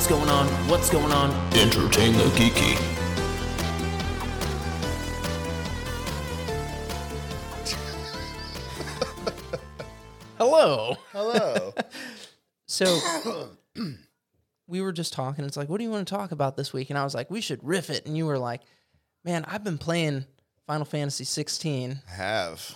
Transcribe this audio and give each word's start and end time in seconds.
What's 0.00 0.08
going 0.08 0.30
on? 0.30 0.46
What's 0.66 0.88
going 0.88 1.12
on? 1.12 1.30
Entertain 1.54 2.14
the 2.14 2.24
geeky. 2.30 2.74
Hello. 10.38 10.96
Hello. 11.12 11.74
So 12.66 13.50
we 14.66 14.80
were 14.80 14.92
just 14.92 15.12
talking. 15.12 15.44
It's 15.44 15.58
like, 15.58 15.68
what 15.68 15.76
do 15.76 15.84
you 15.84 15.90
want 15.90 16.08
to 16.08 16.14
talk 16.14 16.32
about 16.32 16.56
this 16.56 16.72
week? 16.72 16.88
And 16.88 16.98
I 16.98 17.04
was 17.04 17.14
like, 17.14 17.30
we 17.30 17.42
should 17.42 17.62
riff 17.62 17.90
it. 17.90 18.06
And 18.06 18.16
you 18.16 18.24
were 18.24 18.38
like, 18.38 18.62
man, 19.22 19.44
I've 19.46 19.64
been 19.64 19.76
playing 19.76 20.24
Final 20.66 20.86
Fantasy 20.86 21.24
16. 21.24 22.00
I 22.08 22.10
have. 22.14 22.74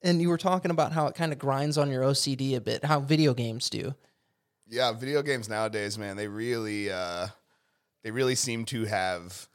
And 0.00 0.22
you 0.22 0.30
were 0.30 0.38
talking 0.38 0.70
about 0.70 0.92
how 0.92 1.06
it 1.06 1.14
kind 1.14 1.32
of 1.32 1.38
grinds 1.38 1.76
on 1.76 1.90
your 1.90 2.02
OCD 2.02 2.56
a 2.56 2.62
bit, 2.62 2.82
how 2.82 3.00
video 3.00 3.34
games 3.34 3.68
do. 3.68 3.94
Yeah, 4.72 4.92
video 4.92 5.20
games 5.20 5.50
nowadays, 5.50 5.98
man, 5.98 6.16
they 6.16 6.28
really 6.28 6.90
uh 6.90 7.26
they 8.02 8.10
really 8.10 8.34
seem 8.34 8.64
to 8.66 8.86
have 8.86 9.46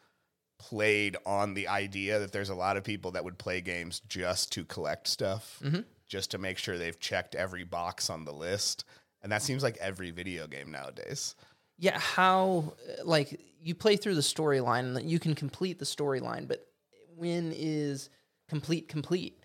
played 0.60 1.18
on 1.26 1.56
the 1.56 1.68
idea 1.68 2.20
that 2.20 2.32
there's 2.32 2.50
a 2.50 2.56
lot 2.56 2.78
of 2.78 2.84
people 2.84 3.12
that 3.12 3.24
would 3.24 3.40
play 3.40 3.60
games 3.60 4.00
just 4.08 4.52
to 4.52 4.64
collect 4.64 5.08
stuff, 5.08 5.60
just 6.08 6.30
to 6.32 6.38
make 6.38 6.60
sure 6.60 6.78
they've 6.78 7.00
checked 7.00 7.34
every 7.34 7.64
box 7.64 8.12
on 8.12 8.26
the 8.26 8.32
list. 8.32 8.86
And 9.24 9.32
that 9.32 9.42
seems 9.42 9.64
like 9.64 9.78
every 9.78 10.12
video 10.12 10.46
game 10.46 10.72
nowadays. 10.72 11.36
Yeah, 11.80 11.98
how 11.98 12.76
uh, 12.88 13.04
like 13.04 13.42
you 13.60 13.74
play 13.74 13.96
through 13.98 14.16
the 14.16 14.22
storyline 14.22 14.96
and 14.96 15.10
you 15.10 15.20
can 15.20 15.34
complete 15.34 15.80
the 15.80 15.86
storyline, 15.86 16.48
but 16.48 16.68
when 17.16 17.52
is 17.56 18.12
complete 18.48 18.88
complete? 18.88 19.37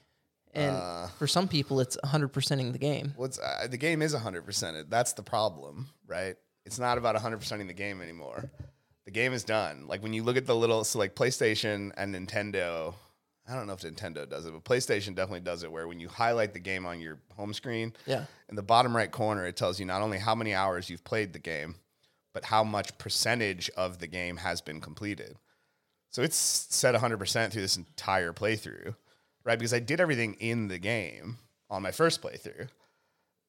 And 0.55 1.11
for 1.19 1.27
some 1.27 1.49
people, 1.49 1.81
it's 1.81 1.97
100%ing 2.05 2.73
the 2.73 2.79
game. 2.79 3.15
What's 3.17 3.39
uh, 3.39 3.67
the 3.71 3.79
game 3.79 4.03
is 4.03 4.15
100%. 4.15 4.91
That's 4.91 5.13
the 5.15 5.23
problem, 5.23 5.89
right? 6.07 6.37
It's 6.67 6.79
not 6.79 6.99
about 6.99 7.17
100%ing 7.17 7.67
the 7.67 7.73
game 7.73 8.01
anymore. 8.03 8.51
The 9.05 9.11
game 9.11 9.33
is 9.33 9.45
done. 9.45 9.87
Like 9.89 10.03
when 10.03 10.13
you 10.13 10.23
look 10.23 10.37
at 10.37 10.47
the 10.47 10.55
little 10.55 10.85
so 10.85 10.99
like 10.99 11.15
PlayStation 11.15 11.91
and 11.97 12.15
Nintendo, 12.15 12.95
I 13.49 13.55
don't 13.55 13.67
know 13.67 13.73
if 13.73 13.81
Nintendo 13.81 14.29
does 14.29 14.47
it, 14.47 14.53
but 14.53 14.63
PlayStation 14.63 15.15
definitely 15.17 15.41
does 15.41 15.65
it 15.65 15.73
where 15.73 15.89
when 15.89 15.99
you 15.99 16.09
highlight 16.09 16.53
the 16.53 16.61
game 16.61 16.87
on 16.87 17.01
your 17.01 17.19
home 17.37 17.53
screen, 17.53 17.93
Yeah. 18.07 18.27
in 18.49 18.55
the 18.55 18.63
bottom 18.63 18.95
right 18.97 19.11
corner 19.11 19.45
it 19.47 19.57
tells 19.57 19.81
you 19.81 19.87
not 19.87 20.03
only 20.03 20.19
how 20.19 20.35
many 20.37 20.55
hours 20.55 20.89
you've 20.89 21.03
played 21.03 21.33
the 21.33 21.39
game, 21.41 21.75
but 22.33 22.45
how 22.45 22.63
much 22.63 22.97
percentage 22.99 23.71
of 23.77 23.99
the 23.99 24.07
game 24.07 24.37
has 24.37 24.61
been 24.61 24.81
completed. 24.81 25.37
So 26.11 26.23
it's 26.23 26.37
set 26.37 26.95
100% 26.95 27.51
through 27.51 27.63
this 27.63 27.77
entire 27.77 28.33
playthrough, 28.33 28.95
right? 29.45 29.59
Because 29.59 29.75
I 29.75 29.81
did 29.81 30.01
everything 30.01 30.35
in 30.35 30.69
the 30.69 30.79
game 30.79 31.39
on 31.71 31.83
my 31.83 31.91
first 31.91 32.23
playthrough, 32.23 32.69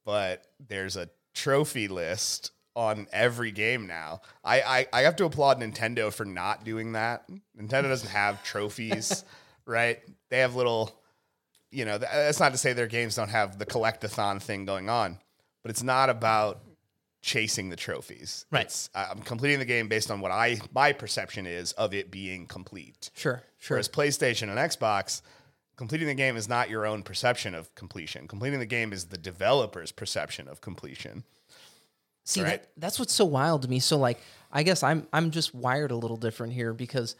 but 0.05 0.45
there's 0.67 0.97
a 0.97 1.09
trophy 1.33 1.87
list 1.87 2.51
on 2.75 3.07
every 3.11 3.51
game 3.51 3.85
now. 3.87 4.21
I, 4.43 4.61
I, 4.61 4.87
I 4.93 5.01
have 5.01 5.15
to 5.17 5.25
applaud 5.25 5.59
Nintendo 5.59 6.11
for 6.11 6.25
not 6.25 6.63
doing 6.63 6.93
that. 6.93 7.29
Nintendo 7.59 7.83
doesn't 7.83 8.09
have 8.09 8.43
trophies, 8.43 9.23
right? 9.65 9.99
They 10.29 10.39
have 10.39 10.55
little, 10.55 10.95
you 11.69 11.85
know, 11.85 11.95
uh, 11.95 11.99
that's 11.99 12.39
not 12.39 12.51
to 12.51 12.57
say 12.57 12.73
their 12.73 12.87
games 12.87 13.15
don't 13.15 13.29
have 13.29 13.59
the 13.59 13.65
collectathon 13.65 14.41
thing 14.41 14.65
going 14.65 14.89
on, 14.89 15.19
but 15.61 15.69
it's 15.69 15.83
not 15.83 16.09
about 16.09 16.61
chasing 17.21 17.69
the 17.69 17.75
trophies. 17.75 18.45
Right. 18.51 18.65
It's, 18.65 18.89
I'm 18.93 19.19
completing 19.19 19.59
the 19.59 19.65
game 19.65 19.87
based 19.87 20.11
on 20.11 20.19
what 20.19 20.31
I 20.31 20.59
my 20.73 20.91
perception 20.91 21.47
is 21.47 21.71
of 21.73 21.93
it 21.93 22.11
being 22.11 22.47
complete. 22.47 23.11
Sure, 23.15 23.41
sure. 23.59 23.75
Whereas 23.75 23.87
PlayStation 23.87 24.49
and 24.49 24.57
Xbox, 24.57 25.21
completing 25.83 26.07
the 26.07 26.13
game 26.13 26.37
is 26.37 26.47
not 26.47 26.69
your 26.69 26.85
own 26.85 27.03
perception 27.03 27.53
of 27.53 27.75
completion. 27.75 28.25
Completing 28.25 28.59
the 28.59 28.65
game 28.65 28.93
is 28.93 29.07
the 29.07 29.17
developer's 29.17 29.91
perception 29.91 30.47
of 30.47 30.61
completion. 30.61 31.25
See, 32.23 32.41
Right. 32.41 32.61
that, 32.61 32.69
that's 32.77 32.99
what's 32.99 33.13
so 33.13 33.25
wild 33.25 33.63
to 33.63 33.67
me. 33.67 33.79
So, 33.79 33.97
like, 33.97 34.21
I 34.49 34.63
guess 34.63 34.81
I'm 34.81 35.05
I'm 35.11 35.29
just 35.31 35.53
wired 35.53 35.91
a 35.91 35.97
little 35.97 36.15
different 36.15 36.53
here 36.53 36.73
because 36.73 37.17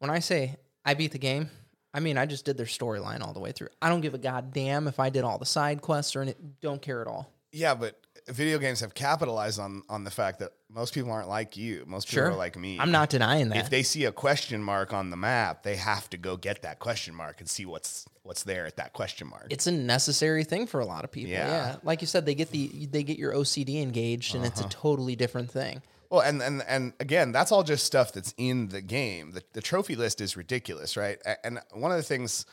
when 0.00 0.10
I 0.10 0.18
say 0.18 0.56
I 0.84 0.92
beat 0.92 1.12
the 1.12 1.18
game, 1.18 1.48
I 1.94 2.00
mean 2.00 2.18
I 2.18 2.26
just 2.26 2.44
did 2.44 2.58
their 2.58 2.66
storyline 2.66 3.22
all 3.22 3.32
the 3.32 3.40
way 3.40 3.50
through. 3.52 3.68
I 3.80 3.88
don't 3.88 4.02
give 4.02 4.12
a 4.12 4.18
goddamn 4.18 4.88
if 4.88 5.00
I 5.00 5.08
did 5.08 5.24
all 5.24 5.38
the 5.38 5.46
side 5.46 5.80
quests 5.80 6.14
or 6.14 6.20
any, 6.20 6.34
don't 6.60 6.82
care 6.82 7.00
at 7.00 7.06
all. 7.06 7.32
Yeah, 7.50 7.74
but 7.74 7.98
video 8.28 8.58
games 8.58 8.80
have 8.80 8.94
capitalized 8.94 9.58
on 9.60 9.82
on 9.88 10.04
the 10.04 10.10
fact 10.10 10.38
that 10.40 10.52
most 10.68 10.94
people 10.94 11.10
aren't 11.10 11.28
like 11.28 11.56
you. 11.56 11.84
Most 11.86 12.08
people 12.08 12.24
Sure, 12.24 12.30
are 12.32 12.36
like 12.36 12.56
me. 12.58 12.78
I'm 12.78 12.90
not 12.90 13.10
denying 13.10 13.48
that. 13.50 13.58
If 13.58 13.70
they 13.70 13.82
see 13.82 14.04
a 14.04 14.12
question 14.12 14.62
mark 14.62 14.92
on 14.92 15.10
the 15.10 15.16
map, 15.16 15.62
they 15.62 15.76
have 15.76 16.08
to 16.10 16.16
go 16.16 16.36
get 16.36 16.62
that 16.62 16.78
question 16.78 17.14
mark 17.14 17.40
and 17.40 17.48
see 17.48 17.64
what's 17.66 18.06
what's 18.22 18.42
there 18.44 18.66
at 18.66 18.76
that 18.76 18.92
question 18.92 19.28
mark. 19.28 19.46
it's 19.50 19.66
a 19.66 19.72
necessary 19.72 20.44
thing 20.44 20.66
for 20.66 20.80
a 20.80 20.84
lot 20.86 21.04
of 21.04 21.10
people. 21.10 21.32
Yeah. 21.32 21.48
Yeah. 21.48 21.76
like 21.82 22.00
you 22.00 22.06
said, 22.06 22.24
they 22.26 22.34
get 22.34 22.50
the 22.50 22.86
they 22.86 23.02
get 23.02 23.18
your 23.18 23.32
OCD 23.34 23.82
engaged, 23.82 24.34
and 24.34 24.44
it's 24.44 24.60
Uh-huh. 24.60 24.68
a 24.68 24.72
totally 24.72 25.16
different 25.16 25.50
thing. 25.50 25.82
Well, 26.10 26.20
and 26.20 26.42
and 26.42 26.62
and 26.68 26.92
again, 27.00 27.32
that's 27.32 27.50
all 27.52 27.62
just 27.62 27.84
stuff 27.86 28.12
that's 28.12 28.34
in 28.36 28.68
the 28.68 28.80
game. 28.82 29.32
The, 29.32 29.42
the 29.54 29.62
trophy 29.62 29.96
list 29.96 30.20
is 30.20 30.36
ridiculous, 30.36 30.96
right? 30.96 31.18
And 31.42 31.58
one 31.72 31.90
of 31.90 31.96
the 31.96 32.02
things 32.02 32.44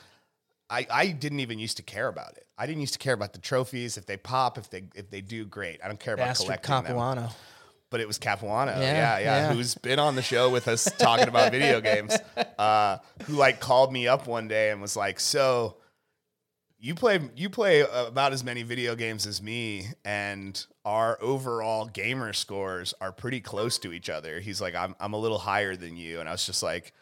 I 0.70 0.88
I 0.90 1.08
didn't 1.12 1.42
even 1.42 1.60
used 1.60 1.78
to 1.78 1.84
care 1.84 2.08
about 2.08 2.38
it. 2.38 2.46
I 2.60 2.66
didn't 2.68 2.82
used 2.82 2.94
to 2.94 3.00
care 3.00 3.14
about 3.14 3.32
the 3.32 3.40
trophies. 3.40 3.98
If 3.98 4.06
they 4.06 4.18
pop, 4.18 4.58
if 4.58 4.70
they 4.70 4.84
if 4.94 5.10
they 5.10 5.22
do, 5.22 5.46
great. 5.46 5.80
I 5.84 5.88
don't 5.88 6.00
care 6.00 6.14
about 6.14 6.28
Bastard 6.28 6.46
collecting 6.46 6.72
them. 6.76 6.84
Capuano. 6.86 7.30
But 7.90 8.02
it 8.02 8.08
was 8.08 8.20
Capuano, 8.20 8.74
Yeah, 8.74 8.82
yeah, 8.82 8.92
yeah, 8.92 9.20
yeah. 9.20 9.54
who's 9.54 9.74
been 9.74 9.98
on 9.98 10.16
the 10.16 10.22
show 10.22 10.52
with 10.52 10.68
us 10.68 10.84
talking 11.00 11.28
about 11.28 11.52
video 11.52 11.82
games. 11.90 12.16
Uh, 12.60 12.98
who 13.24 13.34
like 13.34 13.60
called 13.60 13.92
me 13.92 14.08
up 14.08 14.28
one 14.28 14.48
day 14.48 14.70
and 14.72 14.82
was 14.82 14.96
like, 14.96 15.20
"So." 15.20 15.78
You 16.82 16.96
play 16.96 17.20
you 17.36 17.50
play 17.50 17.82
about 17.82 18.32
as 18.32 18.42
many 18.42 18.64
video 18.64 18.96
games 18.96 19.28
as 19.28 19.42
me, 19.42 19.88
and 20.06 20.66
our 20.86 21.18
overall 21.22 21.88
gamer 21.88 22.32
scores 22.32 22.94
are 23.02 23.12
pretty 23.12 23.42
close 23.42 23.78
to 23.80 23.92
each 23.92 24.10
other. 24.10 24.40
He's 24.40 24.62
like, 24.62 24.76
I'm 24.76 24.96
I'm 24.98 25.12
a 25.12 25.18
little 25.18 25.40
higher 25.40 25.76
than 25.76 25.98
you, 25.98 26.22
and 26.22 26.30
I 26.30 26.32
was 26.32 26.46
just 26.46 26.64
like, 26.64 26.94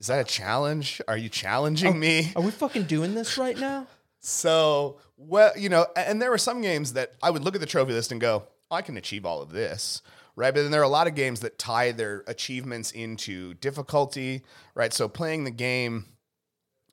Is 0.00 0.06
that 0.06 0.18
a 0.18 0.24
challenge? 0.24 1.02
Are 1.08 1.18
you 1.18 1.28
challenging 1.28 2.00
me? 2.00 2.32
Are 2.34 2.40
we 2.40 2.50
fucking 2.52 2.84
doing 2.84 3.14
this 3.14 3.36
right 3.36 3.58
now? 3.58 3.86
So, 4.22 4.98
well, 5.16 5.52
you 5.58 5.68
know, 5.68 5.86
and 5.96 6.22
there 6.22 6.30
were 6.30 6.38
some 6.38 6.62
games 6.62 6.92
that 6.92 7.12
I 7.22 7.30
would 7.30 7.42
look 7.42 7.56
at 7.56 7.60
the 7.60 7.66
trophy 7.66 7.92
list 7.92 8.12
and 8.12 8.20
go, 8.20 8.44
"Oh, 8.70 8.76
I 8.76 8.82
can 8.82 8.96
achieve 8.96 9.26
all 9.26 9.42
of 9.42 9.50
this, 9.50 10.00
right? 10.36 10.54
But 10.54 10.62
then 10.62 10.70
there 10.70 10.80
are 10.80 10.84
a 10.84 10.88
lot 10.88 11.08
of 11.08 11.16
games 11.16 11.40
that 11.40 11.58
tie 11.58 11.90
their 11.90 12.22
achievements 12.28 12.92
into 12.92 13.54
difficulty, 13.54 14.42
right? 14.76 14.92
So 14.92 15.08
playing 15.08 15.42
the 15.42 15.50
game, 15.50 16.06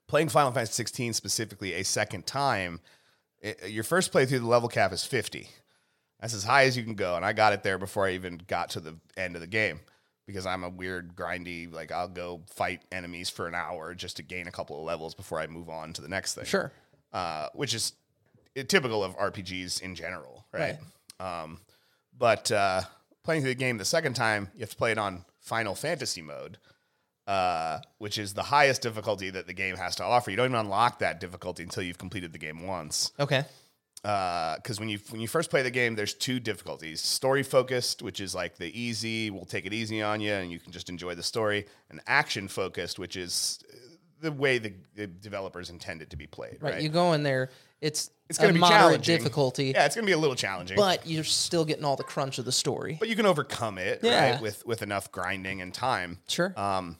playing 0.07 0.29
Final 0.29 0.51
Fantasy 0.51 0.73
16 0.73 1.13
specifically 1.13 1.73
a 1.75 1.83
second 1.83 2.25
time, 2.25 2.81
it, 3.41 3.69
your 3.69 3.83
first 3.83 4.11
playthrough, 4.11 4.39
the 4.39 4.47
level 4.47 4.67
cap 4.67 4.91
is 4.91 5.05
50. 5.05 5.47
That's 6.19 6.33
as 6.33 6.43
high 6.43 6.63
as 6.63 6.75
you 6.75 6.83
can 6.83 6.95
go. 6.95 7.15
And 7.15 7.23
I 7.23 7.31
got 7.33 7.53
it 7.53 7.61
there 7.61 7.77
before 7.77 8.07
I 8.07 8.13
even 8.13 8.41
got 8.47 8.71
to 8.71 8.79
the 8.79 8.97
end 9.15 9.35
of 9.35 9.41
the 9.41 9.47
game 9.47 9.79
because 10.25 10.45
I'm 10.45 10.63
a 10.63 10.69
weird, 10.69 11.15
grindy, 11.15 11.71
like 11.71 11.91
I'll 11.91 12.09
go 12.09 12.41
fight 12.47 12.81
enemies 12.91 13.29
for 13.29 13.47
an 13.47 13.55
hour 13.55 13.93
just 13.93 14.17
to 14.17 14.23
gain 14.23 14.47
a 14.47 14.51
couple 14.51 14.77
of 14.77 14.83
levels 14.83 15.15
before 15.15 15.39
I 15.39 15.47
move 15.47 15.69
on 15.69 15.93
to 15.93 16.01
the 16.01 16.09
next 16.09 16.35
thing 16.35 16.45
Sure. 16.45 16.71
Uh, 17.13 17.47
which 17.53 17.73
is 17.73 17.93
uh, 18.57 18.63
typical 18.67 19.03
of 19.03 19.15
RPGs 19.17 19.81
in 19.81 19.95
general, 19.95 20.45
right? 20.51 20.77
Um, 21.19 21.59
but 22.17 22.51
uh, 22.51 22.81
playing 23.23 23.43
the 23.43 23.55
game 23.55 23.77
the 23.77 23.85
second 23.85 24.13
time, 24.15 24.49
you 24.55 24.61
have 24.61 24.69
to 24.71 24.75
play 24.75 24.91
it 24.91 24.97
on 24.97 25.25
Final 25.39 25.75
Fantasy 25.75 26.21
mode, 26.21 26.57
uh, 27.27 27.79
which 27.97 28.17
is 28.17 28.33
the 28.33 28.43
highest 28.43 28.81
difficulty 28.81 29.29
that 29.29 29.47
the 29.47 29.53
game 29.53 29.75
has 29.75 29.95
to 29.97 30.03
offer. 30.03 30.31
You 30.31 30.37
don't 30.37 30.47
even 30.51 30.59
unlock 30.59 30.99
that 30.99 31.19
difficulty 31.19 31.63
until 31.63 31.83
you've 31.83 31.97
completed 31.97 32.31
the 32.33 32.39
game 32.39 32.65
once 32.65 33.11
Okay. 33.19 33.43
because 34.01 34.79
when 34.79 34.89
you 34.89 34.99
when 35.09 35.21
you 35.21 35.27
first 35.27 35.49
play 35.49 35.61
the 35.61 35.71
game, 35.71 35.95
there's 35.95 36.13
two 36.13 36.39
difficulties: 36.39 37.01
story 37.01 37.43
focused, 37.43 38.01
which 38.01 38.19
is 38.19 38.33
like 38.33 38.57
the 38.57 38.71
easy, 38.79 39.29
we'll 39.29 39.45
take 39.45 39.65
it 39.65 39.73
easy 39.73 40.01
on 40.01 40.21
you, 40.21 40.33
and 40.33 40.51
you 40.51 40.59
can 40.59 40.71
just 40.71 40.89
enjoy 40.89 41.15
the 41.15 41.23
story, 41.23 41.65
and 41.89 41.99
action 42.07 42.47
focused, 42.47 42.97
which 42.99 43.15
is 43.15 43.59
uh, 43.71 43.75
the 44.21 44.31
way 44.31 44.57
the, 44.57 44.73
the 44.95 45.07
developers 45.07 45.69
intend 45.69 46.01
it 46.01 46.09
to 46.11 46.17
be 46.17 46.27
played. 46.27 46.57
Right. 46.61 46.73
Right. 46.75 46.81
You 46.83 46.89
go 46.89 47.13
in 47.13 47.23
there. 47.23 47.49
It's 47.81 48.09
it's 48.29 48.37
going 48.37 48.49
to 48.49 48.53
be 48.53 48.59
moderate 48.59 49.01
difficulty, 49.01 49.71
Yeah, 49.73 49.85
it's 49.85 49.95
going 49.95 50.03
to 50.05 50.09
be 50.09 50.13
a 50.13 50.17
little 50.17 50.35
challenging, 50.35 50.75
but 50.77 51.07
you're 51.07 51.23
still 51.23 51.65
getting 51.65 51.83
all 51.85 51.95
the 51.95 52.03
crunch 52.03 52.37
of 52.37 52.45
the 52.45 52.51
story. 52.51 52.97
but 52.99 53.09
you 53.09 53.15
can 53.15 53.25
overcome 53.25 53.77
it, 53.77 54.01
Yeah. 54.03 54.31
right? 54.33 54.41
With 54.41 54.65
with 54.65 54.81
enough 54.83 55.11
grinding 55.11 55.61
and 55.61 55.73
time. 55.73 56.19
Sure. 56.27 56.53
Um, 56.59 56.97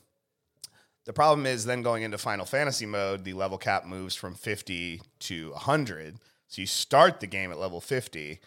the 1.06 1.14
problem 1.14 1.46
is 1.46 1.66
then 1.66 1.82
going 1.82 2.04
into 2.04 2.18
Final 2.18 2.46
Fantasy 2.46 2.86
mode, 2.86 3.24
the 3.26 3.34
level 3.34 3.58
cap 3.58 3.86
moves 3.86 4.16
from 4.16 4.36
50 4.36 5.02
to 5.20 5.50
100. 5.52 6.18
So 6.48 6.62
you 6.62 6.68
start 6.68 7.20
the 7.20 7.28
game 7.28 7.52
at 7.52 7.60
level 7.60 7.82
50, 7.82 8.40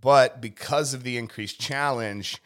but 0.00 0.40
because 0.40 0.94
of 0.94 1.02
the 1.04 1.16
increased 1.18 1.60
challenge, 1.60 2.38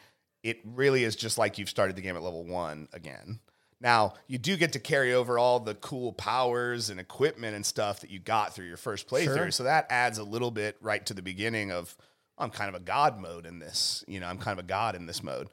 it 0.42 0.58
really 0.64 1.04
is 1.04 1.14
just 1.16 1.36
like 1.38 1.58
you've 1.58 1.68
started 1.68 1.96
the 1.96 2.02
game 2.02 2.16
at 2.16 2.22
level 2.22 2.44
1 2.44 2.88
again. 2.92 3.40
Now, 3.80 4.14
you 4.26 4.38
do 4.38 4.56
get 4.56 4.72
to 4.72 4.78
carry 4.78 5.12
over 5.12 5.38
all 5.38 5.60
the 5.60 5.74
cool 5.74 6.12
powers 6.12 6.88
and 6.88 6.98
equipment 6.98 7.54
and 7.54 7.64
stuff 7.64 8.00
that 8.00 8.10
you 8.10 8.18
got 8.18 8.54
through 8.54 8.66
your 8.66 8.78
first 8.78 9.08
playthrough. 9.08 9.36
Sure. 9.36 9.50
So 9.50 9.64
that 9.64 9.86
adds 9.90 10.18
a 10.18 10.24
little 10.24 10.50
bit 10.50 10.76
right 10.80 11.04
to 11.06 11.14
the 11.14 11.22
beginning 11.22 11.70
of 11.70 11.94
I'm 12.38 12.50
kind 12.50 12.68
of 12.68 12.74
a 12.74 12.84
god 12.84 13.18
mode 13.18 13.46
in 13.46 13.58
this. 13.58 14.04
You 14.06 14.20
know, 14.20 14.26
I'm 14.26 14.38
kind 14.38 14.58
of 14.58 14.64
a 14.64 14.68
god 14.68 14.94
in 14.94 15.06
this 15.06 15.22
mode. 15.22 15.48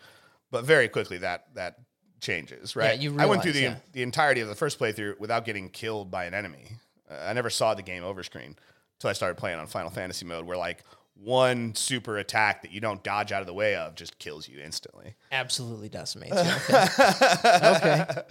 But 0.52 0.66
very 0.66 0.88
quickly 0.88 1.18
that 1.20 1.48
that 1.56 1.80
changes, 2.22 2.76
right? 2.76 3.00
you 3.00 3.20
I 3.20 3.26
went 3.26 3.42
through 3.44 3.54
the 3.54 3.62
yeah. 3.62 3.76
the 3.92 4.04
entirety 4.04 4.42
of 4.42 4.48
the 4.48 4.56
first 4.56 4.80
playthrough 4.80 5.20
without 5.20 5.46
getting 5.46 5.70
killed 5.70 6.10
by 6.10 6.26
an 6.26 6.34
enemy. 6.34 6.78
Uh, 7.10 7.26
I 7.26 7.34
never 7.34 7.50
saw 7.50 7.74
the 7.74 7.82
game 7.82 8.04
over 8.04 8.24
screen 8.24 8.56
until 8.98 9.10
I 9.10 9.14
started 9.14 9.36
playing 9.36 9.60
on 9.60 9.68
Final 9.68 9.90
Fantasy 9.90 10.26
mode, 10.26 10.46
where 10.46 10.58
like 10.58 10.84
one 11.16 11.74
super 11.76 12.18
attack 12.18 12.62
that 12.64 12.72
you 12.72 12.82
don't 12.82 13.04
dodge 13.04 13.32
out 13.32 13.42
of 13.42 13.48
the 13.48 13.54
way 13.54 13.76
of 13.76 13.96
just 13.96 14.20
kills 14.20 14.48
you 14.48 14.60
instantly. 14.60 15.16
Absolutely 15.32 15.90
decimates. 15.90 16.36
you. 16.70 16.76
Okay. 16.76 18.06
okay. 18.10 18.22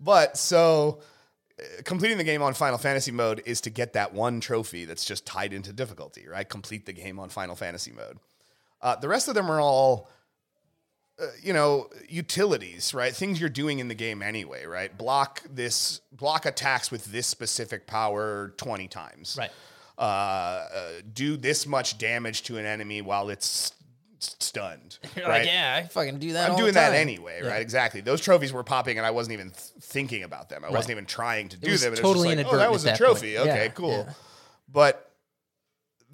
But 0.00 0.36
so 0.36 1.00
uh, 1.58 1.82
completing 1.84 2.18
the 2.18 2.24
game 2.24 2.42
on 2.42 2.54
Final 2.54 2.78
Fantasy 2.78 3.10
mode 3.10 3.42
is 3.46 3.60
to 3.62 3.70
get 3.70 3.94
that 3.94 4.14
one 4.14 4.40
trophy 4.40 4.84
that's 4.84 5.04
just 5.04 5.26
tied 5.26 5.52
into 5.52 5.72
difficulty, 5.72 6.26
right? 6.28 6.48
Complete 6.48 6.86
the 6.86 6.92
game 6.92 7.18
on 7.18 7.28
Final 7.28 7.56
Fantasy 7.56 7.92
mode. 7.92 8.18
Uh, 8.80 8.96
the 8.96 9.08
rest 9.08 9.26
of 9.28 9.34
them 9.34 9.50
are 9.50 9.60
all, 9.60 10.08
uh, 11.20 11.26
you 11.42 11.52
know, 11.52 11.88
utilities, 12.08 12.94
right? 12.94 13.12
Things 13.12 13.40
you're 13.40 13.48
doing 13.48 13.80
in 13.80 13.88
the 13.88 13.94
game 13.94 14.22
anyway, 14.22 14.66
right? 14.66 14.96
Block 14.96 15.42
this, 15.50 16.00
block 16.12 16.46
attacks 16.46 16.92
with 16.92 17.06
this 17.06 17.26
specific 17.26 17.86
power 17.88 18.54
20 18.56 18.86
times. 18.86 19.36
Right. 19.36 19.50
Uh, 19.98 20.00
uh, 20.02 20.88
do 21.12 21.36
this 21.36 21.66
much 21.66 21.98
damage 21.98 22.42
to 22.44 22.56
an 22.56 22.64
enemy 22.64 23.02
while 23.02 23.30
it's 23.30 23.72
s- 24.20 24.36
stunned. 24.38 24.98
You're 25.16 25.26
right? 25.26 25.38
like, 25.40 25.46
yeah, 25.48 25.80
I 25.84 25.88
fucking 25.88 26.18
do 26.20 26.34
that. 26.34 26.50
I'm 26.50 26.56
doing 26.56 26.74
that 26.74 26.92
anyway, 26.94 27.40
Yeah. 27.42 27.48
right? 27.50 27.60
Exactly. 27.62 28.00
Those 28.00 28.20
trophies 28.20 28.52
were 28.52 28.62
popping, 28.62 28.96
and 28.98 29.04
I 29.06 29.10
wasn't 29.10 29.32
even 29.34 29.50
th- 29.50 29.60
thinking 29.80 30.22
about 30.22 30.48
them. 30.50 30.64
I 30.64 30.70
wasn't 30.70 30.92
even 30.92 31.06
trying 31.06 31.48
to 31.48 31.56
do 31.56 31.76
them. 31.76 31.94
Totally 31.96 32.28
it 32.30 32.36
was 32.36 32.44
just 32.44 32.52
like, 32.52 32.54
oh, 32.54 32.56
that 32.58 32.70
was 32.70 32.82
a 32.82 32.86
that 32.86 32.90
point. 32.98 32.98
trophy. 32.98 33.38
Okay, 33.38 33.64
Yeah, 33.64 33.68
cool. 33.68 33.90
yeah. 34.06 34.12
But 34.70 35.10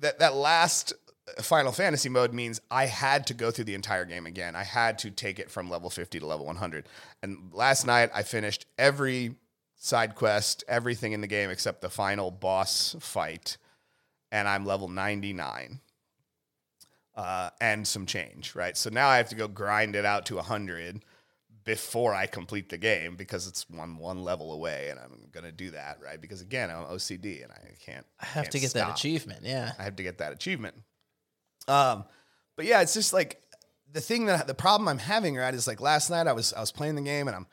that 0.00 0.19
that 0.20 0.34
last 0.34 0.92
Final 1.40 1.72
Fantasy 1.72 2.08
mode 2.08 2.32
means 2.32 2.60
I 2.70 2.86
had 2.86 3.26
to 3.28 3.34
go 3.34 3.50
through 3.50 3.64
the 3.64 3.75
entire 3.75 4.04
game 4.04 4.26
again. 4.26 4.54
I 4.56 4.62
had 4.62 4.98
to 5.00 5.10
take 5.10 5.38
it 5.38 5.50
from 5.50 5.69
level 5.70 5.90
50 5.90 6.20
to 6.20 6.26
level 6.26 6.46
100. 6.46 6.86
And 7.22 7.50
last 7.52 7.86
night 7.86 8.10
I 8.14 8.22
finished 8.22 8.66
every 8.78 9.34
side 9.76 10.14
quest, 10.14 10.64
everything 10.69 11.12
in 11.12 11.20
the 11.20 11.26
game 11.26 11.50
except 11.50 11.81
the 11.81 11.88
final 11.90 12.31
boss 12.31 12.94
fight, 13.00 13.56
and 14.34 14.48
I'm 14.48 14.66
level 14.66 14.88
99 14.88 15.78
uh, 17.14 17.50
and 17.60 17.86
some 17.86 18.04
change, 18.04 18.56
right? 18.56 18.76
So 18.76 18.90
now 18.90 19.06
I 19.06 19.16
have 19.19 19.28
to 19.28 19.36
go 19.36 19.46
grind 19.46 19.94
it 19.94 20.04
out 20.04 20.26
to 20.26 20.34
100 20.34 21.04
before 21.62 22.12
I 22.12 22.26
complete 22.26 22.69
the 22.69 22.76
game 22.76 23.14
because 23.14 23.46
it's 23.46 23.70
one 23.70 23.96
one 23.96 24.22
level 24.22 24.52
away, 24.52 24.88
and 24.90 24.98
I'm 24.98 25.28
gonna 25.32 25.52
do 25.52 25.70
that, 25.70 25.98
right? 26.02 26.20
Because 26.20 26.42
again, 26.42 26.69
I'm 26.69 26.84
OCD 26.84 27.44
and 27.44 27.52
I 27.52 27.60
can't. 27.81 28.04
I 28.20 28.26
have 28.26 28.44
can't 28.44 28.52
to 28.52 28.58
get 28.58 28.72
that 28.72 28.90
achievement. 28.90 29.44
Yeah. 29.44 29.72
I 29.78 29.84
have 29.84 29.96
to 29.96 30.02
get 30.02 30.19
that 30.19 30.32
achievement. 30.32 30.75
Um, 31.69 32.04
but 32.56 32.66
yeah, 32.66 32.82
it's 32.82 32.92
just 32.92 33.12
like 33.12 33.40
the 33.92 34.00
thing 34.00 34.26
that 34.26 34.48
the 34.48 34.54
problem 34.54 34.88
I'm 34.88 34.98
having 34.98 35.36
right 35.36 35.54
is 35.54 35.69
like 35.69 35.81
last 35.81 36.10
night 36.10 36.26
I 36.26 36.32
was 36.32 36.52
I 36.52 36.60
was 36.60 36.72
playing 36.72 36.96
the 36.96 37.02
game 37.02 37.28
and 37.28 37.36
I'm 37.36 37.46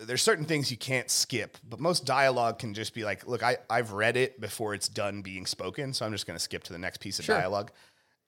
there's 0.00 0.22
certain 0.22 0.44
things 0.44 0.70
you 0.70 0.76
can't 0.76 1.10
skip, 1.10 1.56
but 1.68 1.80
most 1.80 2.04
dialogue 2.04 2.58
can 2.58 2.74
just 2.74 2.94
be 2.94 3.04
like, 3.04 3.26
look, 3.26 3.42
I, 3.42 3.56
I've 3.70 3.92
read 3.92 4.16
it 4.16 4.40
before 4.40 4.74
it's 4.74 4.88
done 4.88 5.22
being 5.22 5.46
spoken, 5.46 5.92
so 5.94 6.04
I'm 6.04 6.12
just 6.12 6.26
gonna 6.26 6.38
skip 6.38 6.64
to 6.64 6.72
the 6.72 6.78
next 6.78 6.98
piece 7.00 7.18
of 7.18 7.24
Sure. 7.24 7.36
dialogue. 7.38 7.70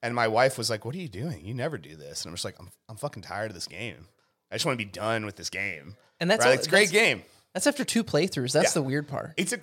And 0.03 0.15
my 0.15 0.29
wife 0.29 0.57
was 0.59 0.71
like, 0.71 0.85
What 0.85 0.95
are 0.95 0.99
you 0.99 1.09
doing? 1.09 1.45
You 1.45 1.55
never 1.55 1.77
do 1.77 1.97
this. 1.97 2.23
And 2.25 2.31
I'm 2.31 2.35
just 2.37 2.45
like, 2.45 2.55
I'm 2.61 2.71
I'm 2.89 2.97
fucking 2.97 3.23
tired 3.23 3.51
of 3.51 3.55
this 3.55 3.67
game. 3.67 4.07
I 4.51 4.55
just 4.55 4.65
want 4.65 4.79
to 4.79 4.85
be 4.85 4.91
done 4.91 5.27
with 5.27 5.37
this 5.37 5.51
game. 5.51 5.97
And 6.21 6.31
that's 6.31 6.45
right? 6.45 6.53
all- 6.53 6.55
it's 6.57 6.67
a 6.67 6.71
great 6.71 6.91
game. 6.91 7.23
That's 7.53 7.67
after 7.67 7.85
two 7.85 8.05
playthroughs. 8.05 8.53
That's 8.53 8.71
Yeah. 8.71 8.75
the 8.75 8.83
weird 8.83 9.09
part. 9.09 9.33
It's 9.37 9.53
a 9.53 9.59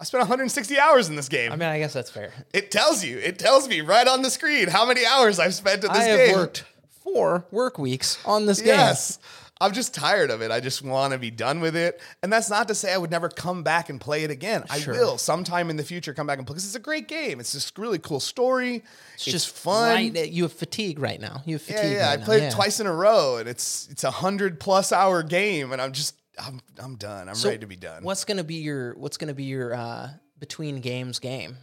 I 0.00 0.04
spent 0.04 0.20
160 0.22 0.78
hours 0.80 1.08
in 1.08 1.14
this 1.14 1.28
game. 1.28 1.52
I 1.52 1.56
mean, 1.56 1.68
I 1.68 1.78
guess 1.78 1.92
that's 1.92 2.10
fair. 2.10 2.32
It 2.52 2.72
tells 2.72 3.04
you. 3.04 3.18
It 3.18 3.38
tells 3.38 3.68
me 3.68 3.82
right 3.82 4.08
on 4.08 4.22
the 4.22 4.30
screen 4.30 4.66
how 4.66 4.84
many 4.84 5.06
hours 5.06 5.38
I've 5.38 5.54
spent 5.54 5.84
in 5.84 5.92
this 5.92 6.00
I 6.00 6.04
have 6.04 6.18
game. 6.18 6.34
worked 6.36 6.64
four 7.04 7.44
work 7.52 7.78
weeks 7.78 8.18
on 8.26 8.46
this 8.46 8.58
game. 8.58 8.68
Yes. 8.68 9.20
I'm 9.62 9.72
just 9.72 9.94
tired 9.94 10.30
of 10.30 10.42
it. 10.42 10.50
I 10.50 10.60
just 10.60 10.82
want 10.82 11.12
to 11.12 11.18
be 11.18 11.30
done 11.30 11.60
with 11.60 11.76
it. 11.76 12.00
And 12.22 12.32
that's 12.32 12.50
not 12.50 12.66
to 12.68 12.74
say 12.74 12.92
I 12.92 12.98
would 12.98 13.10
never 13.12 13.28
come 13.28 13.62
back 13.62 13.88
and 13.88 14.00
play 14.00 14.24
it 14.24 14.30
again. 14.30 14.64
Sure. 14.78 14.94
I 14.94 14.98
will 14.98 15.18
sometime 15.18 15.70
in 15.70 15.76
the 15.76 15.84
future 15.84 16.12
come 16.12 16.26
back 16.26 16.38
and 16.38 16.46
play 16.46 16.54
because 16.54 16.66
it's 16.66 16.74
a 16.74 16.80
great 16.80 17.06
game. 17.06 17.38
It's 17.38 17.52
just 17.52 17.78
really 17.78 17.98
cool 18.00 18.18
story. 18.20 18.82
It's, 19.14 19.24
just 19.24 19.50
fun. 19.56 20.12
Right, 20.14 20.28
you 20.30 20.42
have 20.42 20.52
fatigue 20.52 20.98
right 20.98 21.20
now. 21.20 21.42
You 21.46 21.54
have 21.56 21.68
Yeah, 21.68 21.76
fatigue. 21.76 21.92
yeah. 21.92 22.06
I 22.06 22.10
right 22.10 22.18
now, 22.18 22.24
played 22.24 22.42
yeah. 22.42 22.48
it 22.48 22.54
twice 22.54 22.80
in 22.80 22.86
a 22.88 22.92
row, 22.92 23.36
and 23.36 23.48
it's 23.48 23.88
it's 23.90 24.02
a 24.04 24.10
hundred 24.10 24.58
plus 24.58 24.90
hour 24.92 25.22
game, 25.22 25.72
and 25.72 25.80
I'm 25.80 25.92
just 25.92 26.16
I'm 26.44 26.60
I'm 26.78 26.96
done. 26.96 27.28
I'm 27.28 27.34
So 27.36 27.48
ready 27.48 27.60
to 27.60 27.66
be 27.66 27.76
done. 27.76 28.02
What's 28.02 28.24
gonna 28.24 28.44
be 28.44 28.56
your 28.56 28.94
What's 28.96 29.16
gonna 29.16 29.34
be 29.34 29.44
your 29.44 29.74
uh, 29.74 30.08
between 30.40 30.80
games 30.80 31.20
game, 31.20 31.56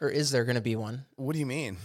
or 0.00 0.08
is 0.08 0.32
there 0.32 0.44
gonna 0.44 0.60
be 0.60 0.74
one? 0.74 1.04
What 1.14 1.34
do 1.34 1.38
you 1.38 1.46
mean? 1.46 1.76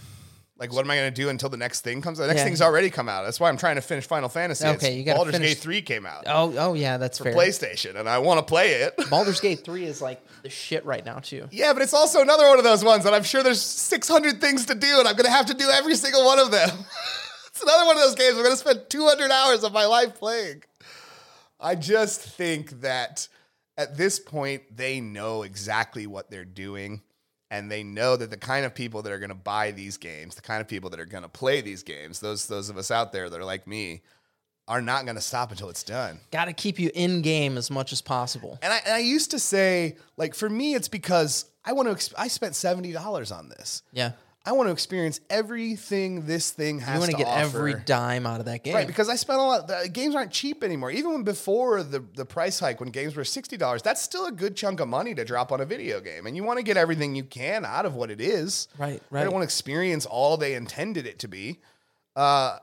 Like, 0.60 0.74
what 0.74 0.84
am 0.84 0.90
I 0.90 0.96
going 0.96 1.10
to 1.12 1.22
do 1.22 1.30
until 1.30 1.48
the 1.48 1.56
next 1.56 1.80
thing 1.80 2.02
comes 2.02 2.20
out? 2.20 2.24
The 2.24 2.28
next 2.28 2.40
Yeah. 2.40 2.44
thing's 2.44 2.60
already 2.60 2.90
come 2.90 3.08
out. 3.08 3.24
That's 3.24 3.40
why 3.40 3.48
I'm 3.48 3.56
trying 3.56 3.76
to 3.76 3.80
finish 3.80 4.06
Final 4.06 4.28
Fantasy. 4.28 4.66
Okay, 4.66 4.74
It's- 4.76 4.92
you 4.94 5.04
gotta 5.04 5.16
Baldur's 5.16 5.34
finish- 5.36 5.54
Gate 5.54 5.58
3 5.58 5.80
came 5.80 6.04
out 6.04 6.24
Oh, 6.26 6.52
oh 6.58 6.74
yeah, 6.74 6.98
that's 6.98 7.16
for 7.16 7.24
fair. 7.24 7.34
PlayStation, 7.34 7.96
and 7.98 8.06
I 8.06 8.18
want 8.18 8.38
to 8.38 8.42
play 8.42 8.72
it. 8.82 8.94
Baldur's 9.10 9.40
Gate 9.40 9.64
three 9.64 9.86
is 9.86 10.02
like 10.02 10.20
the 10.42 10.50
shit 10.50 10.84
right 10.84 11.02
now 11.04 11.18
too. 11.18 11.48
Yeah, 11.50 11.72
but 11.72 11.80
it's 11.80 11.94
also 11.94 12.20
another 12.20 12.46
one 12.46 12.58
of 12.58 12.64
those 12.64 12.84
ones 12.84 13.04
that 13.04 13.14
I'm 13.14 13.22
sure 13.22 13.42
there's 13.42 13.62
600 13.62 14.40
things 14.42 14.66
to 14.66 14.74
do, 14.74 14.98
and 14.98 15.08
I'm 15.08 15.16
gonna 15.16 15.30
have 15.30 15.46
to 15.46 15.54
do 15.54 15.68
every 15.70 15.96
single 15.96 16.26
one 16.26 16.38
of 16.38 16.50
them. 16.50 16.68
it's 17.48 17.62
another 17.62 17.86
one 17.86 17.96
of 17.96 18.02
those 18.02 18.14
games 18.14 18.36
I'm 18.36 18.42
gonna 18.42 18.54
spend 18.56 18.82
200 18.90 19.30
hours 19.30 19.64
of 19.64 19.72
my 19.72 19.86
life 19.86 20.14
playing. 20.16 20.62
I 21.58 21.74
just 21.74 22.20
think 22.20 22.82
that 22.82 23.28
at 23.78 23.96
this 23.96 24.18
point 24.18 24.76
they 24.76 25.00
know 25.00 25.42
exactly 25.42 26.06
what 26.06 26.30
they're 26.30 26.44
doing, 26.44 27.00
and 27.50 27.70
they 27.70 27.82
know 27.82 28.16
that 28.16 28.30
the 28.30 28.36
kind 28.36 28.64
of 28.64 28.74
people 28.74 29.02
that 29.02 29.12
are 29.12 29.18
gonna 29.18 29.34
buy 29.34 29.70
these 29.72 29.96
games, 29.96 30.34
the 30.34 30.42
kind 30.42 30.60
of 30.60 30.68
people 30.68 30.90
that 30.90 31.00
are 31.00 31.06
gonna 31.06 31.28
play 31.28 31.60
these 31.60 31.82
games, 31.82 32.20
those 32.20 32.46
those 32.46 32.70
of 32.70 32.76
us 32.78 32.90
out 32.90 33.12
there 33.12 33.28
that 33.28 33.38
are 33.38 33.44
like 33.44 33.66
me, 33.66 34.02
are 34.68 34.80
not 34.80 35.04
gonna 35.04 35.20
stop 35.20 35.50
until 35.50 35.68
it's 35.68 35.82
done. 35.82 36.20
Got 36.30 36.44
to 36.44 36.52
keep 36.52 36.78
you 36.78 36.90
in 36.94 37.22
game 37.22 37.58
as 37.58 37.70
much 37.70 37.92
as 37.92 38.00
possible. 38.00 38.58
And 38.62 38.72
I, 38.72 38.78
and 38.86 38.94
I 38.94 39.00
used 39.00 39.32
to 39.32 39.38
say, 39.40 39.96
like, 40.16 40.34
for 40.34 40.48
me, 40.48 40.74
it's 40.74 40.88
because 40.88 41.46
I 41.64 41.72
want 41.72 41.88
to. 41.88 41.94
Exp- 41.94 42.14
I 42.16 42.28
spent 42.28 42.54
seventy 42.54 42.92
dollars 42.92 43.32
on 43.32 43.48
this. 43.48 43.82
Yeah, 43.92 44.12
I 44.46 44.52
want 44.52 44.68
to 44.68 44.72
experience 44.72 45.20
everything 45.28 46.24
this 46.24 46.50
thing 46.50 46.78
has. 46.78 46.94
You 46.94 47.00
want 47.00 47.10
to 47.10 47.16
get 47.16 47.26
offer. 47.26 47.58
every 47.58 47.74
dime 47.74 48.26
out 48.26 48.40
of 48.40 48.46
that 48.46 48.64
game. 48.64 48.74
right 48.74 48.86
because 48.86 49.10
I 49.10 49.16
spent 49.16 49.38
a 49.38 49.42
lot. 49.42 49.68
The 49.68 49.88
games 49.92 50.14
aren't 50.14 50.30
cheap 50.30 50.64
anymore. 50.64 50.90
Even 50.90 51.12
when 51.12 51.22
before 51.24 51.82
the 51.82 52.02
the 52.14 52.24
price 52.24 52.58
hike, 52.58 52.80
when 52.80 52.88
games 52.88 53.14
were 53.14 53.24
sixty 53.24 53.58
dollars, 53.58 53.82
that's 53.82 54.00
still 54.00 54.26
a 54.26 54.32
good 54.32 54.56
chunk 54.56 54.80
of 54.80 54.88
money 54.88 55.14
to 55.14 55.24
drop 55.26 55.52
on 55.52 55.60
a 55.60 55.66
video 55.66 56.00
game. 56.00 56.26
And 56.26 56.34
you 56.36 56.42
want 56.42 56.58
to 56.58 56.62
get 56.62 56.78
everything 56.78 57.14
you 57.14 57.24
can 57.24 57.66
out 57.66 57.84
of 57.84 57.94
what 57.94 58.10
it 58.10 58.20
is. 58.20 58.68
Right, 58.78 59.02
I 59.12 59.14
right. 59.14 59.24
don't 59.24 59.32
want 59.34 59.42
to 59.42 59.46
experience 59.46 60.06
all 60.06 60.38
they 60.38 60.54
intended 60.54 61.06
it 61.06 61.18
to 61.18 61.28
be. 61.28 61.60
Uh, 62.16 62.58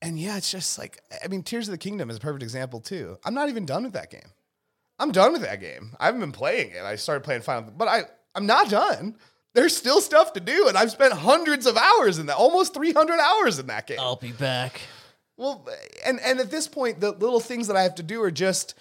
and 0.00 0.18
yeah, 0.18 0.36
it's 0.36 0.50
just 0.50 0.76
like 0.76 1.00
I 1.24 1.28
mean, 1.28 1.44
Tears 1.44 1.68
of 1.68 1.72
the 1.72 1.78
Kingdom 1.78 2.10
is 2.10 2.16
a 2.16 2.20
perfect 2.20 2.42
example 2.42 2.80
too. 2.80 3.16
I'm 3.24 3.34
not 3.34 3.48
even 3.48 3.64
done 3.64 3.84
with 3.84 3.92
that 3.92 4.10
game. 4.10 4.32
I'm 4.98 5.12
done 5.12 5.32
with 5.32 5.42
that 5.42 5.60
game. 5.60 5.96
I 6.00 6.06
haven't 6.06 6.20
been 6.20 6.32
playing 6.32 6.70
it. 6.72 6.82
I 6.82 6.96
started 6.96 7.22
playing 7.22 7.42
Final, 7.42 7.70
but 7.70 7.86
I 7.86 8.02
I'm 8.34 8.46
not 8.46 8.68
done. 8.68 9.16
There's 9.54 9.76
still 9.76 10.00
stuff 10.00 10.32
to 10.34 10.40
do, 10.40 10.68
and 10.68 10.78
I've 10.78 10.90
spent 10.90 11.12
hundreds 11.12 11.66
of 11.66 11.76
hours 11.76 12.18
in 12.18 12.26
that, 12.26 12.36
almost 12.36 12.72
300 12.74 13.18
hours 13.20 13.58
in 13.58 13.66
that 13.66 13.86
game. 13.86 13.98
I'll 14.00 14.16
be 14.16 14.32
back. 14.32 14.80
Well, 15.36 15.68
and 16.04 16.20
and 16.20 16.40
at 16.40 16.50
this 16.50 16.68
point, 16.68 17.00
the 17.00 17.10
little 17.12 17.40
things 17.40 17.66
that 17.66 17.76
I 17.76 17.82
have 17.82 17.94
to 17.96 18.02
do 18.02 18.22
are 18.22 18.30
just 18.30 18.74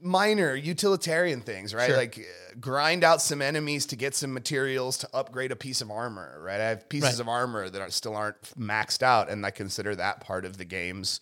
minor 0.00 0.54
utilitarian 0.54 1.40
things, 1.40 1.74
right? 1.74 1.88
Sure. 1.88 1.96
Like 1.96 2.18
uh, 2.18 2.54
grind 2.60 3.02
out 3.04 3.20
some 3.20 3.42
enemies 3.42 3.84
to 3.86 3.96
get 3.96 4.14
some 4.14 4.32
materials 4.32 4.96
to 4.98 5.08
upgrade 5.12 5.50
a 5.50 5.56
piece 5.56 5.80
of 5.80 5.90
armor, 5.90 6.38
right? 6.40 6.60
I 6.60 6.64
have 6.68 6.88
pieces 6.88 7.14
Right. 7.14 7.20
of 7.20 7.28
armor 7.28 7.68
that 7.68 7.80
are, 7.82 7.90
still 7.90 8.14
aren't 8.14 8.40
maxed 8.58 9.02
out, 9.02 9.28
and 9.28 9.44
I 9.44 9.50
consider 9.50 9.96
that 9.96 10.20
part 10.20 10.44
of 10.44 10.56
the 10.56 10.64
game's 10.64 11.20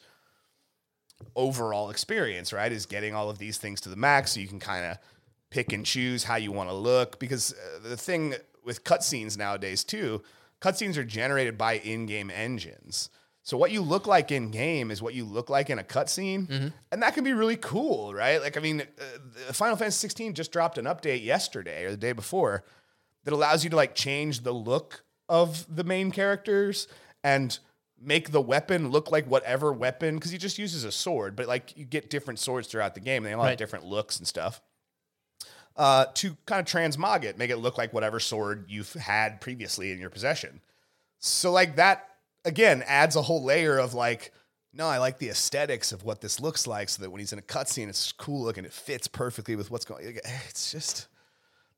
overall 1.34 1.90
experience, 1.90 2.52
right? 2.52 2.70
Is 2.70 2.86
getting 2.86 3.14
all 3.14 3.30
of 3.30 3.38
these 3.38 3.56
things 3.58 3.80
to 3.82 3.88
the 3.88 3.96
max 3.96 4.32
so 4.32 4.40
you 4.40 4.48
can 4.48 4.60
kind 4.60 4.84
of 4.84 4.98
pick 5.50 5.72
and 5.72 5.84
choose 5.86 6.24
how 6.24 6.36
you 6.36 6.52
want 6.52 6.68
to 6.68 6.74
look. 6.74 7.18
Because 7.18 7.52
uh, 7.54 7.88
the 7.88 7.96
thing 7.96 8.34
with 8.66 8.84
cutscenes 8.84 9.38
nowadays, 9.38 9.84
too, 9.84 10.22
cutscenes 10.60 10.96
are 10.98 11.04
generated 11.04 11.56
by 11.56 11.74
in 11.78 12.04
game 12.04 12.30
engines. 12.30 13.08
So 13.42 13.56
what 13.56 13.70
you 13.70 13.80
look 13.80 14.08
like 14.08 14.32
in 14.32 14.50
game 14.50 14.90
is 14.90 15.00
what 15.00 15.14
you 15.14 15.24
look 15.24 15.48
like 15.48 15.70
in 15.70 15.78
a 15.78 15.84
cutscene, 15.84 16.72
and 16.90 17.02
that 17.02 17.14
can 17.14 17.22
be 17.22 17.32
really 17.32 17.56
cool, 17.56 18.12
right? 18.12 18.42
Like, 18.42 18.56
I 18.56 18.60
mean, 18.60 18.80
uh, 18.82 19.52
Final 19.52 19.76
Fantasy 19.76 19.98
16 19.98 20.34
just 20.34 20.50
dropped 20.50 20.78
an 20.78 20.86
update 20.86 21.24
yesterday 21.24 21.84
or 21.84 21.92
the 21.92 21.96
day 21.96 22.10
before 22.12 22.64
that 23.24 23.32
allows 23.32 23.62
you 23.62 23.70
to 23.70 23.76
like 23.76 23.94
change 23.94 24.40
the 24.42 24.52
look 24.52 25.04
of 25.28 25.64
the 25.74 25.84
main 25.84 26.10
characters 26.10 26.88
and 27.22 27.58
make 28.00 28.30
the 28.32 28.40
weapon 28.40 28.90
look 28.90 29.10
like 29.12 29.26
whatever 29.26 29.72
weapon 29.72 30.16
because 30.16 30.30
he 30.32 30.38
just 30.38 30.58
uses 30.58 30.82
a 30.82 30.90
sword, 30.92 31.36
but 31.36 31.46
like 31.46 31.76
you 31.76 31.84
get 31.84 32.10
different 32.10 32.38
swords 32.40 32.66
throughout 32.66 32.94
the 32.94 33.00
game. 33.00 33.22
They 33.22 33.32
all 33.32 33.42
have 33.42 33.50
Right. 33.50 33.58
different 33.58 33.84
looks 33.84 34.18
and 34.18 34.26
stuff. 34.26 34.60
Uh, 35.76 36.06
to 36.14 36.34
kind 36.46 36.58
of 36.58 36.66
transmog 36.66 37.22
it, 37.22 37.36
make 37.36 37.50
it 37.50 37.58
look 37.58 37.76
like 37.76 37.92
whatever 37.92 38.18
sword 38.18 38.64
you've 38.68 38.94
had 38.94 39.42
previously 39.42 39.92
in 39.92 39.98
your 39.98 40.08
possession. 40.08 40.62
So 41.18 41.52
like 41.52 41.76
that 41.76 42.08
again 42.46 42.82
adds 42.86 43.14
a 43.14 43.20
whole 43.20 43.44
layer 43.44 43.76
of 43.76 43.92
like, 43.92 44.32
no, 44.72 44.86
I 44.86 44.96
like 44.98 45.18
the 45.18 45.28
aesthetics 45.28 45.92
of 45.92 46.02
what 46.02 46.22
this 46.22 46.40
looks 46.40 46.66
like, 46.66 46.88
so 46.88 47.02
that 47.02 47.10
when 47.10 47.20
he's 47.20 47.32
in 47.32 47.38
a 47.38 47.42
cutscene, 47.42 47.88
it's 47.88 48.10
cool 48.12 48.42
looking. 48.44 48.64
It 48.64 48.72
fits 48.72 49.06
perfectly 49.06 49.54
with 49.54 49.70
what's 49.70 49.84
going. 49.84 50.18
It's 50.48 50.72
just 50.72 51.08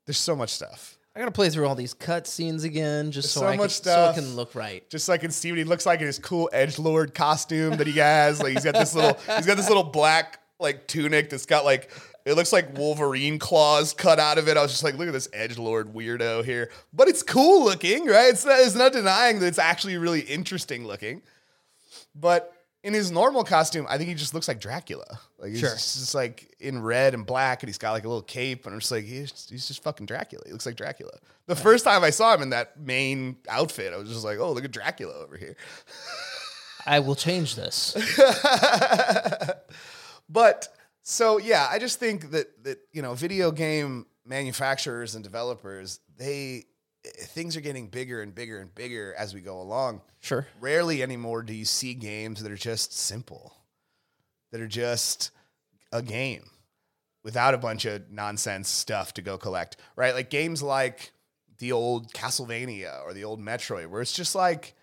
there's 0.05 0.17
so 0.17 0.35
much 0.35 0.51
stuff. 0.51 0.97
I 1.15 1.19
gotta 1.19 1.31
play 1.31 1.49
through 1.49 1.67
all 1.67 1.75
these 1.75 1.93
cutscenes 1.93 2.63
again, 2.63 3.11
just 3.11 3.33
so, 3.33 3.41
so 3.41 3.47
I 3.47 3.57
much 3.57 3.75
can, 3.75 3.83
so 3.83 3.91
stuff. 3.91 4.17
it 4.17 4.21
can 4.21 4.35
look 4.35 4.55
right. 4.55 4.89
just 4.89 5.05
so 5.05 5.11
I 5.11 5.17
can 5.17 5.31
see 5.31 5.51
what 5.51 5.57
he 5.57 5.65
looks 5.65 5.85
like 5.85 5.99
in 5.99 6.07
his 6.07 6.19
cool 6.19 6.49
edge 6.53 6.79
lord 6.79 7.13
costume 7.13 7.75
that 7.77 7.87
he 7.87 7.99
has. 7.99 8.41
Like 8.41 8.53
he's 8.53 8.63
got 8.63 8.75
this 8.75 8.95
little, 8.95 9.17
he's 9.35 9.45
got 9.45 9.57
this 9.57 9.67
little 9.67 9.83
black 9.83 10.39
like 10.59 10.87
tunic 10.87 11.29
that's 11.29 11.45
got 11.45 11.65
like 11.65 11.91
It 12.29 12.35
looks 12.35 12.53
like 12.53 12.77
Wolverine 12.77 13.39
claws 13.39 13.93
cut 13.93 14.19
out 14.19 14.37
of 14.37 14.47
it. 14.47 14.55
I 14.55 14.61
was 14.61 14.69
just 14.71 14.83
like, 14.83 14.95
look 14.97 15.07
at 15.07 15.13
this 15.13 15.27
edge 15.33 15.57
lord 15.57 15.93
weirdo 15.93 16.45
here. 16.45 16.69
But 16.93 17.07
it's 17.07 17.23
cool 17.23 17.63
looking, 17.65 18.05
right? 18.05 18.29
It's 18.29 18.45
not, 18.45 18.59
it's 18.59 18.75
not 18.75 18.93
denying 18.93 19.39
that 19.39 19.47
it's 19.47 19.57
actually 19.57 19.97
really 19.97 20.21
interesting 20.21 20.85
looking. 20.85 21.23
But 22.13 22.53
in 22.83 22.93
his 22.93 23.09
normal 23.11 23.43
costume, 23.43 23.87
I 23.89 23.97
think 23.97 24.09
he 24.09 24.15
just 24.15 24.33
looks 24.35 24.47
like 24.47 24.59
Dracula. 24.61 25.19
Like 25.39 25.49
he's 25.51 25.59
Sure. 25.59 25.71
just 25.71 26.13
like 26.13 26.55
in 26.59 26.81
red 26.83 27.13
and 27.15 27.25
black, 27.25 27.63
and 27.63 27.67
he's 27.67 27.77
got 27.79 27.93
like 27.93 28.05
a 28.05 28.07
little 28.07 28.21
cape, 28.21 28.65
and 28.65 28.73
I'm 28.73 28.79
just 28.79 28.91
like, 28.91 29.05
he's, 29.05 29.47
he's 29.49 29.67
just 29.67 29.81
fucking 29.83 30.05
Dracula. 30.05 30.43
He 30.45 30.51
looks 30.51 30.65
like 30.65 30.75
Dracula. 30.75 31.11
The 31.47 31.55
first 31.55 31.83
time 31.83 32.03
I 32.03 32.11
saw 32.11 32.33
him 32.35 32.43
in 32.43 32.51
that 32.51 32.79
main 32.79 33.37
outfit, 33.49 33.91
I 33.91 33.97
was 33.97 34.07
just 34.09 34.23
like, 34.23 34.37
oh, 34.37 34.51
look 34.51 34.65
at 34.65 34.71
Dracula 34.71 35.13
over 35.15 35.35
here. 35.35 35.55
I 36.85 36.99
will 36.99 37.15
change 37.15 37.55
this. 37.55 37.97
But 40.31 40.67
so 41.01 41.37
yeah, 41.37 41.67
I 41.69 41.79
just 41.79 41.99
think 41.99 42.31
that 42.31 42.63
that 42.63 42.79
you 42.91 43.01
know, 43.01 43.13
video 43.13 43.51
game 43.51 44.05
manufacturers 44.25 45.15
and 45.15 45.23
developers, 45.23 45.99
they 46.17 46.65
eh, 47.05 47.09
things 47.25 47.57
are 47.57 47.61
getting 47.61 47.87
bigger 47.87 48.21
and 48.21 48.33
bigger 48.33 48.59
and 48.59 48.73
bigger 48.73 49.13
as 49.17 49.33
we 49.33 49.41
go 49.41 49.61
along. 49.61 50.01
Sure. 50.19 50.47
Rarely 50.59 51.01
anymore 51.01 51.43
do 51.43 51.53
you 51.53 51.65
see 51.65 51.93
games 51.93 52.43
that 52.43 52.51
are 52.51 52.57
just 52.57 52.97
simple, 52.97 53.55
that 54.51 54.61
are 54.61 54.67
just 54.67 55.31
a 55.91 56.01
game 56.01 56.49
without 57.23 57.53
a 57.53 57.57
bunch 57.57 57.85
of 57.85 58.09
nonsense 58.11 58.69
stuff 58.69 59.13
to 59.15 59.21
go 59.21 59.37
collect, 59.37 59.77
right? 59.95 60.13
Like 60.13 60.29
games 60.29 60.63
like 60.63 61.11
the 61.57 61.71
old 61.71 62.13
Castlevania 62.13 63.03
or 63.03 63.13
the 63.13 63.25
old 63.25 63.41
Metroid, 63.41 63.87
where 63.87 64.01
it's 64.01 64.13
just 64.13 64.35
like 64.35 64.75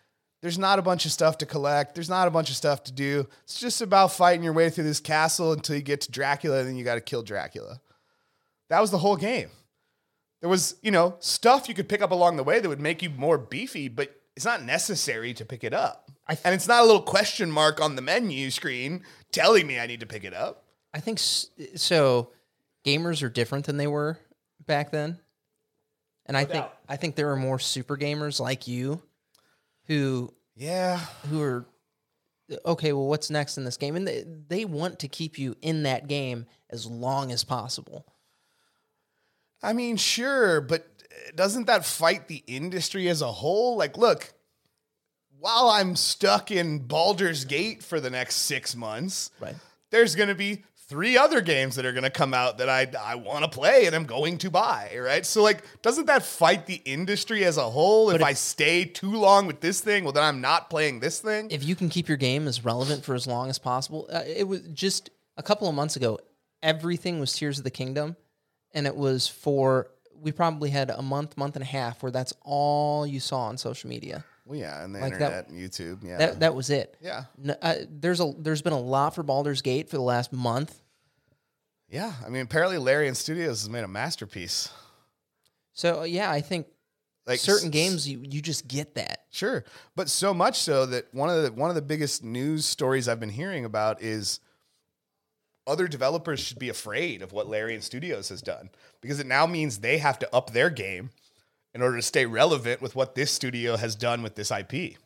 there's 0.43 0.59
not 0.59 0.79
a 0.79 0.83
bunch 0.83 1.07
of 1.07 1.13
stuff 1.13 1.39
to 1.39 1.47
collect, 1.47 1.95
there's 1.95 2.09
not 2.11 2.29
a 2.29 2.31
bunch 2.31 2.51
of 2.51 2.57
stuff 2.57 2.85
to 2.85 2.93
do. 2.93 3.27
It's 3.45 3.59
just 3.59 3.81
about 3.81 4.13
fighting 4.13 4.43
your 4.43 4.53
way 4.53 4.71
through 4.71 4.85
this 4.85 5.01
castle 5.01 5.53
until 5.53 5.77
you 5.77 5.83
get 5.83 6.03
to 6.03 6.13
Dracula, 6.13 6.59
and 6.61 6.69
then 6.69 6.77
you 6.77 6.85
got 6.85 6.97
to 6.97 7.01
kill 7.01 7.23
Dracula. 7.23 7.81
That 8.69 8.81
was 8.81 8.91
the 8.91 8.99
whole 8.99 9.17
game. 9.17 9.51
There 10.41 10.51
was, 10.51 10.77
you 10.83 10.91
know, 10.91 11.17
stuff 11.21 11.69
you 11.69 11.75
could 11.75 11.89
pick 11.89 12.03
up 12.03 12.11
along 12.11 12.37
the 12.37 12.45
way 12.45 12.61
that 12.61 12.69
would 12.69 12.81
make 12.81 13.03
you 13.03 13.11
more 13.11 13.39
beefy, 13.39 13.89
but 13.89 14.15
it's 14.37 14.45
not 14.45 14.63
necessary 14.63 15.33
to 15.35 15.45
pick 15.45 15.65
it 15.65 15.73
up. 15.73 16.11
I 16.29 16.35
th- 16.35 16.43
and 16.45 16.55
it's 16.55 16.69
not 16.69 16.83
a 16.83 16.87
little 16.87 17.03
question 17.03 17.51
mark 17.51 17.81
on 17.81 17.97
the 17.97 18.03
menu 18.03 18.51
screen 18.51 19.03
telling 19.33 19.67
me 19.67 19.79
I 19.79 19.87
need 19.87 20.01
to 20.01 20.07
pick 20.07 20.25
it 20.25 20.35
up. 20.35 20.65
I 20.93 21.01
think 21.01 21.19
s- 21.19 21.49
so. 21.77 22.33
Gamers 22.85 23.23
are 23.25 23.29
different 23.29 23.65
than 23.67 23.79
they 23.79 23.89
were 23.89 24.17
back 24.65 24.93
then, 24.93 25.19
and 26.27 26.37
I 26.37 26.45
think. 26.45 26.67
I 26.89 26.97
think 26.97 27.17
there 27.17 27.31
are 27.33 27.37
more 27.37 27.59
super 27.59 27.97
gamers 27.97 28.39
like 28.39 28.69
you, 28.69 29.03
who 29.87 30.33
Yeah. 30.55 30.99
who 31.29 31.41
are 31.43 31.67
okay. 32.65 32.93
Well, 32.93 33.07
what's 33.07 33.31
next 33.31 33.57
in 33.59 33.65
this 33.65 33.77
game? 33.77 33.97
And 33.97 34.07
they 34.07 34.25
they 34.27 34.65
want 34.65 35.01
to 35.01 35.09
keep 35.09 35.39
you 35.39 35.57
in 35.63 35.83
that 35.85 36.07
game 36.09 36.47
as 36.71 36.87
long 36.87 37.33
as 37.33 37.45
possible. 37.45 38.07
I 39.63 39.73
mean, 39.73 39.97
sure, 39.97 40.61
but 40.61 40.87
eh, 41.11 41.31
doesn't 41.35 41.67
that 41.67 41.85
fight 41.85 42.29
the 42.29 42.43
industry 42.47 43.09
as 43.09 43.23
a 43.23 43.33
whole? 43.33 43.77
Like, 43.77 43.97
look, 43.97 44.33
while 45.39 45.69
I'm 45.69 45.97
stuck 45.97 46.51
in 46.51 46.81
Baldur's 46.81 47.45
Gate 47.45 47.83
for 47.83 48.01
the 48.01 48.11
next 48.11 48.37
six 48.37 48.77
months, 48.77 49.31
Right. 49.41 49.57
there's 49.91 50.15
going 50.15 50.29
to 50.29 50.35
be 50.35 50.65
three 50.89 51.17
other 51.17 51.41
games 51.41 51.77
that 51.77 51.85
are 51.85 51.93
going 51.93 52.05
to 52.05 52.11
come 52.11 52.33
out 52.33 52.59
that 52.59 52.69
I, 52.69 52.87
I 53.01 53.17
want 53.17 53.45
to 53.45 53.51
play 53.51 53.87
and 53.87 53.95
I'm 53.95 54.05
going 54.05 54.39
to 54.39 54.51
buy, 54.51 54.97
right? 55.01 55.27
So, 55.27 55.43
like, 55.43 55.63
doesn't 55.83 56.07
that 56.07 56.23
fight 56.23 56.67
the 56.67 56.81
industry 56.85 57.45
as 57.45 57.57
a 57.57 57.69
whole? 57.69 58.11
If, 58.11 58.17
if- 58.17 58.23
I 58.23 58.33
stay 58.35 58.85
too 58.85 59.13
long 59.13 59.47
with 59.47 59.61
this 59.61 59.81
thing, 59.81 60.05
well, 60.05 60.13
then 60.13 60.23
I'm 60.23 60.41
not 60.41 60.71
playing 60.71 61.01
this 61.01 61.21
thing. 61.21 61.51
if 61.51 61.65
you 61.65 61.75
can 61.75 61.89
keep 61.89 62.09
your 62.09 62.17
game 62.17 62.47
as 62.47 62.65
relevant 62.65 63.05
for 63.05 63.15
as 63.15 63.27
long 63.27 63.51
as 63.51 63.59
possible, 63.59 64.09
uh, 64.13 64.23
it 64.27 64.47
was 64.47 64.61
just 64.73 65.11
a 65.37 65.43
couple 65.43 65.69
of 65.69 65.75
months 65.75 65.97
ago. 65.97 66.19
Everything 66.63 67.21
was 67.21 67.33
Tears 67.33 67.59
of 67.59 67.65
the 67.65 67.71
Kingdom, 67.71 68.17
and 68.73 68.87
it 68.87 68.97
was 68.97 69.27
for 69.29 69.89
we 70.19 70.33
probably 70.33 70.71
had 70.71 70.89
a 70.89 71.03
month, 71.03 71.37
month 71.37 71.57
and 71.57 71.63
a 71.63 71.67
half 71.67 72.03
where 72.03 72.11
that's 72.11 72.33
all 72.43 73.07
you 73.07 73.21
saw 73.21 73.43
on 73.43 73.59
social 73.59 73.91
media. 73.91 74.25
Well, 74.47 74.59
yeah, 74.59 74.83
and 74.85 74.95
the 74.95 75.01
Like 75.01 75.13
internet 75.13 75.49
that- 75.49 75.53
and 75.53 75.59
YouTube. 75.61 76.03
Yeah. 76.03 76.19
That 76.19 76.41
that 76.41 76.55
was 76.55 76.71
it. 76.71 76.97
yeah. 77.01 77.25
N- 77.45 77.57
uh, 77.61 77.75
there's 77.91 78.21
a 78.21 78.33
there's 78.39 78.63
been 78.63 78.73
a 78.73 78.81
lot 78.81 79.15
for 79.15 79.23
Baldur's 79.23 79.61
Gate 79.61 79.91
for 79.91 79.97
the 79.97 80.03
last 80.03 80.33
month. 80.33 80.81
Yeah. 81.89 82.13
I 82.25 82.29
mean, 82.29 82.43
apparently 82.43 82.79
Larian 82.79 83.15
Studios 83.15 83.61
has 83.63 83.69
made 83.71 83.85
a 83.85 83.89
masterpiece. 83.89 84.71
So 85.73 86.01
uh, 86.01 86.05
yeah, 86.05 86.31
I 86.31 86.41
think 86.41 86.69
Like 87.27 87.41
certain 87.41 87.69
s- 87.69 87.73
games 87.73 88.09
you 88.09 88.21
you 88.23 88.41
just 88.41 88.67
get 88.69 88.95
that. 88.95 89.25
Sure, 89.31 89.65
but 89.97 90.09
so 90.09 90.33
much 90.33 90.61
so 90.61 90.87
that 90.87 91.13
one 91.13 91.29
of 91.29 91.43
the 91.43 91.53
one 91.53 91.69
of 91.69 91.75
the 91.77 91.83
biggest 91.83 92.23
news 92.25 92.65
stories 92.65 93.09
I've 93.09 93.21
been 93.21 93.29
hearing 93.31 93.65
about 93.65 94.01
is 94.01 94.39
other 95.67 95.89
developers 95.89 96.39
should 96.39 96.61
be 96.61 96.69
afraid 96.69 97.21
of 97.23 97.33
what 97.33 97.49
Larian 97.49 97.83
Studios 97.83 98.29
has 98.29 98.41
done 98.41 98.71
because 99.01 99.19
it 99.19 99.27
now 99.27 99.45
means 99.47 99.79
they 99.79 99.99
have 99.99 100.19
to 100.21 100.33
up 100.35 100.53
their 100.53 100.71
game 100.71 101.11
in 101.77 101.83
order 101.83 101.97
to 101.97 102.03
stay 102.03 102.25
relevant 102.25 102.81
with 102.81 102.97
what 102.97 103.15
this 103.15 103.31
studio 103.31 103.77
has 103.77 103.95
done 103.95 104.23
with 104.23 104.35
this 104.35 104.51
IP. 104.51 104.97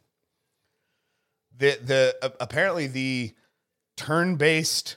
The 1.59 1.77
the 1.83 2.17
uh, 2.23 2.31
apparently 2.41 2.87
the 2.87 3.35
turn-based 3.97 4.97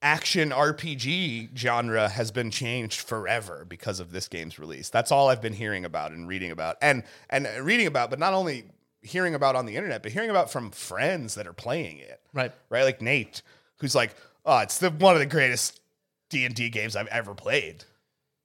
action 0.00 0.48
RPG 0.50 1.56
genre 1.56 2.08
has 2.08 2.30
been 2.30 2.50
changed 2.50 3.02
forever 3.02 3.66
because 3.68 4.00
of 4.00 4.12
this 4.12 4.28
game's 4.28 4.58
release. 4.58 4.88
That's 4.88 5.12
all 5.12 5.28
I've 5.28 5.42
been 5.42 5.52
hearing 5.52 5.84
about 5.84 6.12
and 6.12 6.26
reading 6.26 6.50
about. 6.50 6.78
And 6.80 7.04
and 7.28 7.46
reading 7.60 7.86
about, 7.86 8.08
but 8.08 8.18
not 8.18 8.32
only 8.32 8.64
hearing 9.02 9.34
about 9.34 9.56
on 9.56 9.66
the 9.66 9.76
internet, 9.76 10.02
but 10.02 10.10
hearing 10.10 10.30
about 10.30 10.50
from 10.50 10.70
friends 10.70 11.34
that 11.34 11.46
are 11.46 11.52
playing 11.52 11.98
it. 11.98 12.22
Right. 12.32 12.52
Right? 12.70 12.84
Like 12.84 13.02
Nate, 13.02 13.42
who's 13.76 13.94
like, 13.94 14.16
"Oh, 14.46 14.58
it's 14.60 14.78
the 14.78 14.90
one 14.90 15.12
of 15.14 15.20
the 15.20 15.26
greatest 15.26 15.80
D&D 16.30 16.70
games 16.70 16.96
I've 16.96 17.08
ever 17.08 17.34
played." 17.34 17.84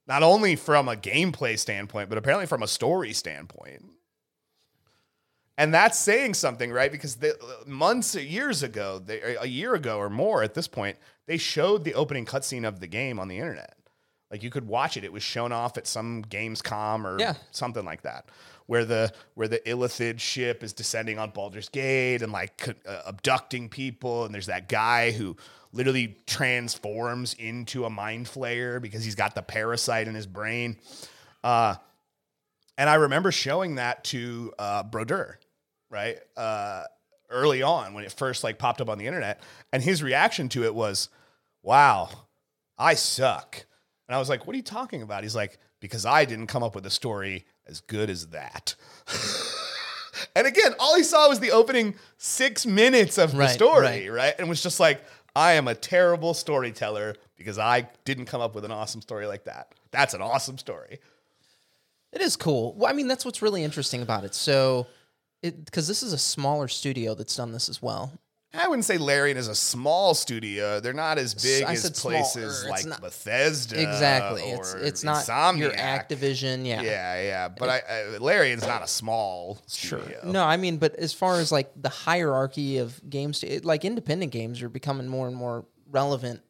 Not 0.09 0.23
only 0.23 0.55
from 0.57 0.89
a 0.89 0.95
gameplay 0.95 1.57
standpoint, 1.57 2.09
but 2.09 2.17
apparently 2.17 2.47
from 2.47 2.63
a 2.63 2.67
story 2.67 3.13
standpoint. 3.13 3.85
And 5.57 5.73
that's 5.73 5.99
saying 5.99 6.33
something, 6.33 6.71
right? 6.71 6.91
Because 6.91 7.17
the, 7.17 7.37
months, 7.67 8.15
years 8.15 8.63
ago, 8.63 8.97
they, 8.99 9.21
a 9.39 9.45
year 9.45 9.75
ago 9.75 9.97
or 9.97 10.09
more 10.09 10.41
at 10.41 10.53
this 10.55 10.67
point, 10.67 10.97
they 11.27 11.37
showed 11.37 11.83
the 11.83 11.93
opening 11.93 12.25
cutscene 12.25 12.67
of 12.67 12.79
the 12.79 12.87
game 12.87 13.19
on 13.19 13.27
the 13.27 13.37
internet. 13.37 13.75
Like 14.31 14.41
you 14.41 14.49
could 14.49 14.67
watch 14.67 14.95
it; 14.95 15.03
it 15.03 15.11
was 15.11 15.23
shown 15.23 15.51
off 15.51 15.77
at 15.77 15.85
some 15.87 16.23
Gamescom 16.23 17.03
or 17.03 17.19
Yeah. 17.19 17.33
something 17.51 17.83
like 17.83 18.03
that, 18.03 18.29
where 18.67 18.85
the 18.85 19.11
where 19.33 19.47
the 19.47 19.57
Illithid 19.59 20.19
ship 20.19 20.63
is 20.63 20.71
descending 20.71 21.17
on 21.17 21.31
Baldur's 21.31 21.67
Gate 21.67 22.21
and 22.21 22.31
like 22.31 22.67
uh, 22.87 23.01
abducting 23.07 23.69
people, 23.69 24.25
and 24.25 24.33
there's 24.33 24.45
that 24.45 24.69
guy 24.69 25.11
who 25.11 25.35
literally 25.71 26.17
transforms 26.25 27.33
into 27.35 27.85
a 27.85 27.89
mind 27.89 28.25
flayer 28.25 28.81
because 28.81 29.03
he's 29.03 29.15
got 29.15 29.35
the 29.35 29.41
parasite 29.41 30.07
in 30.07 30.15
his 30.15 30.25
brain. 30.25 30.77
Uh, 31.43 31.75
and 32.77 32.89
I 32.89 32.95
remember 32.95 33.31
showing 33.31 33.75
that 33.75 34.03
to 34.05 34.53
uh, 34.57 34.83
Brodeur, 34.83 35.37
right? 35.89 36.17
Uh, 36.35 36.83
early 37.29 37.61
on 37.61 37.93
when 37.93 38.03
it 38.03 38.11
first 38.11 38.43
like 38.43 38.57
popped 38.57 38.81
up 38.81 38.89
on 38.89 38.97
the 38.97 39.05
internet, 39.05 39.41
and 39.71 39.83
his 39.83 40.01
reaction 40.01 40.49
to 40.49 40.63
it 40.63 40.73
was, 40.73 41.09
"Wow, 41.61 42.09
I 42.77 42.95
suck." 42.95 43.65
And 44.07 44.15
I 44.15 44.19
was 44.19 44.29
like, 44.29 44.47
"What 44.47 44.53
are 44.53 44.57
you 44.57 44.63
talking 44.63 45.01
about?" 45.01 45.23
He's 45.23 45.35
like, 45.35 45.59
"Because 45.79 46.05
I 46.05 46.25
didn't 46.25 46.47
come 46.47 46.63
up 46.63 46.73
with 46.73 46.85
a 46.85 46.89
story 46.89 47.45
as 47.67 47.81
good 47.81 48.09
as 48.09 48.27
that." 48.27 48.75
and 50.35 50.47
again, 50.47 50.73
all 50.79 50.95
he 50.95 51.03
saw 51.03 51.29
was 51.29 51.39
the 51.39 51.51
opening 51.51 51.95
six 52.17 52.65
minutes 52.65 53.17
of 53.17 53.35
the 53.35 53.47
story, 53.47 54.09
right. 54.09 54.11
right? 54.11 54.35
And 54.39 54.49
was 54.49 54.63
just 54.63 54.79
like, 54.79 55.03
"I 55.35 55.53
am 55.53 55.67
a 55.67 55.75
terrible 55.75 56.33
storyteller 56.33 57.15
because 57.35 57.57
I 57.57 57.89
didn't 58.05 58.25
come 58.25 58.41
up 58.41 58.55
with 58.55 58.65
an 58.65 58.71
awesome 58.71 59.01
story 59.01 59.27
like 59.27 59.45
that." 59.45 59.73
That's 59.91 60.13
an 60.13 60.21
awesome 60.21 60.57
story. 60.57 60.99
It 62.11 62.21
is 62.21 62.35
cool. 62.35 62.73
Well, 62.75 62.89
I 62.89 62.93
mean, 62.93 63.07
that's 63.07 63.25
what's 63.25 63.41
really 63.41 63.63
interesting 63.63 64.01
about 64.01 64.23
it. 64.23 64.33
So, 64.33 64.87
because 65.41 65.87
this 65.87 66.03
is 66.03 66.13
a 66.13 66.17
smaller 66.17 66.67
studio 66.67 67.13
that's 67.13 67.35
done 67.35 67.51
this 67.51 67.69
as 67.69 67.81
well. 67.81 68.11
I 68.51 68.67
wouldn't 68.67 68.85
say 68.85 68.97
Larian 68.97 69.37
is 69.37 69.47
a 69.47 69.53
small 69.53 70.15
studio. 70.15 70.79
They're 70.79 70.91
not 70.93 71.19
as 71.19 71.35
big 71.35 71.63
I 71.65 71.73
as 71.73 71.89
places 71.91 72.59
smaller. 72.61 72.71
Like 72.71 72.85
not- 72.85 73.01
Bethesda. 73.01 73.79
exactly. 73.79 74.41
It's 74.41 74.73
it's 74.73 75.03
not 75.03 75.27
your. 75.57 75.71
Activision. 75.71 76.65
Yeah. 76.65 76.81
Yeah, 76.81 77.21
yeah. 77.21 77.47
But 77.49 77.69
I, 77.69 77.81
I, 77.87 78.17
Larian's 78.17 78.65
not 78.65 78.81
a 78.81 78.87
small 78.87 79.59
Sure. 79.67 80.01
studio. 80.01 80.21
No, 80.31 80.43
I 80.43 80.57
mean, 80.57 80.77
but 80.77 80.95
as 80.95 81.13
far 81.13 81.39
as 81.39 81.51
like 81.51 81.71
the 81.79 81.89
hierarchy 81.89 82.79
of 82.79 82.99
games, 83.07 83.43
it, 83.43 83.65
like 83.65 83.85
independent 83.85 84.31
games 84.31 84.63
are 84.63 84.69
becoming 84.69 85.07
more 85.07 85.27
and 85.27 85.35
more 85.35 85.65
relevant. 85.91 86.41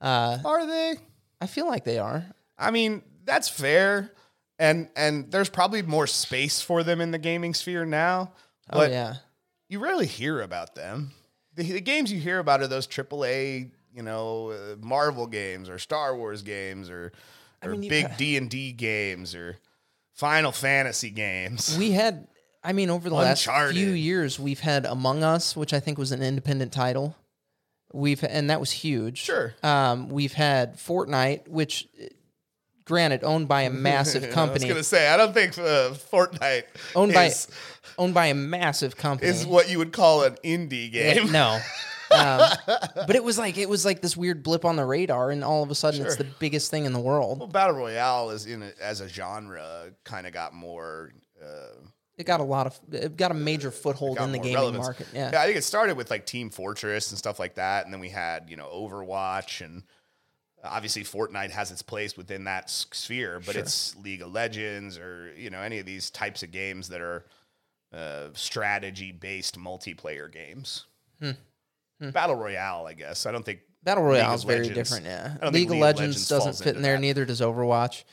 Uh, 0.00 0.38
Are 0.44 0.66
they? 0.66 0.94
I 1.40 1.46
feel 1.46 1.66
like 1.66 1.84
they 1.84 1.98
are. 1.98 2.24
I 2.58 2.70
mean, 2.70 3.02
that's 3.24 3.48
fair. 3.50 4.12
And 4.58 4.88
and 4.96 5.30
there's 5.30 5.50
probably 5.50 5.82
more 5.82 6.06
space 6.06 6.60
for 6.62 6.82
them 6.82 7.00
in 7.02 7.10
the 7.10 7.18
gaming 7.18 7.52
sphere 7.52 7.84
now. 7.84 8.32
Oh 8.70 8.82
yeah. 8.84 9.16
you 9.68 9.78
rarely 9.78 10.06
hear 10.06 10.40
about 10.40 10.74
them. 10.74 11.12
The, 11.56 11.72
the 11.72 11.80
games 11.80 12.12
you 12.12 12.20
hear 12.20 12.38
about 12.38 12.60
are 12.60 12.66
those 12.66 12.86
AAA, 12.86 13.70
you 13.94 14.02
know, 14.02 14.50
uh, 14.50 14.76
Marvel 14.80 15.26
games 15.26 15.68
or 15.68 15.78
Star 15.78 16.16
Wars 16.16 16.42
games 16.42 16.90
or, 16.90 17.12
or 17.62 17.76
mean, 17.76 17.88
big 17.88 18.16
D 18.16 18.36
and 18.36 18.50
D 18.50 18.72
games 18.72 19.34
or 19.34 19.56
Final 20.14 20.52
Fantasy 20.52 21.10
games. 21.10 21.76
We 21.78 21.92
had, 21.92 22.28
I 22.62 22.72
mean, 22.72 22.90
over 22.90 23.08
the 23.08 23.14
last 23.14 23.48
few 23.72 23.90
years, 23.90 24.38
we've 24.38 24.60
had 24.60 24.86
Among 24.86 25.22
Us, 25.22 25.56
which 25.56 25.72
I 25.72 25.80
think 25.80 25.98
was 25.98 26.12
an 26.12 26.22
independent 26.22 26.72
title. 26.72 27.16
We've 27.92 28.24
and 28.24 28.50
that 28.50 28.58
was 28.58 28.72
huge. 28.72 29.18
Sure. 29.18 29.54
Um, 29.62 30.08
we've 30.08 30.32
had 30.32 30.76
Fortnite, 30.76 31.46
which, 31.46 31.86
granted, 32.84 33.24
owned 33.24 33.48
by 33.48 33.62
a 33.62 33.70
massive 33.70 34.30
company. 34.30 34.64
I 34.70 34.74
was 34.74 34.74
gonna 34.74 34.84
say 34.84 35.08
I 35.08 35.16
don't 35.16 35.32
think 35.34 35.56
uh, 35.58 35.90
Fortnite 36.12 36.64
owned 36.94 37.12
by 37.14 37.26
is, 37.26 37.48
owned 37.98 38.14
by 38.14 38.26
a 38.26 38.34
massive 38.34 38.96
company. 38.96 39.30
is 39.30 39.46
what 39.46 39.68
you 39.70 39.78
would 39.78 39.92
call 39.92 40.24
an 40.24 40.36
indie 40.44 40.90
Yeah, 40.92 41.14
game. 41.14 41.32
no. 41.32 41.60
Um, 42.10 42.42
but 43.08 43.16
it 43.16 43.24
was 43.24 43.38
like 43.38 43.56
it 43.58 43.68
was 43.68 43.84
like 43.84 44.00
this 44.00 44.16
weird 44.16 44.42
blip 44.44 44.64
on 44.64 44.76
the 44.76 44.84
radar, 44.84 45.30
and 45.32 45.42
all 45.42 45.64
of 45.64 45.70
a 45.70 45.74
sudden, 45.74 46.04
it's 46.04 46.14
the 46.16 46.26
biggest 46.38 46.70
thing 46.70 46.84
in 46.84 46.92
the 46.92 47.00
world. 47.00 47.40
Well, 47.40 47.48
battle 47.48 47.74
royale 47.74 48.30
is 48.30 48.46
in 48.46 48.62
a, 48.62 48.70
as 48.80 49.00
a 49.00 49.08
genre 49.08 49.86
kind 50.04 50.24
of 50.26 50.32
got 50.32 50.52
more. 50.54 51.12
Uh, 51.42 51.86
It 52.16 52.24
got 52.24 52.38
a 52.38 52.44
lot 52.44 52.66
of, 52.68 52.78
it 52.92 53.16
got 53.16 53.32
a 53.32 53.34
major 53.34 53.72
foothold 53.72 54.18
in 54.20 54.30
the 54.30 54.38
gaming 54.38 54.54
relevance. 54.54 54.84
market. 54.84 55.08
Yeah. 55.12 55.32
I 55.36 55.46
think 55.46 55.56
it 55.56 55.64
started 55.64 55.96
with 55.96 56.08
like 56.10 56.24
Team 56.24 56.50
Fortress 56.50 57.10
and 57.10 57.18
stuff 57.18 57.40
like 57.40 57.54
that, 57.54 57.84
and 57.86 57.92
then 57.92 58.00
we 58.00 58.10
had 58.10 58.48
you 58.48 58.56
know 58.58 58.68
Overwatch, 58.68 59.64
and 59.64 59.82
obviously 60.64 61.04
Fortnite 61.04 61.50
has 61.50 61.70
its 61.70 61.82
place 61.82 62.16
within 62.16 62.44
that 62.44 62.68
sphere, 62.70 63.40
but 63.44 63.52
Sure. 63.52 63.62
it's 63.62 63.94
League 63.96 64.22
of 64.22 64.32
Legends 64.32 64.98
or 64.98 65.32
you 65.36 65.50
know 65.50 65.60
any 65.60 65.78
of 65.78 65.86
these 65.86 66.10
types 66.10 66.42
of 66.42 66.50
games 66.50 66.88
that 66.88 67.00
are 67.00 67.24
uh, 67.92 68.28
strategy 68.34 69.12
based 69.12 69.58
multiplayer 69.58 70.30
games. 70.32 70.86
Hmm. 71.20 72.10
Battle 72.10 72.34
Royale, 72.36 72.86
I 72.86 72.92
guess. 72.94 73.24
I 73.26 73.32
don't 73.32 73.44
think 73.44 73.60
Battle 73.82 74.02
Royale 74.02 74.34
is 74.34 74.44
very 74.44 74.66
Legends- 74.66 74.90
different. 74.90 75.06
Yeah. 75.06 75.32
League 75.34 75.42
of 75.42 75.54
League 75.54 75.70
of 75.70 75.76
Legends 75.78 76.00
Legends 76.00 76.28
doesn't 76.28 76.64
fit 76.64 76.76
in 76.76 76.82
there. 76.82 76.94
that. 76.94 77.00
Neither 77.00 77.24
does 77.24 77.40
Overwatch. 77.40 78.04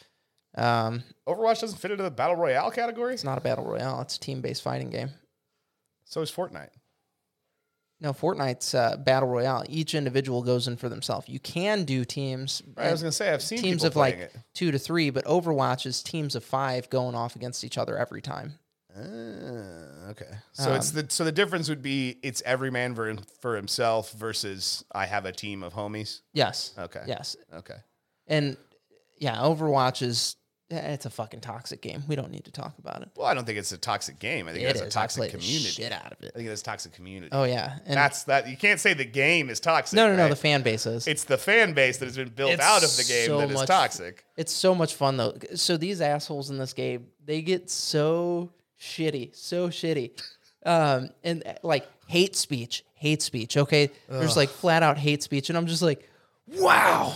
Um, 0.56 1.04
Overwatch 1.28 1.62
doesn't 1.62 1.78
fit 1.80 1.92
into 1.92 2.04
the 2.04 2.12
Battle 2.12 2.36
Royale 2.36 2.70
category. 2.72 3.14
it's 3.14 3.24
not 3.24 3.38
a 3.38 3.42
battle 3.42 3.64
royale. 3.66 4.02
It's 4.02 4.18
a 4.18 4.20
team 4.20 4.42
based 4.42 4.62
fighting 4.62 4.90
game. 4.90 5.12
So 6.06 6.22
is 6.22 6.30
Fortnite. 6.32 6.70
No, 8.02 8.14
Fortnite's 8.14 8.74
uh, 8.74 8.98
battle 8.98 9.30
royale. 9.30 9.64
Each 9.70 9.94
individual 9.94 10.42
goes 10.42 10.68
in 10.68 10.76
for 10.76 10.90
themselves. 10.90 11.30
You 11.30 11.40
can 11.40 11.84
do 11.84 12.04
teams. 12.04 12.64
I 12.76 12.92
was 12.92 13.02
gonna 13.04 13.12
say 13.12 13.32
I've 13.32 13.44
seen 13.44 13.60
teams 13.60 13.84
of 13.84 13.96
like 13.96 14.16
it. 14.16 14.36
two 14.56 14.72
to 14.72 14.80
three, 14.80 15.12
but 15.12 15.24
Overwatch 15.26 15.86
is 15.86 16.02
teams 16.02 16.36
of 16.36 16.44
five 16.44 16.90
going 16.90 17.14
off 17.14 17.36
against 17.36 17.64
each 17.64 17.78
other 17.78 17.96
every 17.96 18.22
time. 18.22 18.54
Ah, 18.98 20.10
okay. 20.10 20.26
So 20.54 20.74
it's 20.74 20.90
Um, 20.90 21.02
the 21.04 21.06
so 21.10 21.24
the 21.24 21.32
difference 21.32 21.70
would 21.70 21.84
be 21.84 22.18
it's 22.24 22.42
every 22.44 22.72
man 22.72 22.96
for, 22.96 23.16
for 23.40 23.56
himself 23.56 24.12
versus 24.14 24.84
I 24.92 25.06
have 25.06 25.26
a 25.26 25.32
team 25.32 25.62
of 25.62 25.74
homies. 25.74 26.22
Yes. 26.34 26.74
Okay. 26.78 27.04
Yes. 27.06 27.38
Okay. 27.54 27.78
And 28.28 28.58
yeah, 29.20 29.38
Overwatch 29.38 30.02
is 30.02 30.36
it's 30.72 31.06
a 31.06 31.10
fucking 31.10 31.42
toxic 31.42 31.82
game. 31.82 32.04
We 32.08 32.16
don't 32.16 32.32
need 32.32 32.46
to 32.46 32.52
talk 32.52 32.78
about 32.80 33.02
it. 33.02 33.10
Well, 33.16 33.28
I 33.28 33.34
don't 33.34 33.46
think 33.46 33.58
it's 33.58 33.72
a 33.72 33.78
toxic 33.78 34.20
game. 34.20 34.48
I 34.48 34.54
think 34.54 34.64
It 34.64 34.70
it's 34.72 34.82
a 34.82 34.90
toxic 34.90 35.32
community. 35.32 35.70
shit 35.70 35.92
out 35.92 36.12
of 36.12 36.22
it. 36.24 36.32
I 36.34 36.38
think 36.38 36.50
it's 36.50 36.62
a 36.62 36.64
toxic 36.64 36.94
community. 36.94 37.30
Oh 37.32 37.44
yeah. 37.44 37.78
And 37.86 37.96
That's 37.96 38.24
that. 38.24 38.48
You 38.48 38.56
can't 38.58 38.80
say 38.80 38.94
the 38.94 39.06
game 39.06 39.50
is 39.50 39.60
toxic. 39.60 39.96
no, 39.98 40.08
no, 40.08 40.16
no. 40.16 40.24
right? 40.24 40.30
The 40.30 40.36
fan 40.36 40.62
base 40.62 40.86
is. 40.86 41.08
it's 41.08 41.26
the 41.26 41.38
fan 41.38 41.74
base 41.74 41.98
that 41.98 42.06
has 42.06 42.16
been 42.18 42.30
built 42.30 42.52
It's 42.52 42.62
out 42.64 42.84
of 42.84 42.96
the 42.98 43.04
game 43.04 43.28
so 43.28 43.38
that 43.40 43.50
is 43.50 43.56
much- 43.56 43.68
toxic. 43.68 44.24
It's 44.38 44.52
so 44.54 44.74
much 44.74 44.96
fun 44.96 45.18
though. 45.18 45.36
So 45.56 45.78
these 45.78 46.02
assholes 46.02 46.50
in 46.50 46.58
this 46.58 46.74
game, 46.74 47.08
they 47.26 47.42
get 47.42 47.70
so 47.70 48.52
shitty, 48.80 49.36
so 49.36 49.68
shitty. 49.70 50.12
Um, 50.66 51.10
and 51.24 51.44
uh, 51.46 51.54
like 51.64 51.88
hate 52.08 52.36
speech, 52.36 52.84
hate 52.94 53.22
speech. 53.22 53.58
Okay. 53.58 53.90
There's 54.08 54.38
like 54.38 54.50
flat 54.50 54.84
out 54.84 54.98
hate 54.98 55.24
speech. 55.24 55.50
And 55.50 55.58
I'm 55.58 55.66
just 55.68 55.82
like, 55.82 56.08
wow, 56.48 57.16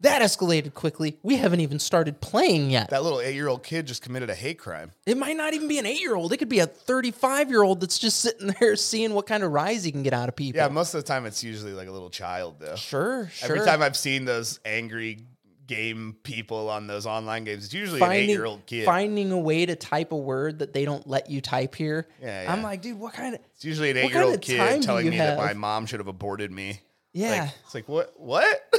that 0.00 0.22
escalated 0.22 0.74
quickly. 0.74 1.18
We 1.22 1.36
haven't 1.36 1.60
even 1.60 1.78
started 1.78 2.20
playing 2.20 2.70
yet. 2.70 2.90
That 2.90 3.02
little 3.02 3.20
eight 3.20 3.34
year 3.34 3.48
old 3.48 3.62
kid 3.62 3.86
just 3.86 4.02
committed 4.02 4.30
a 4.30 4.34
hate 4.34 4.58
crime. 4.58 4.92
It 5.06 5.16
might 5.16 5.36
not 5.36 5.54
even 5.54 5.66
be 5.68 5.78
an 5.78 5.86
eight 5.86 6.00
year 6.00 6.14
old. 6.14 6.32
It 6.32 6.36
could 6.36 6.48
be 6.48 6.60
a 6.60 6.66
35 6.66 7.50
year 7.50 7.62
old 7.62 7.80
that's 7.80 7.98
just 7.98 8.20
sitting 8.20 8.54
there 8.60 8.76
seeing 8.76 9.12
what 9.14 9.26
kind 9.26 9.42
of 9.42 9.50
rise 9.52 9.82
he 9.84 9.90
can 9.92 10.02
get 10.02 10.12
out 10.12 10.28
of 10.28 10.36
people. 10.36 10.60
Yeah, 10.60 10.68
most 10.68 10.94
of 10.94 11.02
the 11.02 11.06
time 11.08 11.26
it's 11.26 11.42
usually 11.42 11.72
like 11.72 11.88
a 11.88 11.92
little 11.92 12.10
child 12.10 12.56
though. 12.60 12.76
Sure, 12.76 13.28
sure. 13.32 13.50
Every 13.56 13.66
time 13.66 13.82
I've 13.82 13.96
seen 13.96 14.24
those 14.24 14.60
angry 14.64 15.18
game 15.66 16.16
people 16.22 16.70
on 16.70 16.86
those 16.86 17.04
online 17.04 17.44
games, 17.44 17.64
it's 17.66 17.74
usually 17.74 18.00
an 18.00 18.12
eight 18.12 18.28
year 18.28 18.44
old 18.44 18.64
kid. 18.66 18.84
finding 18.86 19.32
a 19.32 19.38
way 19.38 19.66
to 19.66 19.76
type 19.76 20.12
a 20.12 20.16
word 20.16 20.60
that 20.60 20.72
they 20.72 20.84
don't 20.84 21.06
let 21.06 21.28
you 21.28 21.40
type 21.40 21.74
here. 21.74 22.06
Yeah, 22.22 22.46
I'm 22.50 22.62
like, 22.62 22.82
dude, 22.82 22.98
what 22.98 23.14
kind 23.14 23.34
of 23.34 23.40
It's 23.54 23.64
usually 23.64 23.90
an 23.90 23.96
eight 23.98 24.10
year 24.12 24.22
old 24.22 24.40
kid 24.40 24.82
telling 24.82 25.10
me 25.10 25.18
that 25.18 25.36
my 25.38 25.54
mom 25.54 25.86
should 25.86 26.00
have 26.00 26.06
aborted 26.08 26.50
me. 26.52 26.80
yeah? 27.12 27.30
Like, 27.42 27.50
it's 27.64 27.74
like, 27.74 27.88
what? 27.88 28.14
What? 28.16 28.46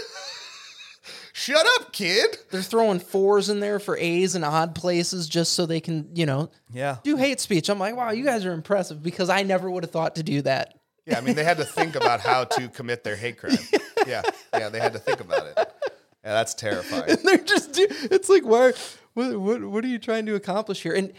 Shut 1.40 1.66
up, 1.80 1.94
kid. 1.94 2.38
They're 2.52 2.62
throwing 2.62 3.00
fours 3.00 3.48
in 3.48 3.62
there 3.62 3.80
for 3.80 3.96
A's 3.98 4.36
and 4.36 4.44
odd 4.44 4.76
places 4.76 5.30
just 5.30 5.54
so 5.54 5.66
they 5.66 5.80
can, 5.80 6.10
you 6.14 6.26
know, 6.26 6.52
Yeah. 6.70 6.98
do 7.04 7.16
hate 7.16 7.40
speech. 7.40 7.70
I'm 7.70 7.80
like, 7.80 7.96
wow, 7.96 8.12
you 8.12 8.26
guys 8.26 8.46
are 8.46 8.52
impressive 8.52 9.02
because 9.02 9.30
I 9.30 9.44
never 9.44 9.72
would 9.72 9.84
have 9.84 9.92
thought 9.92 10.16
to 10.18 10.24
do 10.24 10.42
that. 10.42 10.74
Yeah, 11.06 11.18
I 11.18 11.22
mean, 11.22 11.36
they 11.36 11.46
had 11.46 11.56
to 11.58 11.64
think 11.64 11.96
about 11.96 12.20
how 12.20 12.44
to 12.44 12.68
commit 12.68 13.06
their 13.06 13.16
hate 13.16 13.38
crime. 13.38 13.58
Yeah, 14.08 14.22
yeah, 14.54 14.70
they 14.70 14.80
had 14.80 14.94
to 14.94 15.00
think 15.00 15.20
about 15.20 15.46
it. 15.46 15.54
Yeah, 15.58 16.34
that's 16.34 16.54
terrifying. 16.56 17.18
They're 17.24 17.38
just, 17.38 17.78
it's 17.78 18.28
like, 18.30 18.44
why? 18.44 18.72
What, 19.14 19.40
what, 19.40 19.62
what 19.64 19.84
are 19.84 19.88
you 19.88 20.00
trying 20.00 20.26
to 20.28 20.36
accomplish 20.36 20.82
here? 20.82 20.94
And 20.94 21.14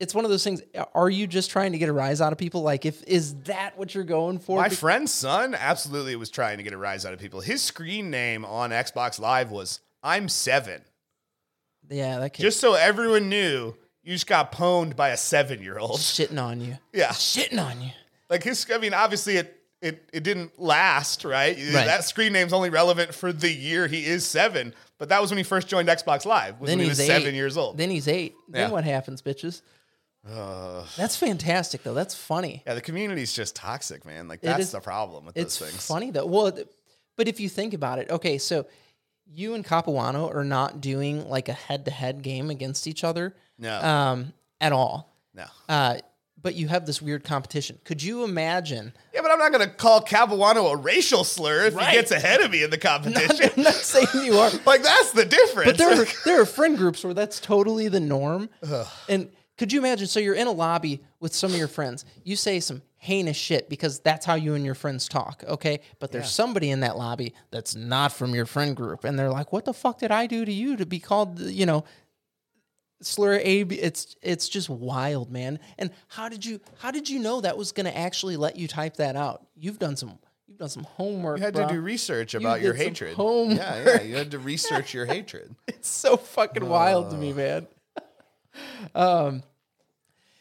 it's 0.00 0.14
one 0.14 0.24
of 0.24 0.30
those 0.30 0.42
things. 0.42 0.62
Are 0.94 1.08
you 1.10 1.26
just 1.26 1.50
trying 1.50 1.72
to 1.72 1.78
get 1.78 1.88
a 1.88 1.92
rise 1.92 2.20
out 2.20 2.32
of 2.32 2.38
people? 2.38 2.62
Like, 2.62 2.84
if 2.86 3.02
is 3.04 3.34
that 3.44 3.78
what 3.78 3.94
you're 3.94 4.02
going 4.04 4.38
for? 4.38 4.58
My 4.58 4.68
Be- 4.68 4.74
friend's 4.74 5.12
son 5.12 5.54
absolutely 5.54 6.16
was 6.16 6.30
trying 6.30 6.56
to 6.56 6.62
get 6.64 6.72
a 6.72 6.78
rise 6.78 7.04
out 7.06 7.12
of 7.12 7.18
people. 7.20 7.40
His 7.40 7.62
screen 7.62 8.10
name 8.10 8.44
on 8.44 8.70
Xbox 8.70 9.20
Live 9.20 9.50
was 9.50 9.80
"I'm 10.02 10.28
seven. 10.28 10.82
yeah, 11.88 12.18
that 12.18 12.32
kid 12.32 12.42
just 12.42 12.60
so 12.60 12.74
everyone 12.74 13.28
knew 13.28 13.74
you 14.02 14.12
just 14.14 14.26
got 14.26 14.52
pwned 14.52 14.96
by 14.96 15.10
a 15.10 15.16
seven 15.16 15.62
year 15.62 15.78
old. 15.78 15.98
shitting 16.00 16.42
on 16.42 16.60
you. 16.60 16.78
Yeah, 16.92 17.08
Shitting 17.10 17.62
on 17.64 17.80
you. 17.82 17.90
like 18.28 18.42
his. 18.42 18.66
I 18.72 18.78
mean, 18.78 18.94
obviously 18.94 19.36
it. 19.36 19.56
It, 19.82 20.10
it 20.12 20.24
didn't 20.24 20.60
last, 20.60 21.24
right? 21.24 21.56
Right. 21.56 21.86
That 21.86 22.04
screen 22.04 22.34
name's 22.34 22.52
only 22.52 22.68
relevant 22.68 23.14
for 23.14 23.32
the 23.32 23.50
year 23.50 23.86
he 23.86 24.04
is 24.04 24.26
seven, 24.26 24.74
but 24.98 25.08
that 25.08 25.22
was 25.22 25.30
when 25.30 25.38
he 25.38 25.42
first 25.42 25.68
joined 25.68 25.88
Xbox 25.88 26.26
Live. 26.26 26.60
Was 26.60 26.68
Then 26.68 26.76
when 26.76 26.84
he 26.84 26.90
he's 26.90 26.98
was 26.98 27.00
eight. 27.00 27.06
seven 27.06 27.34
years 27.34 27.56
old. 27.56 27.78
Then 27.78 27.88
he's 27.88 28.06
eight. 28.06 28.34
Then 28.46 28.68
Yeah. 28.68 28.72
what 28.74 28.84
happens, 28.84 29.22
bitches? 29.22 29.62
Ugh. 30.28 30.86
That's 30.96 31.16
fantastic, 31.16 31.82
though. 31.82 31.94
That's 31.94 32.14
funny. 32.14 32.62
Yeah, 32.66 32.74
the 32.74 32.80
community's 32.80 33.32
just 33.32 33.56
toxic, 33.56 34.04
man. 34.04 34.28
Like 34.28 34.40
that's 34.42 34.60
is- 34.64 34.72
the 34.72 34.80
problem 34.80 35.24
with 35.26 35.36
It's 35.36 35.58
those 35.58 35.70
things. 35.70 35.86
funny 35.86 36.10
though. 36.10 36.26
Well, 36.26 36.52
but 37.16 37.28
if 37.28 37.40
you 37.40 37.48
think 37.48 37.72
about 37.74 37.98
it, 37.98 38.10
okay, 38.10 38.38
so 38.38 38.66
you 39.32 39.54
and 39.54 39.64
Capuano 39.64 40.28
are 40.28 40.44
not 40.44 40.80
doing 40.80 41.28
like 41.28 41.48
a 41.48 41.52
head-to-head 41.54 42.22
game 42.22 42.50
against 42.50 42.86
each 42.86 43.04
other, 43.04 43.34
No, 43.58 43.80
um, 43.80 44.32
at 44.60 44.72
all. 44.72 45.14
no. 45.34 45.44
Uh, 45.68 45.98
but 46.42 46.54
you 46.54 46.68
have 46.68 46.86
this 46.86 47.02
weird 47.02 47.22
competition. 47.22 47.78
Could 47.84 48.02
you 48.02 48.24
imagine? 48.24 48.94
Yeah, 49.14 49.20
but 49.22 49.30
I'm 49.30 49.38
not 49.38 49.52
gonna 49.52 49.68
call 49.68 50.00
Capuano 50.00 50.68
a 50.68 50.76
racial 50.76 51.22
slur 51.22 51.66
if 51.66 51.74
Right. 51.74 51.88
he 51.90 51.96
gets 51.96 52.10
ahead 52.10 52.40
of 52.40 52.50
me 52.50 52.62
in 52.62 52.70
the 52.70 52.78
competition. 52.90 53.50
I'm 53.56 53.62
not 53.62 53.74
saying 53.74 54.08
you 54.24 54.38
are, 54.38 54.50
like 54.66 54.82
that's 54.82 55.12
the 55.12 55.24
difference. 55.26 55.70
but 55.72 55.78
there 55.78 56.02
are, 56.02 56.06
there 56.24 56.40
are 56.40 56.46
friend 56.46 56.76
groups 56.78 57.04
where 57.04 57.14
that's 57.14 57.40
totally 57.40 57.88
the 57.88 58.00
norm. 58.00 58.48
And 59.08 59.30
could 59.60 59.74
you 59.74 59.78
imagine? 59.78 60.06
So 60.06 60.20
you're 60.20 60.34
in 60.34 60.46
a 60.46 60.52
lobby 60.52 61.02
with 61.20 61.34
some 61.34 61.50
of 61.52 61.58
your 61.58 61.68
friends. 61.68 62.06
You 62.24 62.34
say 62.34 62.60
some 62.60 62.80
heinous 62.96 63.36
shit 63.36 63.68
because 63.68 64.00
that's 64.00 64.24
how 64.24 64.34
you 64.34 64.54
and 64.54 64.64
your 64.64 64.74
friends 64.74 65.06
talk. 65.06 65.44
Okay, 65.46 65.80
but 65.98 66.12
there's 66.12 66.30
somebody 66.30 66.70
in 66.70 66.80
that 66.80 66.96
lobby 66.96 67.34
that's 67.50 67.76
not 67.76 68.10
from 68.10 68.34
your 68.34 68.46
friend 68.46 68.74
group, 68.74 69.04
and 69.04 69.18
they're 69.18 69.28
like, 69.28 69.52
"What 69.52 69.66
the 69.66 69.74
fuck 69.74 69.98
did 69.98 70.10
I 70.10 70.26
do 70.26 70.46
to 70.46 70.50
you 70.50 70.78
to 70.78 70.86
be 70.86 70.98
called?" 70.98 71.40
You 71.40 71.66
know. 71.66 71.84
Slur 73.02 73.38
A, 73.42 73.64
B- 73.64 73.76
it's 73.76 74.16
it's 74.22 74.48
just 74.48 74.70
wild, 74.70 75.30
man. 75.30 75.58
And 75.78 75.90
how 76.08 76.30
did 76.30 76.44
you 76.44 76.60
how 76.78 76.90
did 76.90 77.10
you 77.10 77.18
know 77.18 77.42
that 77.42 77.58
was 77.58 77.72
going 77.72 77.84
to 77.84 77.96
actually 77.96 78.38
let 78.38 78.56
you 78.56 78.66
type 78.66 78.96
that 78.96 79.14
out? 79.14 79.46
You've 79.56 79.78
done 79.78 79.96
some 79.96 80.18
you've 80.46 80.58
done 80.58 80.68
some 80.70 80.84
homework. 80.84 81.38
you 81.38 81.44
had 81.44 81.54
bro. 81.54 81.66
to 81.66 81.74
do 81.74 81.80
research 81.80 82.34
about 82.34 82.62
your 82.62 82.72
hatred. 82.72 83.14
homework. 83.14 83.58
Yeah, 83.58 83.84
yeah. 83.84 84.02
You 84.02 84.16
had 84.16 84.30
to 84.30 84.38
research 84.38 84.94
your 84.94 85.04
hatred. 85.16 85.54
It's 85.66 85.88
so 85.88 86.16
fucking 86.16 86.66
wild 86.66 87.10
to 87.10 87.16
me, 87.18 87.34
man. 87.34 87.66
Um, 88.94 89.42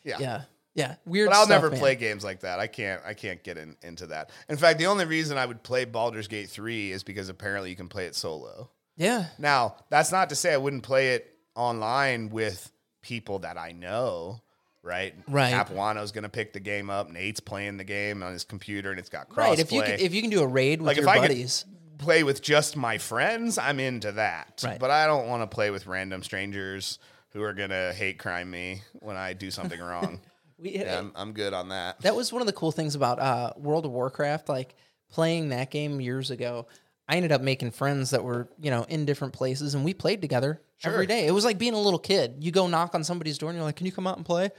Yeah. 0.04 0.18
Yeah. 0.20 0.42
Yeah. 0.76 0.96
Weird 1.06 1.30
But 1.30 1.36
I'll 1.36 1.46
stuff, 1.46 1.50
never 1.62 1.70
man. 1.72 1.80
play 1.80 1.96
games 1.96 2.24
like 2.24 2.42
that. 2.42 2.60
I 2.60 2.68
can't. 2.68 3.02
I 3.06 3.14
can't 3.14 3.44
get 3.44 3.58
in, 3.58 3.76
into 3.82 4.08
that. 4.08 4.32
In 4.48 4.58
fact, 4.58 4.80
the 4.80 4.86
only 4.86 5.06
reason 5.06 5.38
I 5.38 5.46
would 5.46 5.64
play 5.64 5.86
Baldur's 5.86 6.28
Gate 6.28 6.50
three 6.50 6.92
is 6.92 7.04
because 7.04 7.28
apparently 7.30 7.70
you 7.70 7.76
can 7.76 7.88
play 7.90 8.06
it 8.06 8.16
solo. 8.16 8.70
Yeah. 8.96 9.26
Now, 9.38 9.76
that's 9.90 10.12
not 10.12 10.30
to 10.30 10.36
say 10.36 10.54
I 10.54 10.58
wouldn't 10.58 10.84
play 10.84 11.16
it 11.16 11.36
online 11.56 12.30
with 12.30 12.72
people 13.02 13.40
that 13.40 13.58
I 13.58 13.72
know. 13.72 14.42
Right, 14.82 15.14
Right. 15.28 15.52
Capuano's 15.54 16.14
going 16.14 16.24
to 16.24 16.30
pick 16.30 16.54
the 16.54 16.62
game 16.62 16.90
up. 16.90 17.10
Nate's 17.12 17.42
playing 17.42 17.76
the 17.76 17.84
game 17.84 18.24
on 18.24 18.32
his 18.32 18.46
computer, 18.46 18.92
and 18.92 18.98
it's 19.00 19.10
got 19.10 19.28
crossplay. 19.30 19.38
Right. 19.38 19.60
If 19.60 19.72
you 19.74 19.82
can, 19.82 20.00
if 20.00 20.14
you 20.14 20.22
can 20.22 20.30
do 20.30 20.42
a 20.42 20.48
raid 20.48 20.80
with 20.80 20.88
like 20.88 20.96
your 20.98 21.04
if 21.06 21.10
I 21.10 21.18
buddies. 21.20 21.66
play 21.98 22.24
with 22.24 22.42
just 22.42 22.78
my 22.78 22.98
friends, 22.98 23.58
I'm 23.58 23.80
into 23.82 24.14
that. 24.14 24.62
Right. 24.64 24.80
But 24.80 24.90
I 24.90 25.06
don't 25.06 25.28
want 25.28 25.44
to 25.44 25.54
play 25.54 25.70
with 25.70 25.86
random 25.86 26.24
strangers 26.24 26.98
who 27.34 27.42
are 27.44 27.54
gonna 27.54 27.94
hate 27.94 28.18
crime 28.20 28.50
me 28.52 28.82
when 28.94 29.16
I 29.16 29.34
do 29.34 29.52
something 29.52 29.80
wrong. 29.80 30.20
We, 30.62 30.72
Yeah, 30.72 31.00
I'm, 31.00 31.14
I'm 31.16 31.32
good 31.32 31.54
on 31.54 31.70
that. 31.70 32.02
that 32.02 32.18
was 32.18 32.34
one 32.34 32.42
of 32.42 32.46
the 32.46 32.52
cool 32.52 32.74
things 32.74 32.94
about 32.94 33.18
uh, 33.20 33.54
World 33.56 33.86
of 33.86 33.92
Warcraft. 33.92 34.50
Like 34.50 34.76
playing 35.10 35.50
that 35.50 35.72
game 35.72 36.02
years 36.02 36.32
ago, 36.32 36.68
I 37.08 37.16
ended 37.16 37.32
up 37.32 37.40
making 37.40 37.72
friends 37.72 38.10
that 38.10 38.26
were 38.26 38.50
you 38.60 38.70
know 38.70 38.84
in 38.90 39.06
different 39.06 39.34
places, 39.34 39.74
and 39.74 39.86
we 39.86 39.94
played 39.94 40.20
together 40.22 40.62
every 40.84 41.06
day. 41.08 41.28
It 41.28 41.32
was 41.32 41.46
like 41.46 41.58
being 41.60 41.76
a 41.76 41.80
little 41.80 41.98
kid. 41.98 42.36
You 42.40 42.52
go 42.52 42.68
knock 42.68 42.94
on 42.94 43.06
somebody's 43.06 43.38
door, 43.38 43.52
and 43.52 43.56
you're 43.58 43.64
like, 43.64 43.78
"Can 43.78 43.86
you 43.86 43.94
come 43.94 44.06
out 44.06 44.18
and 44.18 44.26
play?" 44.26 44.50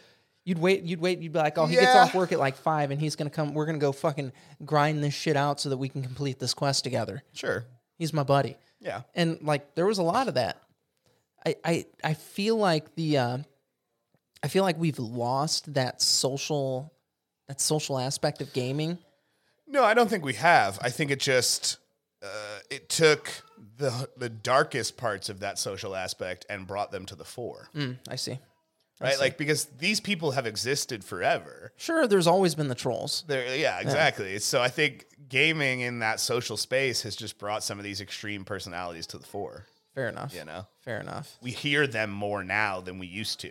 You'd 0.46 0.59
wait. 0.59 0.85
You'd 0.85 1.02
wait. 1.02 1.18
You'd 1.18 1.35
be 1.35 1.38
like, 1.38 1.59
"Oh, 1.59 1.66
he 1.66 1.74
gets 1.76 1.94
off 1.94 2.14
work 2.14 2.33
at 2.33 2.38
like 2.38 2.56
five, 2.56 2.90
and 2.90 2.98
he's 2.98 3.14
gonna 3.14 3.28
come. 3.28 3.52
We're 3.52 3.66
gonna 3.66 3.76
go 3.76 3.92
fucking 3.92 4.33
grind 4.64 5.04
this 5.04 5.12
shit 5.12 5.37
out 5.37 5.61
so 5.61 5.68
that 5.68 5.76
we 5.76 5.90
can 5.90 6.02
complete 6.02 6.38
this 6.38 6.54
quest 6.54 6.83
together." 6.83 7.22
Sure. 7.35 7.66
He's 7.98 8.14
my 8.14 8.22
buddy, 8.22 8.56
Yeah. 8.80 9.02
and 9.14 9.38
like 9.42 9.74
there 9.74 9.85
was 9.85 9.98
a 9.98 10.02
lot 10.02 10.28
of 10.28 10.35
that. 10.35 10.62
I 11.44 11.57
I 11.64 11.87
I 12.03 12.14
feel 12.14 12.57
like 12.57 12.94
the 12.94 13.18
uh, 13.18 13.38
I 14.42 14.48
feel 14.48 14.64
like 14.64 14.79
we've 14.79 14.98
lost 14.98 15.74
that 15.74 16.00
social 16.03 16.92
that 17.48 17.61
social 17.61 17.98
aspect 17.98 18.40
of 18.40 18.53
gaming. 18.53 18.98
No, 19.66 19.85
I 19.85 19.94
don't 19.94 20.11
think 20.11 20.24
we 20.24 20.35
have. 20.35 20.79
I 20.83 20.90
think 20.90 21.11
it 21.11 21.20
just 21.20 21.79
uh, 22.22 22.59
it 22.70 22.88
took 22.88 23.31
the 23.76 24.09
the 24.16 24.29
darkest 24.29 24.96
parts 24.96 25.29
of 25.29 25.40
that 25.40 25.59
social 25.59 25.94
aspect 25.94 26.46
and 26.48 26.66
brought 26.66 26.90
them 26.90 27.07
to 27.07 27.14
the 27.14 27.24
fore. 27.24 27.68
Mm, 27.74 27.98
I 28.09 28.16
see. 28.16 28.38
Right? 29.00 29.18
Like 29.18 29.38
because 29.38 29.64
these 29.79 29.98
people 29.98 30.33
have 30.33 30.46
existed 30.46 31.03
forever. 31.03 31.72
Sure, 31.79 32.07
there's 32.07 32.26
always 32.26 32.55
been 32.55 32.68
the 32.68 32.74
trolls. 32.74 33.24
There, 33.26 33.57
yeah, 33.57 33.81
exactly. 33.81 34.38
So 34.40 34.61
I 34.61 34.68
think 34.68 35.07
gaming 35.26 35.81
in 35.81 36.00
that 36.00 36.20
social 36.20 36.59
space 36.59 37.00
has 37.03 37.16
just 37.16 37.38
brought 37.38 37.64
some 37.64 37.79
of 37.79 37.85
these 37.85 38.03
extreme 38.03 38.44
personalities 38.44 39.07
to 39.09 39.18
the 39.18 39.24
fore. 39.24 39.64
Fair 40.00 40.08
enough. 40.08 40.34
You 40.34 40.44
know, 40.44 40.66
Fair 40.80 41.00
enough. 41.00 41.36
we 41.42 41.50
hear 41.50 41.86
them 41.86 42.10
more 42.10 42.42
now 42.44 42.80
than 42.80 42.98
we 42.98 43.06
used 43.06 43.40
to 43.40 43.50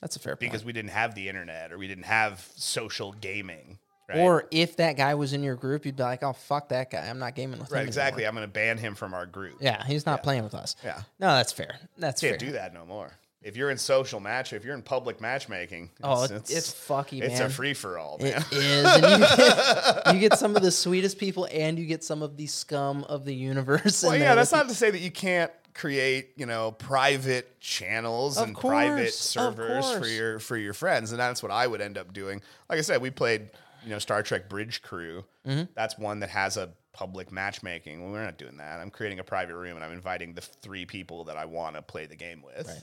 That's 0.00 0.16
a 0.16 0.18
fair 0.18 0.32
point. 0.34 0.40
because 0.40 0.64
we 0.64 0.72
didn't 0.72 0.90
have 0.90 1.14
the 1.14 1.28
internet 1.28 1.72
or 1.72 1.78
we 1.78 1.86
didn't 1.88 2.04
have 2.06 2.46
social 2.56 3.12
gaming. 3.12 3.78
Right? 4.08 4.18
Or 4.18 4.46
if 4.50 4.76
that 4.76 4.96
guy 4.98 5.14
was 5.14 5.32
in 5.32 5.42
your 5.42 5.54
group, 5.56 5.86
you'd 5.86 5.96
be 5.96 6.02
like, 6.02 6.22
"Oh 6.22 6.34
fuck 6.34 6.68
that 6.68 6.90
guy! 6.90 7.06
I'm 7.08 7.18
not 7.18 7.34
gaming 7.34 7.58
with 7.58 7.68
him." 7.70 7.72
right, 7.74 7.78
anymore." 7.78 7.88
exactly. 7.88 8.26
I'm 8.26 8.34
going 8.34 8.46
to 8.46 8.52
ban 8.52 8.76
him 8.76 8.94
from 8.94 9.14
our 9.14 9.24
group. 9.24 9.56
Yeah, 9.62 9.82
he's 9.86 10.04
not 10.04 10.22
playing 10.22 10.44
with 10.44 10.54
us. 10.54 10.76
Yeah. 10.84 11.00
No, 11.18 11.28
that's 11.36 11.52
fair. 11.52 11.78
That's 11.96 12.20
fair. 12.20 12.32
You 12.32 12.32
Can't 12.32 12.42
fair. 12.42 12.48
do 12.50 12.52
that 12.58 12.74
no 12.74 12.84
more. 12.84 13.12
If 13.40 13.56
you're 13.56 13.70
in 13.70 13.76
social 13.78 14.20
match, 14.20 14.52
if 14.54 14.62
you're 14.64 14.74
in 14.74 14.80
public 14.82 15.20
matchmaking, 15.22 15.90
Oh, 16.02 16.24
it's, 16.24 16.50
it's 16.50 16.70
fucky, 16.72 17.22
it's 17.22 17.38
man. 17.38 17.46
a 17.46 17.50
free 17.50 17.72
for 17.74 17.98
all, 17.98 18.16
It 18.20 18.36
is. 18.52 18.86
And 18.86 19.02
you, 19.20 19.26
get, 19.26 20.02
you 20.14 20.20
get 20.20 20.38
some 20.38 20.56
of 20.56 20.62
the 20.62 20.70
sweetest 20.70 21.18
people, 21.18 21.46
and 21.52 21.78
you 21.78 21.84
get 21.86 22.02
some 22.04 22.22
of 22.22 22.36
the 22.38 22.46
scum 22.46 23.04
of 23.04 23.24
the 23.26 23.34
universe. 23.34 24.02
Well, 24.02 24.16
yeah, 24.16 24.34
that's 24.34 24.52
not 24.52 24.68
to 24.70 24.74
say 24.74 24.90
that 24.90 25.00
you 25.00 25.10
can't 25.10 25.50
create, 25.74 26.30
you 26.36 26.46
know, 26.46 26.72
private 26.72 27.60
channels 27.60 28.38
Of 28.38 28.48
and 28.48 28.56
private 28.58 29.02
course, 29.02 29.36
of 29.36 29.54
servers 29.56 29.90
for 29.98 30.06
your 30.06 30.38
for 30.38 30.56
your 30.56 30.72
friends, 30.74 31.10
and 31.10 31.20
that's 31.20 31.42
what 31.42 31.52
I 31.52 31.66
would 31.66 31.80
end 31.80 31.98
up 31.98 32.12
doing. 32.12 32.40
Like 32.68 32.78
I 32.78 32.82
said, 32.82 33.00
we 33.02 33.10
played, 33.10 33.50
you 33.82 33.90
know, 33.90 33.98
Star 33.98 34.22
Trek 34.22 34.48
Bridge 34.48 34.82
Crew. 34.82 35.24
Mm-hmm. 35.46 35.64
That's 35.74 35.98
one 35.98 36.20
that 36.20 36.30
has 36.30 36.56
a 36.56 36.70
public 36.92 37.32
matchmaking. 37.32 38.02
Well, 38.02 38.12
we're 38.12 38.24
not 38.24 38.38
doing 38.38 38.56
that. 38.58 38.80
I'm 38.80 38.90
creating 38.90 39.18
a 39.18 39.24
private 39.24 39.56
room 39.56 39.76
and 39.76 39.84
I'm 39.84 39.92
inviting 39.92 40.34
the 40.34 40.40
three 40.40 40.86
people 40.86 41.24
that 41.24 41.36
I 41.36 41.44
want 41.44 41.74
to 41.76 41.82
play 41.82 42.06
the 42.06 42.16
game 42.16 42.40
with. 42.42 42.68
you. 42.68 42.74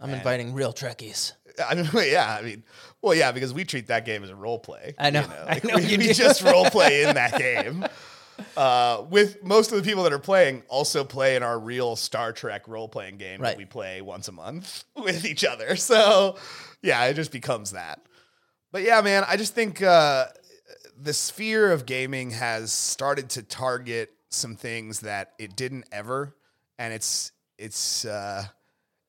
I'm 0.00 0.10
inviting 0.10 0.52
real 0.52 0.72
Trekkies. 0.72 1.32
I 1.66 1.74
mean, 1.74 1.88
yeah, 1.94 2.36
I 2.38 2.42
mean, 2.42 2.64
well, 3.00 3.14
yeah, 3.14 3.32
because 3.32 3.54
we 3.54 3.64
treat 3.64 3.86
that 3.88 4.04
game 4.04 4.22
as 4.24 4.30
a 4.30 4.34
role 4.34 4.58
play. 4.58 4.94
I 4.98 5.10
know. 5.10 5.20
you 5.20 5.26
I 5.32 5.44
Like, 5.54 5.64
know 5.64 5.76
we, 5.76 5.84
you 5.84 5.98
we 5.98 6.12
just 6.12 6.42
role 6.42 6.66
play 6.66 7.04
in 7.04 7.14
that 7.14 7.38
game. 7.38 7.84
Uh, 8.56 9.04
with 9.10 9.42
most 9.42 9.72
of 9.72 9.76
the 9.78 9.82
people 9.82 10.02
that 10.04 10.12
are 10.12 10.18
playing 10.18 10.62
also 10.68 11.04
play 11.04 11.36
in 11.36 11.42
our 11.42 11.58
real 11.58 11.96
Star 11.96 12.32
Trek 12.32 12.68
role 12.68 12.88
playing 12.88 13.16
game 13.16 13.40
Right. 13.40 13.50
that 13.50 13.58
we 13.58 13.64
play 13.64 14.00
once 14.02 14.28
a 14.28 14.32
month 14.32 14.84
with 14.96 15.24
each 15.24 15.44
other. 15.44 15.76
So, 15.76 16.36
yeah, 16.82 17.04
it 17.06 17.14
just 17.14 17.32
becomes 17.32 17.72
that. 17.72 18.00
But 18.72 18.82
yeah, 18.82 19.00
man, 19.00 19.24
I 19.26 19.36
just 19.36 19.54
think 19.54 19.82
uh, 19.82 20.26
the 21.00 21.12
sphere 21.12 21.72
of 21.72 21.86
gaming 21.86 22.30
has 22.32 22.72
started 22.72 23.30
to 23.30 23.42
target 23.42 24.10
some 24.28 24.56
things 24.56 25.00
that 25.00 25.32
it 25.38 25.56
didn't 25.56 25.84
ever, 25.92 26.34
and 26.78 26.92
it's 26.92 27.32
it's 27.58 28.04
uh, 28.04 28.44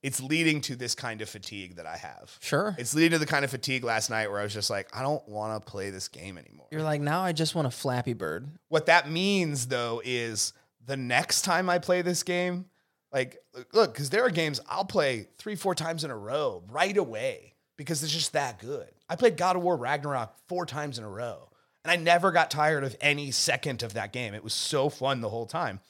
it's 0.08 0.22
leading 0.22 0.62
to 0.62 0.78
this 0.78 0.96
kind 0.96 1.22
of 1.22 1.28
fatigue 1.28 1.76
that 1.76 1.86
I 1.86 1.98
have. 1.98 2.38
Sure. 2.40 2.74
It's 2.80 2.96
leading 2.96 3.12
to 3.12 3.20
the 3.20 3.26
kind 3.26 3.44
of 3.44 3.52
fatigue 3.52 3.84
last 3.84 4.10
night 4.10 4.32
where 4.32 4.40
I 4.40 4.44
was 4.44 4.54
just 4.54 4.70
like, 4.70 4.88
I 4.96 5.02
don't 5.02 5.28
want 5.28 5.66
to 5.66 5.70
play 5.70 5.90
this 5.90 6.08
game 6.08 6.38
anymore. 6.38 6.68
You're 6.72 6.82
like, 6.82 7.02
now 7.02 7.24
I 7.24 7.34
just 7.34 7.56
want 7.56 7.68
a 7.68 7.72
Flappy 7.72 8.14
Bird. 8.14 8.48
What 8.70 8.86
that 8.86 9.12
means 9.12 9.68
though 9.68 10.02
is 10.06 10.54
the 10.86 10.96
next 10.96 11.42
time 11.42 11.70
I 11.70 11.80
play 11.80 12.04
this 12.04 12.24
game, 12.24 12.68
like, 13.12 13.44
look, 13.74 13.92
because 13.92 14.10
there 14.10 14.24
are 14.24 14.30
games 14.30 14.62
I'll 14.70 14.86
play 14.86 15.28
three, 15.40 15.58
four 15.58 15.76
times 15.76 16.06
in 16.06 16.10
a 16.10 16.18
row 16.18 16.64
right 16.70 16.96
away 16.96 17.56
because 17.76 18.02
it's 18.02 18.14
just 18.14 18.32
that 18.32 18.60
good. 18.60 18.88
I 19.10 19.18
played 19.18 19.36
God 19.36 19.58
of 19.58 19.62
War 19.62 19.76
Ragnarok 19.76 20.34
four 20.48 20.66
times 20.66 20.98
in 20.98 21.04
a 21.04 21.10
row 21.10 21.50
and 21.84 21.92
I 21.92 21.98
never 21.98 22.32
got 22.32 22.50
tired 22.50 22.86
of 22.86 22.96
any 23.02 23.32
second 23.32 23.84
of 23.84 23.96
that 23.96 24.14
game. 24.14 24.34
It 24.34 24.44
was 24.46 24.54
so 24.54 24.88
fun 24.88 25.20
the 25.20 25.28
whole 25.28 25.48
time. 25.48 25.82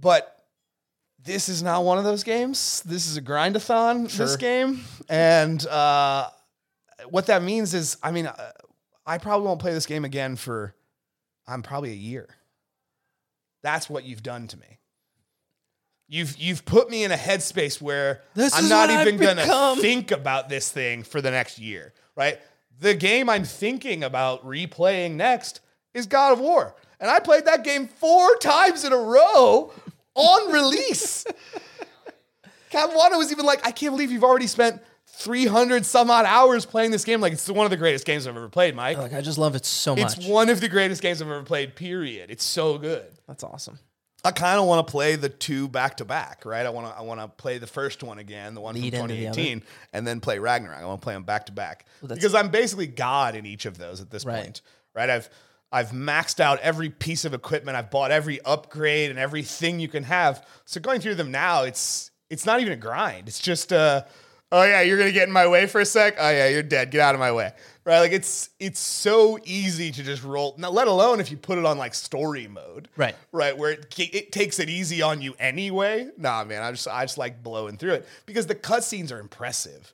But 0.00 0.33
this 1.24 1.48
is 1.48 1.62
not 1.62 1.84
one 1.84 1.98
of 1.98 2.04
those 2.04 2.22
games. 2.22 2.82
This 2.84 3.06
is 3.06 3.16
a 3.16 3.22
grindathon, 3.22 4.14
this 4.14 4.36
game. 4.36 4.80
And 5.08 5.66
uh, 5.66 6.28
what 7.08 7.26
that 7.26 7.42
means 7.42 7.74
is, 7.74 7.96
I 8.02 8.10
mean, 8.10 8.26
uh, 8.26 8.52
I 9.06 9.18
probably 9.18 9.46
won't 9.46 9.60
play 9.60 9.72
this 9.72 9.86
game 9.86 10.04
again 10.04 10.36
for, 10.36 10.74
I'm 11.46 11.62
probably 11.62 11.90
a 11.90 11.96
year. 11.96 12.28
That's 13.62 13.88
what 13.88 14.04
you've 14.04 14.22
done 14.22 14.46
to 14.48 14.58
me. 14.58 14.78
You've 16.06 16.36
you've 16.36 16.66
put 16.66 16.90
me 16.90 17.02
in 17.02 17.12
a 17.12 17.16
headspace 17.16 17.80
where 17.80 18.20
This 18.34 18.54
I'm 18.54 18.68
not 18.68 18.90
even 18.90 19.16
gonna 19.16 19.76
think 19.80 20.10
about 20.10 20.50
this 20.50 20.70
thing 20.70 21.02
for 21.02 21.22
the 21.22 21.30
next 21.30 21.58
year, 21.58 21.94
right? 22.14 22.38
The 22.78 22.94
game 22.94 23.30
I'm 23.30 23.44
thinking 23.44 24.04
about 24.04 24.44
replaying 24.44 25.12
next 25.12 25.60
is 25.94 26.06
God 26.06 26.34
of 26.34 26.40
War. 26.40 26.76
And 27.00 27.10
I 27.10 27.20
played 27.20 27.46
that 27.46 27.64
game 27.64 27.88
four 27.88 28.36
times 28.36 28.84
in 28.84 28.92
a 28.92 28.98
row 28.98 29.72
on 30.14 30.52
release. 30.52 31.24
Capuano 32.70 33.18
was 33.18 33.30
even 33.32 33.44
like, 33.46 33.66
I 33.66 33.70
can't 33.70 33.92
believe 33.92 34.10
you've 34.10 34.24
already 34.24 34.46
spent 34.46 34.82
300 35.06 35.86
some 35.86 36.10
odd 36.10 36.24
hours 36.24 36.66
playing 36.66 36.90
this 36.90 37.04
game. 37.04 37.20
Like, 37.20 37.32
it's 37.34 37.48
one 37.48 37.64
of 37.66 37.70
the 37.70 37.76
greatest 37.76 38.04
games 38.04 38.26
I've 38.26 38.36
ever 38.36 38.48
played, 38.48 38.74
Mike. 38.74 38.98
Like, 38.98 39.12
I 39.12 39.20
just 39.20 39.38
love 39.38 39.54
it 39.54 39.64
so 39.64 39.94
much. 39.94 40.18
It's 40.18 40.26
one 40.26 40.48
of 40.50 40.60
the 40.60 40.68
greatest 40.68 41.00
games 41.02 41.22
I've 41.22 41.28
ever 41.28 41.42
played, 41.44 41.76
period. 41.76 42.30
It's 42.30 42.44
so 42.44 42.78
good. 42.78 43.06
That's 43.28 43.44
awesome. 43.44 43.78
I 44.26 44.30
kind 44.30 44.58
of 44.58 44.66
want 44.66 44.86
to 44.86 44.90
play 44.90 45.16
the 45.16 45.28
two 45.28 45.68
back 45.68 45.98
to 45.98 46.04
back, 46.06 46.46
right? 46.46 46.64
I 46.64 46.70
want 46.70 46.86
to 46.86 46.94
I 46.98 47.02
want 47.02 47.20
to 47.20 47.28
play 47.28 47.58
the 47.58 47.66
first 47.66 48.02
one 48.02 48.18
again, 48.18 48.54
the 48.54 48.60
one 48.62 48.74
Lead 48.74 48.94
from 48.94 49.02
into 49.10 49.14
the 49.16 49.20
2018, 49.26 49.62
and 49.92 50.06
then 50.06 50.20
play 50.20 50.38
Ragnarok. 50.38 50.80
I 50.80 50.86
want 50.86 51.02
to 51.02 51.04
play 51.04 51.12
them 51.12 51.24
back 51.24 51.44
to 51.46 51.52
back 51.52 51.84
because 52.00 52.34
I'm 52.34 52.48
basically 52.48 52.86
God 52.86 53.34
in 53.36 53.44
each 53.44 53.66
of 53.66 53.76
those 53.76 54.00
at 54.00 54.08
this 54.10 54.24
Right. 54.24 54.42
point, 54.42 54.62
right? 54.94 55.10
I've 55.10 55.28
I've 55.74 55.90
maxed 55.90 56.38
out 56.38 56.60
every 56.60 56.88
piece 56.88 57.24
of 57.24 57.34
equipment. 57.34 57.76
I've 57.76 57.90
bought 57.90 58.12
every 58.12 58.40
upgrade 58.42 59.10
and 59.10 59.18
everything 59.18 59.80
you 59.80 59.88
can 59.88 60.04
have. 60.04 60.46
So 60.64 60.80
going 60.80 61.00
through 61.00 61.16
them 61.16 61.32
now, 61.32 61.64
it's 61.64 62.12
it's 62.30 62.46
not 62.46 62.60
even 62.60 62.72
a 62.72 62.76
grind. 62.76 63.26
It's 63.26 63.40
just 63.40 63.72
uh 63.72 64.02
oh 64.52 64.62
yeah, 64.62 64.82
you're 64.82 64.96
gonna 64.96 65.10
get 65.10 65.26
in 65.26 65.32
my 65.32 65.48
way 65.48 65.66
for 65.66 65.80
a 65.80 65.84
sec. 65.84 66.14
Oh 66.18 66.30
yeah, 66.30 66.46
you're 66.48 66.62
dead. 66.62 66.92
Get 66.92 67.00
out 67.00 67.14
of 67.14 67.18
my 67.18 67.32
way. 67.32 67.52
Right? 67.84 67.98
Like 67.98 68.12
it's 68.12 68.50
it's 68.60 68.78
so 68.78 69.36
easy 69.44 69.90
to 69.90 70.02
just 70.04 70.22
roll. 70.22 70.54
Now, 70.58 70.70
let 70.70 70.86
alone 70.86 71.18
if 71.18 71.30
you 71.32 71.36
put 71.36 71.58
it 71.58 71.64
on 71.66 71.76
like 71.76 71.92
story 71.94 72.46
mode 72.46 72.88
Right. 72.96 73.16
right? 73.32 73.58
Where 73.58 73.72
it, 73.72 73.92
it 73.98 74.30
takes 74.30 74.60
it 74.60 74.70
easy 74.70 75.02
on 75.02 75.20
you 75.20 75.34
anyway. 75.40 76.08
Nah, 76.16 76.44
man, 76.44 76.62
I 76.62 76.70
just 76.70 76.86
I 76.86 77.04
just 77.04 77.18
like 77.18 77.42
blowing 77.42 77.78
through 77.78 77.94
it 77.94 78.08
because 78.26 78.46
the 78.46 78.54
cutscenes 78.54 79.10
are 79.10 79.18
impressive. 79.18 79.92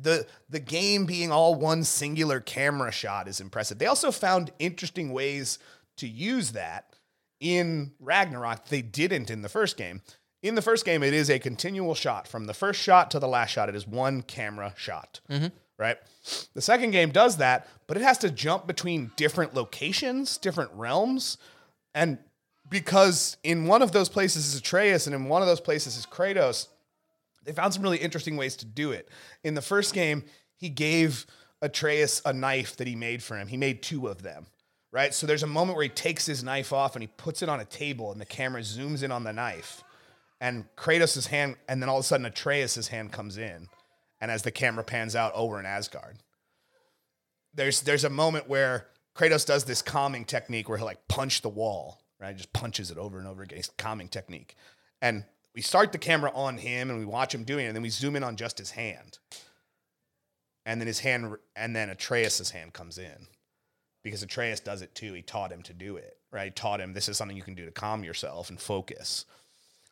The 0.00 0.26
the 0.48 0.60
game 0.60 1.06
being 1.06 1.30
all 1.30 1.54
one 1.54 1.84
singular 1.84 2.40
camera 2.40 2.92
shot 2.92 3.28
is 3.28 3.40
impressive. 3.40 3.78
They 3.78 3.86
also 3.86 4.10
found 4.10 4.52
interesting 4.58 5.12
ways 5.12 5.58
to 5.98 6.08
use 6.08 6.52
that 6.52 6.96
in 7.40 7.92
Ragnarok. 8.00 8.68
They 8.68 8.82
didn't 8.82 9.30
in 9.30 9.42
the 9.42 9.48
first 9.48 9.76
game. 9.76 10.02
In 10.42 10.54
the 10.56 10.62
first 10.62 10.84
game, 10.84 11.02
it 11.02 11.14
is 11.14 11.30
a 11.30 11.38
continual 11.38 11.94
shot 11.94 12.26
from 12.26 12.46
the 12.46 12.54
first 12.54 12.80
shot 12.80 13.10
to 13.12 13.18
the 13.18 13.28
last 13.28 13.50
shot. 13.50 13.68
It 13.68 13.76
is 13.76 13.86
one 13.86 14.22
camera 14.22 14.74
shot, 14.76 15.20
mm-hmm. 15.30 15.48
right? 15.78 15.98
The 16.54 16.62
second 16.62 16.90
game 16.90 17.10
does 17.10 17.36
that, 17.36 17.68
but 17.86 17.96
it 17.96 18.02
has 18.02 18.18
to 18.18 18.30
jump 18.30 18.66
between 18.66 19.12
different 19.16 19.54
locations, 19.54 20.38
different 20.38 20.72
realms, 20.72 21.38
and 21.94 22.18
because 22.68 23.36
in 23.44 23.66
one 23.66 23.82
of 23.82 23.92
those 23.92 24.08
places 24.08 24.46
is 24.46 24.58
Atreus 24.58 25.06
and 25.06 25.14
in 25.14 25.26
one 25.26 25.42
of 25.42 25.48
those 25.48 25.60
places 25.60 25.96
is 25.96 26.06
Kratos, 26.06 26.68
they 27.44 27.52
found 27.52 27.74
some 27.74 27.82
really 27.82 27.98
interesting 27.98 28.36
ways 28.36 28.56
to 28.56 28.64
do 28.64 28.92
it. 28.92 29.08
In 29.44 29.54
the 29.54 29.62
first 29.62 29.94
game, 29.94 30.24
he 30.56 30.68
gave 30.68 31.26
Atreus 31.60 32.22
a 32.24 32.32
knife 32.32 32.76
that 32.76 32.86
he 32.86 32.96
made 32.96 33.22
for 33.22 33.36
him. 33.36 33.48
He 33.48 33.56
made 33.56 33.82
two 33.82 34.08
of 34.08 34.22
them, 34.22 34.46
right? 34.90 35.12
So 35.14 35.26
there's 35.26 35.42
a 35.42 35.48
moment 35.48 35.76
where 35.76 35.84
he 35.84 35.88
takes 35.88 36.26
his 36.26 36.42
knife 36.42 36.72
off 36.72 36.94
and 36.94 37.02
he 37.02 37.08
puts 37.16 37.42
it 37.42 37.48
on 37.48 37.60
a 37.60 37.64
table 37.64 38.12
and 38.12 38.20
the 38.20 38.26
camera 38.26 38.62
zooms 38.62 39.02
in 39.02 39.12
on 39.12 39.24
the 39.24 39.32
knife. 39.32 39.82
And 40.40 40.64
Kratos' 40.76 41.28
hand, 41.28 41.56
and 41.68 41.80
then 41.80 41.88
all 41.88 41.98
of 41.98 42.04
a 42.04 42.06
sudden 42.06 42.26
Atreus' 42.26 42.88
hand 42.88 43.12
comes 43.12 43.38
in. 43.38 43.68
And 44.20 44.30
as 44.30 44.42
the 44.42 44.50
camera 44.50 44.84
pans 44.84 45.14
out, 45.14 45.32
oh, 45.34 45.54
in 45.56 45.66
Asgard 45.66 46.18
there's 47.54 47.82
there's 47.82 48.04
a 48.04 48.10
moment 48.10 48.48
where 48.48 48.86
Kratos 49.14 49.46
does 49.46 49.64
this 49.64 49.82
calming 49.82 50.24
technique 50.24 50.68
where 50.68 50.78
he'll 50.78 50.86
like 50.86 51.06
punch 51.08 51.42
the 51.42 51.48
wall, 51.48 52.00
right? 52.20 52.36
Just 52.36 52.52
punches 52.52 52.90
it 52.90 52.98
over 52.98 53.18
and 53.18 53.28
over 53.28 53.42
again. 53.42 53.58
It's 53.58 53.70
calming 53.76 54.08
technique. 54.08 54.56
And 55.00 55.24
we 55.54 55.60
start 55.62 55.92
the 55.92 55.98
camera 55.98 56.30
on 56.34 56.58
him 56.58 56.90
and 56.90 56.98
we 56.98 57.04
watch 57.04 57.34
him 57.34 57.44
doing 57.44 57.64
it, 57.64 57.68
and 57.68 57.76
then 57.76 57.82
we 57.82 57.90
zoom 57.90 58.16
in 58.16 58.22
on 58.24 58.36
just 58.36 58.58
his 58.58 58.70
hand. 58.72 59.18
And 60.64 60.80
then 60.80 60.86
his 60.86 61.00
hand 61.00 61.36
and 61.56 61.74
then 61.74 61.90
Atreus' 61.90 62.50
hand 62.50 62.72
comes 62.72 62.98
in. 62.98 63.26
Because 64.04 64.22
Atreus 64.22 64.60
does 64.60 64.82
it 64.82 64.94
too. 64.94 65.12
He 65.12 65.22
taught 65.22 65.52
him 65.52 65.62
to 65.62 65.72
do 65.72 65.96
it, 65.96 66.16
right? 66.32 66.46
He 66.46 66.50
taught 66.50 66.80
him 66.80 66.92
this 66.92 67.08
is 67.08 67.16
something 67.16 67.36
you 67.36 67.42
can 67.42 67.54
do 67.54 67.64
to 67.64 67.70
calm 67.70 68.02
yourself 68.02 68.50
and 68.50 68.60
focus. 68.60 69.24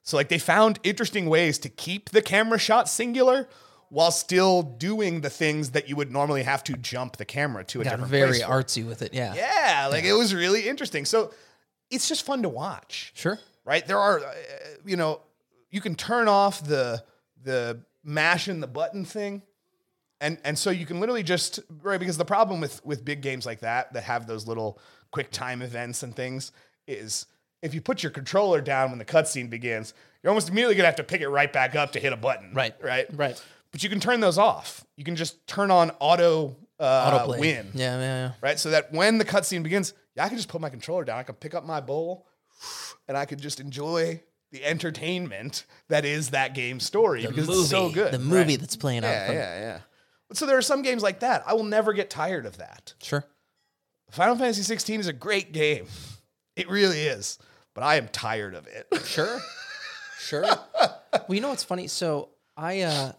So 0.03 0.17
like 0.17 0.29
they 0.29 0.39
found 0.39 0.79
interesting 0.83 1.29
ways 1.29 1.59
to 1.61 1.69
keep 1.69 2.11
the 2.11 2.23
camera 2.23 2.59
shot 2.59 2.89
singular 2.89 3.49
while 3.89 4.11
still 4.11 4.63
doing 4.63 5.21
the 5.21 5.31
things 5.31 5.71
that 5.71 5.89
you 5.89 5.95
would 5.97 6.11
normally 6.11 6.43
have 6.45 6.65
to 6.65 6.73
jump 6.75 7.17
the 7.19 7.25
camera 7.25 7.63
to 7.65 7.81
a 7.81 7.85
Got 7.85 7.91
different 7.91 8.11
very 8.11 8.29
place 8.39 8.43
for. 8.43 8.51
artsy 8.51 8.87
with 8.87 9.03
it. 9.03 9.13
Yeah. 9.15 9.35
Yeah, 9.35 9.89
like 9.91 10.05
it 10.05 10.13
was 10.13 10.35
really 10.35 10.69
interesting. 10.69 11.05
So 11.05 11.33
it's 11.91 12.09
just 12.09 12.25
fun 12.25 12.43
to 12.43 12.49
watch 12.49 13.13
Sure. 13.15 13.39
right? 13.65 13.85
There 13.87 13.99
are, 13.99 14.21
uh, 14.21 14.33
you 14.85 14.97
know, 14.97 15.21
you 15.71 15.81
can 15.81 15.95
turn 15.95 16.29
off 16.29 16.65
the 16.65 17.03
the 17.43 17.83
mashing 18.05 18.61
the 18.61 18.67
button 18.67 19.05
thing, 19.05 19.43
and 20.21 20.39
and 20.45 20.59
so 20.59 20.71
you 20.71 20.87
can 20.87 21.01
literally 21.01 21.23
just 21.23 21.61
right 21.83 22.01
because 22.01 22.19
the 22.19 22.25
problem 22.25 22.61
with 22.61 22.85
with 22.85 23.05
big 23.05 23.23
games 23.23 23.47
like 23.47 23.61
that 23.61 23.93
that 23.93 24.05
have 24.05 24.27
those 24.27 24.47
little 24.47 24.79
quick 25.11 25.31
time 25.31 25.63
events 25.63 26.03
and 26.03 26.15
things 26.15 26.53
is 26.87 27.27
if 27.63 27.75
you 27.75 27.81
put 27.81 28.03
your 28.03 28.11
controller 28.11 28.61
down 28.61 28.91
when 28.91 28.99
the 28.99 29.05
cutscene 29.05 29.51
begins, 29.51 29.93
you're 30.23 30.31
almost 30.31 30.49
immediately 30.49 30.75
gonna 30.75 30.87
have 30.87 30.97
to 30.97 31.05
pick 31.05 31.21
it 31.21 31.29
right 31.29 31.53
back 31.53 31.75
up 31.75 31.93
to 31.93 32.01
hit 32.01 32.13
a 32.13 32.17
button. 32.17 32.53
Right. 32.55 32.75
Right. 32.83 33.07
Right. 33.13 33.43
But 33.73 33.83
you 33.85 33.89
can 33.89 34.01
turn 34.01 34.21
those 34.21 34.39
off. 34.39 34.85
You 34.97 35.05
can 35.05 35.17
just 35.17 35.47
turn 35.47 35.71
on 35.71 35.93
auto 36.01 36.57
uh, 36.81 37.19
Autoplay. 37.19 37.39
win 37.39 37.71
Yeah, 37.75 37.99
yeah, 37.99 38.01
yeah. 38.01 38.33
right? 38.41 38.59
So 38.59 38.71
that 38.71 38.93
when 38.93 39.19
the 39.19 39.25
cutscene 39.25 39.63
begins, 39.63 39.93
yeah, 40.17 40.25
I 40.25 40.29
can 40.29 40.37
just 40.37 40.49
put 40.49 40.61
my 40.61 40.71
controller 40.71 41.05
down. 41.05 41.19
I 41.19 41.23
can 41.23 41.35
pick 41.35 41.55
up 41.55 41.65
my 41.65 41.81
bowl, 41.81 42.27
and 43.07 43.17
I 43.17 43.27
can 43.27 43.39
just 43.39 43.61
enjoy 43.61 44.23
the 44.53 44.65
entertainment 44.65 45.65
that 45.89 46.05
is 46.05 46.31
that 46.31 46.55
game 46.55 46.81
story 46.81 47.27
because 47.27 47.49
it's 47.49 47.71
so 47.71 47.91
good. 47.91 48.13
The 48.13 48.19
movie 48.19 48.53
right? 48.53 48.61
that's 48.61 48.77
playing 48.77 49.05
out. 49.05 49.11
Yeah, 49.11 49.27
from- 49.27 49.35
yeah, 49.37 49.61
yeah. 49.61 49.79
So 50.33 50.47
there 50.47 50.57
are 50.57 50.63
some 50.63 50.83
games 50.83 51.03
like 51.03 51.21
that. 51.21 51.43
I 51.47 51.55
will 51.55 51.65
never 51.65 51.93
get 51.93 52.09
tired 52.11 52.47
of 52.47 52.59
that. 52.59 52.95
Sure. 53.03 53.25
Final 54.11 54.37
Fantasy 54.37 54.63
16 54.63 55.01
is 55.01 55.07
a 55.07 55.13
great 55.13 55.53
game. 55.53 55.87
It 56.57 56.69
really 56.69 57.01
is. 57.01 57.39
But 57.75 57.83
I 57.85 57.97
am 57.97 58.09
tired 58.09 58.55
of 58.55 58.67
it. 58.67 58.87
Sure. 59.07 59.41
Sure. 60.19 60.43
well, 60.43 61.25
you 61.31 61.41
know 61.41 61.49
what's 61.49 61.65
funny? 61.65 61.89
So 61.89 62.31
I 62.57 62.83
uh 62.83 63.13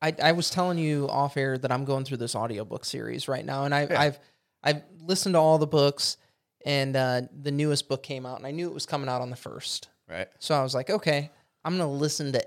I 0.00 0.14
I 0.22 0.32
was 0.32 0.48
telling 0.50 0.78
you 0.78 1.08
off 1.08 1.36
air 1.36 1.58
that 1.58 1.70
I'm 1.72 1.84
going 1.84 2.04
through 2.04 2.18
this 2.18 2.34
audiobook 2.34 2.84
series 2.84 3.26
right 3.28 3.44
now 3.44 3.64
and 3.64 3.74
I 3.74 3.88
I've 3.90 4.18
I've 4.62 4.82
listened 5.02 5.34
to 5.34 5.38
all 5.38 5.58
the 5.58 5.66
books 5.66 6.16
and 6.64 6.94
uh 6.96 7.22
the 7.38 7.50
newest 7.50 7.88
book 7.88 8.02
came 8.02 8.24
out 8.24 8.38
and 8.38 8.46
I 8.46 8.52
knew 8.52 8.68
it 8.68 8.74
was 8.74 8.86
coming 8.86 9.08
out 9.08 9.20
on 9.20 9.30
the 9.30 9.36
first. 9.36 9.88
Right. 10.08 10.28
So 10.38 10.54
I 10.54 10.62
was 10.62 10.74
like, 10.74 10.90
okay, 10.90 11.30
I'm 11.64 11.76
gonna 11.78 11.90
listen 11.90 12.32
to 12.32 12.44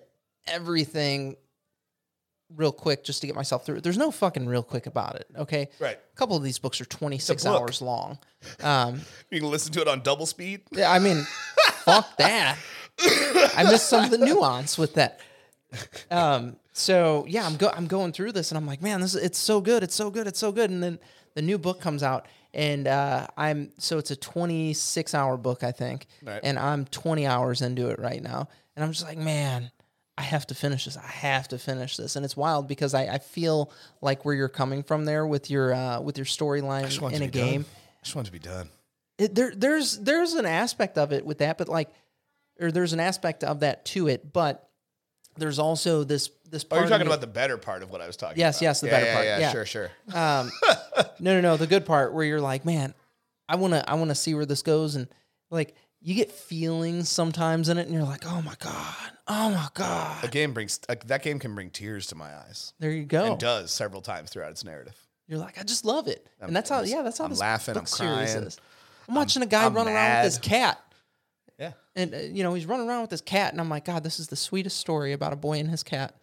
everything 0.48 1.36
real 2.56 2.72
quick 2.72 3.04
just 3.04 3.22
to 3.22 3.28
get 3.28 3.36
myself 3.36 3.66
through 3.66 3.78
it. 3.78 3.84
There's 3.84 3.98
no 3.98 4.12
fucking 4.12 4.46
real 4.46 4.64
quick 4.64 4.86
about 4.86 5.16
it. 5.16 5.28
Okay. 5.38 5.70
Right. 5.80 5.98
A 5.98 6.16
couple 6.18 6.36
of 6.36 6.44
these 6.44 6.60
books 6.60 6.82
are 6.82 6.86
26 6.86 7.44
book. 7.44 7.62
hours 7.62 7.82
long. 7.82 8.20
Um, 8.62 9.02
You 9.30 9.40
can 9.40 9.50
listen 9.50 9.72
to 9.74 9.82
it 9.82 9.88
on 9.88 10.02
double 10.02 10.26
speed. 10.26 10.62
yeah, 10.72 10.92
I 10.92 11.00
mean, 11.00 11.26
fuck 11.86 12.18
that. 12.18 12.58
I 13.56 13.64
missed 13.64 13.88
some 13.90 14.04
of 14.04 14.12
the 14.12 14.18
nuance 14.18 14.78
with 14.78 14.96
that. 14.96 15.22
Um, 16.10 16.58
so 16.74 17.26
yeah, 17.28 17.46
I'm 17.46 17.56
go 17.56 17.70
I'm 17.74 17.88
going 17.88 18.12
through 18.12 18.34
this 18.34 18.52
and 18.52 18.58
I'm 18.58 18.68
like, 18.68 18.82
man, 18.82 19.00
this 19.02 19.16
is, 19.16 19.24
it's 19.24 19.38
so 19.40 19.62
good, 19.62 19.82
it's 19.84 19.96
so 19.96 20.10
good, 20.10 20.28
it's 20.28 20.40
so 20.40 20.52
good. 20.52 20.70
And 20.70 20.84
then 20.84 21.00
the 21.36 21.42
new 21.42 21.58
book 21.58 21.80
comes 21.80 22.04
out 22.04 22.26
and 22.54 22.88
uh, 22.88 23.28
I'm 23.38 23.72
so 23.78 23.98
it's 23.98 24.12
a 24.12 24.16
26 24.16 25.14
hour 25.14 25.38
book, 25.38 25.64
I 25.64 25.72
think, 25.72 26.08
Right. 26.24 26.40
and 26.44 26.58
I'm 26.60 26.86
20 26.86 27.26
hours 27.26 27.62
into 27.62 27.90
it 27.90 28.00
right 28.00 28.22
now, 28.22 28.48
and 28.76 28.84
I'm 28.86 28.92
just 28.92 29.06
like, 29.06 29.18
man. 29.18 29.72
I 30.18 30.24
have 30.24 30.46
to 30.48 30.56
finish 30.56 30.86
this. 30.86 30.98
I 30.98 31.08
have 31.08 31.48
to 31.48 31.58
finish 31.58 31.98
this, 31.98 32.16
and 32.16 32.24
it's 32.24 32.38
wild 32.38 32.68
because 32.68 32.94
I, 32.94 33.06
I 33.08 33.18
feel 33.18 33.72
like 34.02 34.24
where 34.24 34.36
you're 34.36 34.50
coming 34.50 34.84
from 34.84 35.06
there 35.06 35.26
with 35.26 35.50
your 35.50 35.74
uh, 35.74 36.00
with 36.02 36.18
your 36.18 36.26
storyline 36.26 36.84
in 37.16 37.24
a 37.24 37.26
be 37.26 37.32
done. 37.32 37.50
game 37.50 37.66
I 37.72 38.04
just 38.04 38.16
want 38.16 38.26
to 38.28 38.32
be 38.32 38.38
done. 38.38 38.70
it, 39.18 39.34
there 39.34 39.52
there's 39.56 39.98
there's 39.98 40.34
an 40.34 40.46
aspect 40.46 41.00
of 41.00 41.12
it 41.12 41.26
with 41.26 41.40
that, 41.40 41.58
but 41.58 41.70
like, 41.70 41.90
or 42.60 42.72
there's 42.72 42.94
an 42.94 43.00
aspect 43.00 43.44
of 43.44 43.62
that 43.62 43.86
to 43.86 44.10
it, 44.10 44.32
but 44.32 44.70
there's 45.38 45.58
also 45.58 46.04
this 46.04 46.30
this. 46.52 46.66
Oh, 46.70 46.76
you're 46.78 46.88
talking 46.88 47.08
about 47.08 47.22
the 47.22 47.28
better 47.28 47.58
part 47.58 47.82
of 47.84 47.90
what 47.90 48.02
I 48.02 48.08
was 48.08 48.16
talking 48.18 48.38
Yes, 48.38 48.58
about. 48.58 48.62
yes, 48.66 48.76
yes, 48.76 48.82
the 48.82 48.88
Yeah, 48.88 48.92
better 48.92 49.06
yeah, 49.06 49.14
part. 49.14 49.26
Yeah, 49.26 49.40
Yeah. 49.40 49.52
sure, 49.52 49.66
sure. 49.66 49.92
um, 50.14 50.52
no, 51.20 51.34
no, 51.36 51.42
no, 51.42 51.58
the 51.58 51.68
good 51.68 51.86
part 51.86 52.14
where 52.14 52.24
you're 52.26 52.42
like, 52.42 52.66
man, 52.66 52.94
I 53.50 53.56
wanna 53.56 53.84
I 53.88 53.96
wanna 53.96 54.16
see 54.16 54.34
where 54.36 54.46
this 54.46 54.62
goes, 54.62 54.96
and 54.96 55.08
like 55.50 55.76
you 56.02 56.16
get 56.16 56.32
feelings 56.32 57.10
sometimes 57.10 57.70
in 57.70 57.78
it, 57.78 57.86
and 57.88 57.94
you're 57.94 58.04
like, 58.04 58.26
oh 58.26 58.42
my 58.42 58.56
god, 58.60 59.12
oh 59.28 59.50
my 59.52 59.66
A 59.66 59.72
god, 59.74 60.32
game 60.32 60.54
brings 60.54 60.80
uh, 60.90 60.96
that 61.06 61.24
game 61.24 61.40
can 61.40 61.54
bring 61.56 61.70
tears 61.70 62.08
to 62.08 62.16
my 62.16 62.34
eyes. 62.36 62.74
there 62.80 62.92
you 62.92 63.04
go. 63.06 63.24
And 63.26 63.40
does 63.40 63.72
several 63.72 64.02
times 64.02 64.30
throughout 64.30 64.52
its 64.52 64.64
narrative. 64.64 64.96
You're 65.28 65.40
like, 65.40 65.60
I 65.60 65.64
just 65.64 65.86
love 65.86 66.08
it, 66.08 66.26
and 66.42 66.56
that's 66.56 66.70
how 66.70 66.82
yeah, 66.82 67.02
that's 67.04 67.18
how 67.18 67.26
I'm 67.26 67.34
laughing, 67.36 67.78
I'm 67.78 67.86
crying, 67.86 68.44
is. 68.44 68.58
I'm 69.08 69.16
watching 69.16 69.42
a 69.44 69.46
guy 69.46 69.66
I'm 69.66 69.74
run 69.74 69.88
around 69.88 70.16
with 70.18 70.24
his 70.26 70.38
cat. 70.40 70.80
Yeah. 71.60 71.74
And 71.96 72.14
uh, 72.14 72.18
you 72.18 72.44
know 72.44 72.54
he's 72.54 72.66
running 72.66 72.88
around 72.90 73.02
with 73.02 73.12
his 73.12 73.22
cat, 73.22 73.52
and 73.52 73.62
I'm 73.62 73.70
like, 73.70 73.86
God, 73.86 74.04
this 74.04 74.20
is 74.20 74.28
the 74.28 74.36
sweetest 74.36 74.78
story 74.78 75.14
about 75.14 75.34
a 75.34 75.36
boy 75.36 75.60
and 75.60 75.70
his 75.70 75.84
cat. 75.84 76.16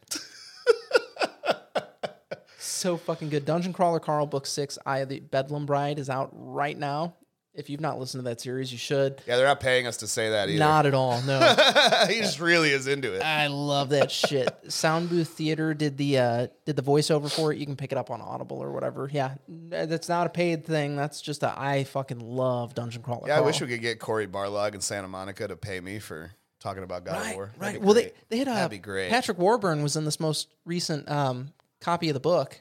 So 2.79 2.97
fucking 2.97 3.29
good. 3.29 3.45
Dungeon 3.45 3.73
Crawler 3.73 3.99
Carl 3.99 4.27
Book 4.27 4.47
Six, 4.47 4.79
Eye 4.87 5.05
the 5.05 5.19
Bedlam 5.19 5.67
Bride 5.67 5.99
is 5.99 6.09
out 6.09 6.31
right 6.33 6.79
now. 6.79 7.15
If 7.53 7.69
you've 7.69 7.81
not 7.81 7.99
listened 7.99 8.23
to 8.23 8.31
that 8.31 8.41
series, 8.41 8.71
you 8.71 8.79
should. 8.79 9.21
Yeah, 9.27 9.37
they're 9.37 9.47
not 9.47 9.59
paying 9.59 9.89
us 9.89 9.97
to 9.97 10.07
say 10.07 10.31
that 10.31 10.49
either. 10.49 10.61
Not 10.61 10.87
at 10.87 10.95
all. 10.95 11.21
No, 11.23 11.41
he 12.09 12.21
just 12.21 12.39
really 12.39 12.71
is 12.71 12.87
into 12.87 13.15
it. 13.15 13.23
I 13.23 13.49
love 13.49 13.89
that 13.89 14.13
shit. 14.13 14.49
Sound 14.69 15.11
Booth 15.11 15.31
Theater 15.31 15.75
did 15.75 15.97
the 15.97 16.19
uh, 16.19 16.47
did 16.67 16.77
the 16.77 16.83
voiceover 16.83 17.29
for 17.29 17.53
it. 17.53 17.59
You 17.59 17.67
can 17.67 17.75
pick 17.75 17.91
it 17.91 17.99
up 17.99 18.13
on 18.13 18.21
Audible 18.21 18.63
or 18.63 18.71
whatever. 18.71 19.11
Yeah, 19.13 19.35
that's 19.49 20.09
not 20.09 20.29
a 20.29 20.31
paid 20.31 20.65
thing. 20.65 20.95
That's 20.95 21.21
just 21.21 21.43
a 21.43 21.53
I 21.59 21.83
fucking 21.83 22.21
love 22.21 22.75
Dungeon 22.75 23.03
Crawler. 23.03 23.27
Yeah, 23.27 23.39
I 23.39 23.41
wish 23.41 23.61
we 23.61 23.67
could 23.67 23.83
get 23.83 23.99
Cory 23.99 24.29
Barlog 24.29 24.77
in 24.77 24.81
Santa 24.81 25.09
Monica 25.09 25.49
to 25.49 25.57
pay 25.57 25.81
me 25.81 25.99
for 25.99 26.31
talking 26.61 26.85
about 26.85 27.05
God 27.05 27.27
of 27.27 27.35
War. 27.35 27.53
That'd 27.59 27.75
right. 27.75 27.83
Well, 27.83 27.95
they 27.95 28.13
they 28.29 28.37
had 28.39 28.47
uh, 28.47 28.55
That'd 28.55 28.71
be 28.71 28.79
great. 28.79 29.11
Patrick 29.11 29.39
Warburton 29.39 29.83
was 29.83 29.97
in 29.97 30.05
this 30.05 30.21
most 30.21 30.47
recent 30.65 31.11
um, 31.11 31.53
copy 31.81 32.09
of 32.09 32.15
the 32.15 32.21
book 32.21 32.61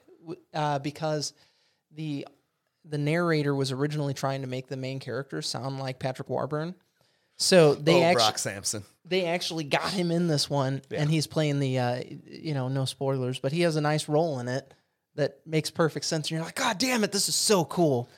uh, 0.53 0.79
because 0.79 1.33
the 1.91 2.27
the 2.85 2.97
narrator 2.97 3.53
was 3.53 3.71
originally 3.71 4.13
trying 4.13 4.41
to 4.41 4.47
make 4.47 4.67
the 4.67 4.77
main 4.77 4.99
character 4.99 5.41
sound 5.41 5.79
like 5.79 5.99
Patrick 5.99 6.29
Warburton. 6.29 6.75
So 7.35 7.75
they 7.75 8.01
oh, 8.01 8.03
actually 8.03 8.15
Brock 8.15 8.37
Sampson. 8.39 8.83
they 9.05 9.25
actually 9.25 9.63
got 9.65 9.91
him 9.91 10.09
in 10.09 10.27
this 10.27 10.49
one, 10.49 10.81
and 10.89 11.09
he's 11.09 11.27
playing 11.27 11.59
the 11.59 11.79
uh, 11.79 12.03
you 12.25 12.53
know 12.53 12.67
no 12.67 12.85
spoilers, 12.85 13.39
but 13.39 13.51
he 13.51 13.61
has 13.61 13.75
a 13.75 13.81
nice 13.81 14.09
role 14.09 14.39
in 14.39 14.47
it 14.47 14.73
that 15.15 15.39
makes 15.45 15.69
perfect 15.69 16.05
sense. 16.05 16.27
And 16.27 16.37
you're 16.37 16.45
like, 16.45 16.55
God 16.55 16.77
damn 16.77 17.03
it, 17.03 17.11
this 17.11 17.29
is 17.29 17.35
so 17.35 17.65
cool. 17.65 18.09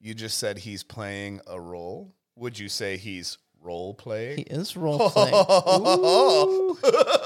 You 0.00 0.14
just 0.14 0.38
said 0.38 0.58
he's 0.58 0.82
playing 0.82 1.40
a 1.46 1.60
role. 1.60 2.14
Would 2.36 2.58
you 2.58 2.68
say 2.68 2.96
he's 2.98 3.38
role 3.62 3.94
playing? 3.94 4.38
He 4.38 4.42
is 4.44 4.76
role 4.76 5.10
playing. 5.10 5.32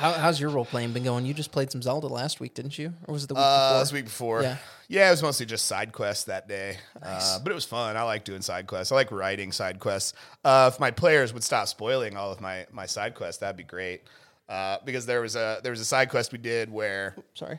How, 0.00 0.12
how's 0.14 0.40
your 0.40 0.48
role 0.48 0.64
playing 0.64 0.92
been 0.92 1.04
going? 1.04 1.26
You 1.26 1.34
just 1.34 1.52
played 1.52 1.70
some 1.70 1.82
Zelda 1.82 2.06
last 2.06 2.40
week, 2.40 2.54
didn't 2.54 2.78
you? 2.78 2.94
Or 3.06 3.12
was 3.12 3.24
it 3.24 3.26
the 3.28 3.34
week 3.34 3.42
Uh, 3.44 3.68
before? 3.68 3.80
this 3.82 3.92
week 3.92 4.04
before. 4.06 4.42
Yeah. 4.42 4.56
Yeah. 4.88 5.08
it 5.08 5.10
was 5.10 5.22
mostly 5.22 5.44
just 5.44 5.66
side 5.66 5.92
quests 5.92 6.24
that 6.24 6.48
day. 6.48 6.78
Uh, 7.02 7.38
but 7.40 7.52
it 7.52 7.54
was 7.54 7.66
fun. 7.66 7.96
I 7.98 8.02
like 8.04 8.24
doing 8.24 8.40
side 8.40 8.66
quests. 8.66 8.92
I 8.92 8.94
like 8.94 9.12
writing 9.12 9.52
side 9.52 9.78
quests. 9.78 10.14
Uh, 10.42 10.70
if 10.72 10.80
my 10.80 10.90
players 10.90 11.34
would 11.34 11.44
stop 11.44 11.68
spoiling 11.68 12.16
all 12.16 12.32
of 12.32 12.40
my 12.40 12.66
my 12.72 12.86
side 12.86 13.14
quests, 13.14 13.40
that'd 13.40 13.56
be 13.58 13.62
great. 13.62 14.02
Uh, 14.48 14.78
because 14.86 15.04
there 15.04 15.20
was 15.20 15.36
a 15.36 15.60
there 15.62 15.70
was 15.70 15.80
a 15.80 15.84
side 15.84 16.08
quest 16.08 16.32
we 16.32 16.38
did 16.38 16.72
where 16.72 17.14
Sorry. 17.34 17.58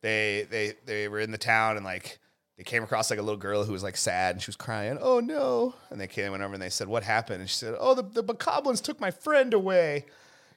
they 0.00 0.46
they 0.50 0.72
they 0.86 1.08
were 1.08 1.20
in 1.20 1.30
the 1.30 1.38
town 1.38 1.76
and 1.76 1.84
like 1.84 2.18
they 2.56 2.64
came 2.64 2.82
across 2.82 3.10
like 3.10 3.18
a 3.18 3.22
little 3.22 3.38
girl 3.38 3.64
who 3.64 3.72
was 3.72 3.82
like 3.82 3.96
sad 3.98 4.34
and 4.36 4.42
she 4.42 4.48
was 4.48 4.56
crying. 4.56 4.96
Oh 5.00 5.20
no! 5.20 5.74
And 5.90 6.00
they 6.00 6.06
came 6.08 6.30
went 6.32 6.42
over 6.42 6.54
and 6.54 6.62
they 6.62 6.70
said, 6.70 6.88
"What 6.88 7.02
happened?" 7.04 7.40
And 7.42 7.50
she 7.50 7.56
said, 7.56 7.74
"Oh, 7.78 7.94
the 7.94 8.02
the 8.02 8.24
bokoblins 8.24 8.80
took 8.82 8.98
my 8.98 9.10
friend 9.10 9.52
away. 9.52 10.06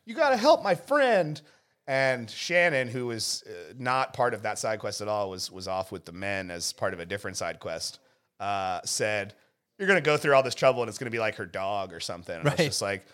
You 0.06 0.14
got 0.16 0.30
to 0.30 0.38
help 0.38 0.64
my 0.64 0.76
friend." 0.76 1.40
And 1.88 2.30
Shannon, 2.32 2.88
who 2.88 3.06
was 3.08 3.44
uh, 3.48 3.74
not 3.78 4.14
part 4.14 4.34
of 4.34 4.42
that 4.42 4.58
side 4.58 4.80
quest 4.80 5.02
at 5.02 5.08
all, 5.08 5.30
was 5.30 5.52
was 5.52 5.68
off 5.68 5.92
with 5.92 6.06
the 6.06 6.12
men 6.12 6.50
as 6.50 6.74
part 6.74 6.94
of 6.94 7.00
a 7.00 7.06
different 7.06 7.38
side 7.38 7.60
quest. 7.60 8.00
Uh, 8.40 8.82
said, 8.84 9.34
"You're 9.78 9.88
gonna 9.88 10.02
go 10.02 10.18
through 10.18 10.34
all 10.34 10.42
this 10.44 10.56
trouble 10.56 10.82
and 10.82 10.90
it's 10.90 10.98
gonna 10.98 11.12
be 11.12 11.20
like 11.20 11.36
her 11.36 11.46
dog 11.46 11.94
or 11.94 12.00
something." 12.00 12.36
And 12.36 12.48
I 12.48 12.52
Right. 12.52 12.58
was 12.60 12.68
just 12.68 12.82
like, 12.82 13.06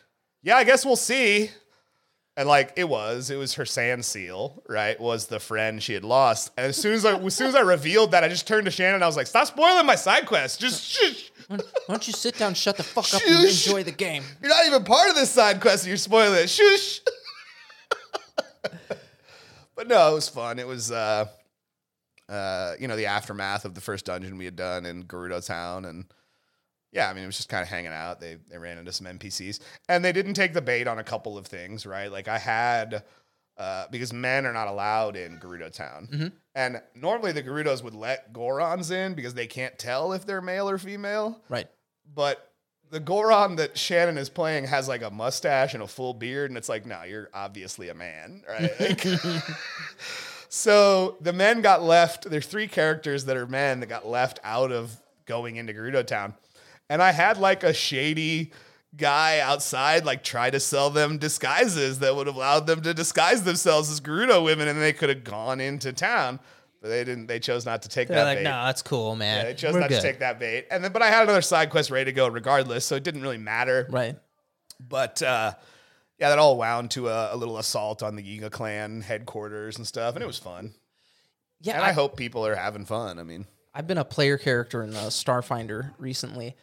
"Yeah, 0.42 0.56
I 0.58 0.64
guess 0.64 0.86
we'll 0.86 0.96
see." 0.96 1.52
And 2.38 2.48
like 2.48 2.72
it 2.78 2.88
was, 2.88 3.30
it 3.30 3.36
was 3.36 3.56
her 3.56 3.65
sand 3.65 4.06
seal, 4.06 4.63
right? 4.70 4.98
Was 5.00 5.28
the 5.28 5.39
friend 5.39 5.84
she 5.84 5.94
had 5.94 6.06
lost. 6.06 6.52
And 6.58 6.67
as 6.67 6.78
soon 6.78 6.94
as 6.94 7.04
I, 7.06 7.17
as 7.17 7.36
soon 7.36 7.48
as 7.48 7.56
I 7.56 7.60
revealed 7.60 8.12
that, 8.12 8.24
I 8.24 8.30
just 8.30 8.48
turned 8.48 8.65
to 8.65 8.72
Shannon. 8.72 8.96
and 8.96 9.04
I 9.04 9.08
was 9.08 9.17
like, 9.17 9.28
"Stop 9.28 9.48
spoiling 9.48 9.86
my 9.86 9.96
side 9.96 10.26
quest. 10.26 10.60
Just 10.60 10.82
shush. 10.86 11.30
Why 11.50 11.58
don't 11.89 12.08
you 12.08 12.13
sit 12.13 12.38
down, 12.38 12.54
shut 12.54 12.78
the 12.78 12.84
fuck 12.84 13.13
up, 13.13 13.22
and 13.28 13.41
Shush. 13.50 13.67
enjoy 13.67 13.84
the 13.84 13.91
game? 13.91 14.24
You're 14.41 14.50
not 14.50 14.65
even 14.65 14.86
part 14.86 15.10
of 15.10 15.15
this 15.15 15.30
side 15.30 15.60
quest. 15.60 15.84
and 15.84 15.89
You're 15.89 15.98
spoiling 15.98 16.39
it. 16.41 16.50
Shush." 16.50 17.02
but 19.76 19.88
no, 19.88 20.12
it 20.12 20.13
was 20.15 20.30
fun. 20.30 20.58
It 20.60 20.67
was, 20.67 20.89
uh, 20.91 21.26
uh, 22.30 22.74
you 22.80 22.88
know, 22.88 22.96
the 22.96 23.08
aftermath 23.08 23.65
of 23.65 23.74
the 23.76 23.82
first 23.82 24.06
dungeon 24.06 24.38
we 24.38 24.46
had 24.46 24.56
done 24.56 24.86
in 24.86 25.04
Gerudo 25.04 25.46
Town, 25.46 25.84
and 25.86 26.06
yeah, 26.92 27.10
I 27.10 27.14
mean, 27.14 27.24
it 27.24 27.28
was 27.28 27.38
just 27.38 27.50
kind 27.50 27.64
of 27.64 27.70
hanging 27.70 27.92
out. 27.94 28.20
They 28.20 28.38
they 28.50 28.58
ran 28.58 28.78
into 28.78 28.92
some 28.92 29.08
NPCs, 29.08 29.60
and 29.90 30.04
they 30.04 30.12
didn't 30.12 30.34
take 30.36 30.54
the 30.54 30.62
bait 30.62 30.88
on 30.88 31.00
a 31.00 31.04
couple 31.04 31.38
of 31.38 31.48
things, 31.48 31.86
right? 31.86 32.12
Like 32.12 32.28
I 32.28 32.38
had. 32.38 33.04
Uh, 33.58 33.86
because 33.92 34.12
men 34.12 34.48
are 34.48 34.54
not 34.54 34.68
allowed 34.68 35.16
in 35.16 35.38
Gerudo 35.38 35.72
Town. 35.72 36.32
And 36.56 36.82
normally 36.96 37.32
the 37.32 37.44
Gerudos 37.44 37.84
would 37.84 37.94
let 37.94 38.34
Gorons 38.34 38.90
in 38.90 39.14
because 39.14 39.36
they 39.36 39.46
can't 39.46 39.78
tell 39.78 40.14
if 40.14 40.26
they're 40.26 40.42
male 40.42 40.68
or 40.68 40.80
female 40.80 41.40
Right. 41.48 41.68
but 42.16 42.50
the 42.90 43.00
Goron 43.00 43.58
that 43.58 43.78
Shannon 43.78 44.18
is 44.18 44.30
playing 44.30 44.64
has 44.66 44.88
like 44.88 45.04
a 45.04 45.12
mustache 45.12 45.76
and 45.76 45.84
a 45.84 45.88
full 45.88 46.16
beard, 46.16 46.50
and 46.50 46.58
it's 46.58 46.70
like, 46.70 46.88
no, 46.88 47.04
you're 47.04 47.30
obviously 47.36 47.90
a 47.90 47.94
man, 47.94 48.42
right? 48.50 48.72
Like- 48.80 49.06
so 50.50 51.18
the 51.22 51.34
men 51.34 51.62
got 51.62 51.84
left. 51.84 52.30
There's 52.30 52.48
three 52.48 52.68
characters 52.68 53.26
that 53.26 53.38
are 53.38 53.48
men 53.48 53.80
that 53.82 53.88
got 53.90 54.08
left 54.08 54.40
out 54.44 54.72
of 54.72 55.00
going 55.26 55.58
into 55.58 55.74
Gerudo 55.74 56.06
Town, 56.06 56.34
and 56.92 57.02
I 57.02 57.14
had 57.14 57.38
like 57.38 57.64
a 57.64 57.74
shady 57.74 58.52
guy 58.98 59.40
outside 59.40 60.04
like 60.04 60.26
try 60.26 60.50
to 60.50 60.60
sell 60.60 60.90
them 60.90 61.18
disguises 61.18 62.00
that 62.00 62.14
would 62.14 62.28
have 62.28 62.36
allowed 62.36 62.68
them 62.68 62.82
to 62.82 62.94
disguise 62.94 63.44
themselves 63.44 63.90
as 63.90 64.02
Gerudo 64.02 64.44
women, 64.44 64.68
and 64.68 64.82
they 64.82 64.92
could 64.92 65.08
have 65.08 65.24
gone 65.24 65.62
into 65.62 65.94
town. 65.94 66.40
But 66.82 66.90
they 66.90 67.04
didn't. 67.06 67.28
They 67.28 67.40
chose 67.40 67.66
not 67.66 67.84
to 67.84 67.90
take 67.90 68.10
They're 68.10 68.18
that. 68.18 68.24
like, 68.26 68.38
bait. 68.40 68.44
no, 68.44 68.66
that's 68.66 68.82
cool, 68.82 69.16
man. 69.16 69.38
Yeah, 69.38 69.44
they 69.46 69.54
chose 69.54 69.74
We're 69.74 69.80
not 69.80 69.90
good. 69.90 70.02
to 70.02 70.02
take 70.02 70.20
that 70.20 70.38
bait. 70.38 70.68
And 70.70 70.84
then, 70.84 70.92
but 70.92 71.02
I 71.02 71.08
had 71.08 71.24
another 71.24 71.42
side 71.42 71.70
quest 71.70 71.92
ready 71.92 72.06
to 72.06 72.12
go 72.12 72.28
regardless, 72.28 72.84
so 72.84 72.96
it 72.96 73.04
didn't 73.04 73.22
really 73.22 73.38
matter. 73.38 73.88
Right. 73.90 74.18
But 74.90 75.22
uh, 75.22 75.54
yeah, 76.20 76.30
that 76.30 76.40
all 76.40 76.58
wound 76.58 76.92
to 76.92 77.08
a, 77.08 77.34
a 77.34 77.38
little 77.38 77.58
assault 77.58 78.04
on 78.04 78.18
the 78.18 78.24
Yiga 78.24 78.52
clan 78.52 79.00
headquarters 79.00 79.78
and 79.78 79.88
stuff, 79.88 80.16
and 80.16 80.24
it 80.24 80.28
was 80.28 80.40
fun. 80.40 80.74
Yeah, 81.62 81.76
And 81.76 81.84
I, 81.84 81.90
I, 81.90 81.92
hope 81.94 82.18
people 82.18 82.46
are 82.46 82.56
having 82.56 82.86
fun. 82.86 83.20
I 83.20 83.24
mean, 83.24 83.46
I've 83.74 83.88
been 83.88 84.00
a 84.00 84.04
player 84.04 84.38
character 84.38 84.84
in 84.84 84.90
the 84.92 85.10
Starfinder 85.10 85.94
recently, 85.98 86.56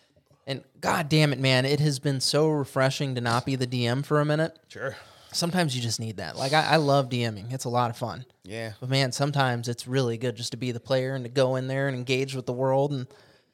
and 0.49 0.65
god 0.81 1.09
damn 1.09 1.33
it, 1.33 1.39
man, 1.39 1.65
it 1.65 1.79
has 1.79 2.01
been 2.01 2.21
so 2.21 2.49
refreshing 2.49 3.15
to 3.15 3.21
not 3.21 3.47
be 3.47 3.55
the 3.55 3.67
DM 3.69 4.05
for 4.05 4.21
a 4.21 4.25
minute. 4.25 4.59
sure. 4.67 4.97
Sometimes 5.31 5.77
you 5.77 5.83
just 5.83 6.01
need 6.01 6.17
that. 6.17 6.37
Like 6.37 6.53
I, 6.55 6.63
I 6.65 6.77
love 6.77 7.11
DMing; 7.11 7.53
it's 7.53 7.67
a 7.67 7.69
lot 7.69 7.91
of 7.91 7.97
fun. 7.99 8.25
Yeah. 8.45 8.73
But 8.81 8.89
man, 8.89 9.13
sometimes 9.13 9.69
it's 9.69 9.87
really 9.87 10.17
good 10.17 10.35
just 10.37 10.53
to 10.53 10.57
be 10.57 10.73
the 10.73 10.81
player 10.81 11.15
and 11.15 11.23
to 11.25 11.29
go 11.31 11.57
in 11.57 11.69
there 11.69 11.87
and 11.87 11.95
engage 11.95 12.35
with 12.35 12.47
the 12.47 12.53
world. 12.55 12.93
And 12.93 13.07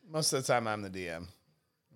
Most 0.09 0.33
of 0.33 0.41
the 0.47 0.53
time, 0.53 0.69
I'm 0.69 0.83
the 0.83 0.89
DM. 0.91 1.27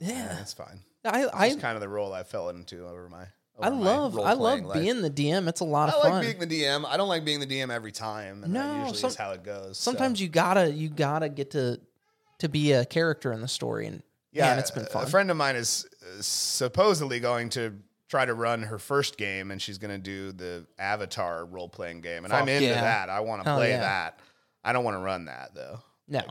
yeah, 0.01 0.35
That's 0.37 0.53
fine. 0.53 0.81
I 1.05 1.27
I, 1.27 1.47
It's 1.47 1.61
kind 1.63 1.77
of 1.77 1.81
the 1.81 1.89
role 1.89 2.13
I 2.13 2.25
fell 2.25 2.49
into 2.49 2.87
over 2.87 3.09
my. 3.09 3.27
I 3.61 3.69
love 3.71 4.19
I 4.19 4.33
love 4.35 4.61
life. 4.63 4.81
being 4.83 5.01
the 5.03 5.11
DM. 5.11 5.49
It's 5.49 5.61
a 5.61 5.65
lot 5.65 5.91
I 5.91 5.93
of 5.93 6.03
fun. 6.03 6.13
I 6.13 6.15
like 6.17 6.39
being 6.39 6.49
the 6.49 6.63
DM. 6.63 6.85
I 6.85 6.97
don't 6.97 7.09
like 7.09 7.25
being 7.25 7.39
the 7.41 7.47
DM 7.47 7.71
every 7.71 7.93
time. 7.93 8.43
And 8.43 8.55
that 8.55 8.67
No, 8.67 8.81
usually 8.81 8.99
some- 8.99 9.11
is 9.11 9.17
how 9.17 9.31
it 9.31 9.45
goes. 9.45 9.79
so. 9.79 9.91
Sometimes 9.93 10.21
you 10.21 10.29
gotta 10.29 10.73
you 10.73 10.89
gotta 10.89 11.29
get 11.29 11.53
to 11.53 11.81
to 12.39 12.49
be 12.49 12.73
a 12.73 12.85
character 12.85 13.33
in 13.33 13.41
the 13.41 13.49
story, 13.49 13.87
and 13.87 14.03
yeah, 14.33 14.47
man, 14.51 14.59
it's 14.59 14.71
been 14.71 14.87
fun. 14.87 15.05
a 15.05 15.07
friend 15.07 15.31
of 15.31 15.37
mine 15.37 15.57
is 15.57 15.87
uh, 16.03 16.21
supposedly 16.21 17.21
going 17.21 17.49
to 17.51 17.75
try 18.09 18.25
to 18.25 18.35
run 18.35 18.63
her 18.63 18.79
first 18.79 19.17
game, 19.17 19.51
and 19.51 19.61
she's 19.61 19.79
going 19.79 19.91
to 19.91 19.99
do 19.99 20.33
the 20.33 20.67
Avatar 20.79 21.45
role 21.45 21.69
playing 21.69 22.01
game, 22.01 22.25
and 22.25 22.33
I'm 22.33 22.49
into 22.49 22.69
yeah. 22.69 22.81
that. 22.81 23.11
I 23.11 23.21
want 23.21 23.45
to 23.45 23.55
play 23.55 23.71
yeah. 23.71 23.81
that. 23.81 24.21
I 24.65 24.73
don't 24.73 24.85
want 24.85 24.97
to 24.97 25.01
run 25.01 25.27
that 25.27 25.55
though, 25.55 25.81
no, 26.09 26.23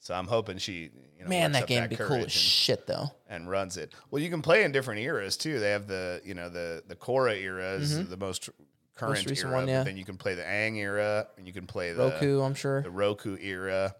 so 0.00 0.14
I'm 0.14 0.26
hoping 0.26 0.58
she, 0.58 0.90
you 1.16 1.24
know, 1.24 1.28
man, 1.28 1.52
that 1.52 1.66
game 1.66 1.82
would 1.82 1.90
be 1.90 1.96
cool 1.96 2.16
as 2.16 2.22
and, 2.22 2.32
shit 2.32 2.86
though. 2.86 3.10
and 3.28 3.48
runs 3.48 3.76
it. 3.76 3.92
Well, 4.10 4.22
you 4.22 4.30
can 4.30 4.42
play 4.42 4.64
in 4.64 4.72
different 4.72 5.00
eras 5.00 5.36
too. 5.36 5.60
They 5.60 5.70
have 5.70 5.86
the, 5.86 6.22
you 6.24 6.34
know, 6.34 6.48
the 6.48 6.82
the 6.86 6.96
Korra 6.96 7.36
era 7.36 7.72
is 7.74 8.08
the 8.08 8.16
most 8.16 8.48
current 8.94 9.18
Mm-hmm. 9.18 9.30
recent 9.30 9.50
era, 9.50 9.58
one, 9.60 9.68
yeah. 9.68 9.82
then 9.84 9.96
you 9.96 10.04
can 10.04 10.16
play 10.16 10.34
the 10.34 10.42
Aang 10.42 10.76
era, 10.76 11.28
and 11.36 11.46
you 11.46 11.52
can 11.52 11.66
play 11.66 11.92
the 11.92 12.04
Roku, 12.04 12.40
I'm 12.40 12.54
sure. 12.54 12.82
the 12.82 12.90
Roku 12.90 13.36
era. 13.40 13.94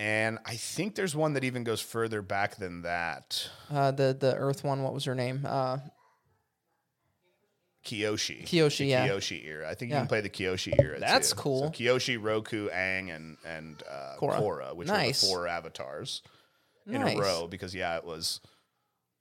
And 0.00 0.38
I 0.46 0.54
think 0.56 0.94
there's 0.94 1.14
one 1.14 1.34
that 1.34 1.44
even 1.44 1.62
goes 1.62 1.82
further 1.82 2.22
back 2.22 2.56
than 2.56 2.82
that. 2.82 3.50
Uh, 3.70 3.90
the 3.90 4.16
the 4.18 4.34
Earth 4.34 4.64
one, 4.64 4.82
what 4.82 4.94
was 4.94 5.04
her 5.04 5.14
name? 5.14 5.44
Uh, 5.44 5.76
Kyoshi. 7.84 8.44
Kyoshi, 8.44 8.78
The 8.78 8.84
yeah. 8.86 9.08
Kyoshi 9.08 9.44
era. 9.46 9.68
I 9.70 9.74
think 9.74 9.90
you 9.90 9.94
Yeah. 9.94 10.00
can 10.00 10.08
play 10.08 10.20
the 10.20 10.30
Kyoshi 10.30 10.72
era. 10.80 10.98
That's 11.00 11.30
too. 11.30 11.36
cool. 11.36 11.64
So 11.64 11.70
Kyoshi, 11.70 12.22
Roku, 12.22 12.68
Aang, 12.70 13.14
and 13.14 13.36
and 13.44 13.82
uh, 13.90 14.16
Korra. 14.18 14.40
Korra. 14.40 14.74
which 14.76 14.88
Nice. 14.88 15.20
the 15.20 15.26
four 15.28 15.46
avatars 15.48 16.22
in 16.86 17.00
Nice. 17.00 17.16
a 17.16 17.20
row. 17.20 17.46
Because 17.46 17.74
yeah, 17.74 17.96
it 17.96 18.04
was. 18.04 18.40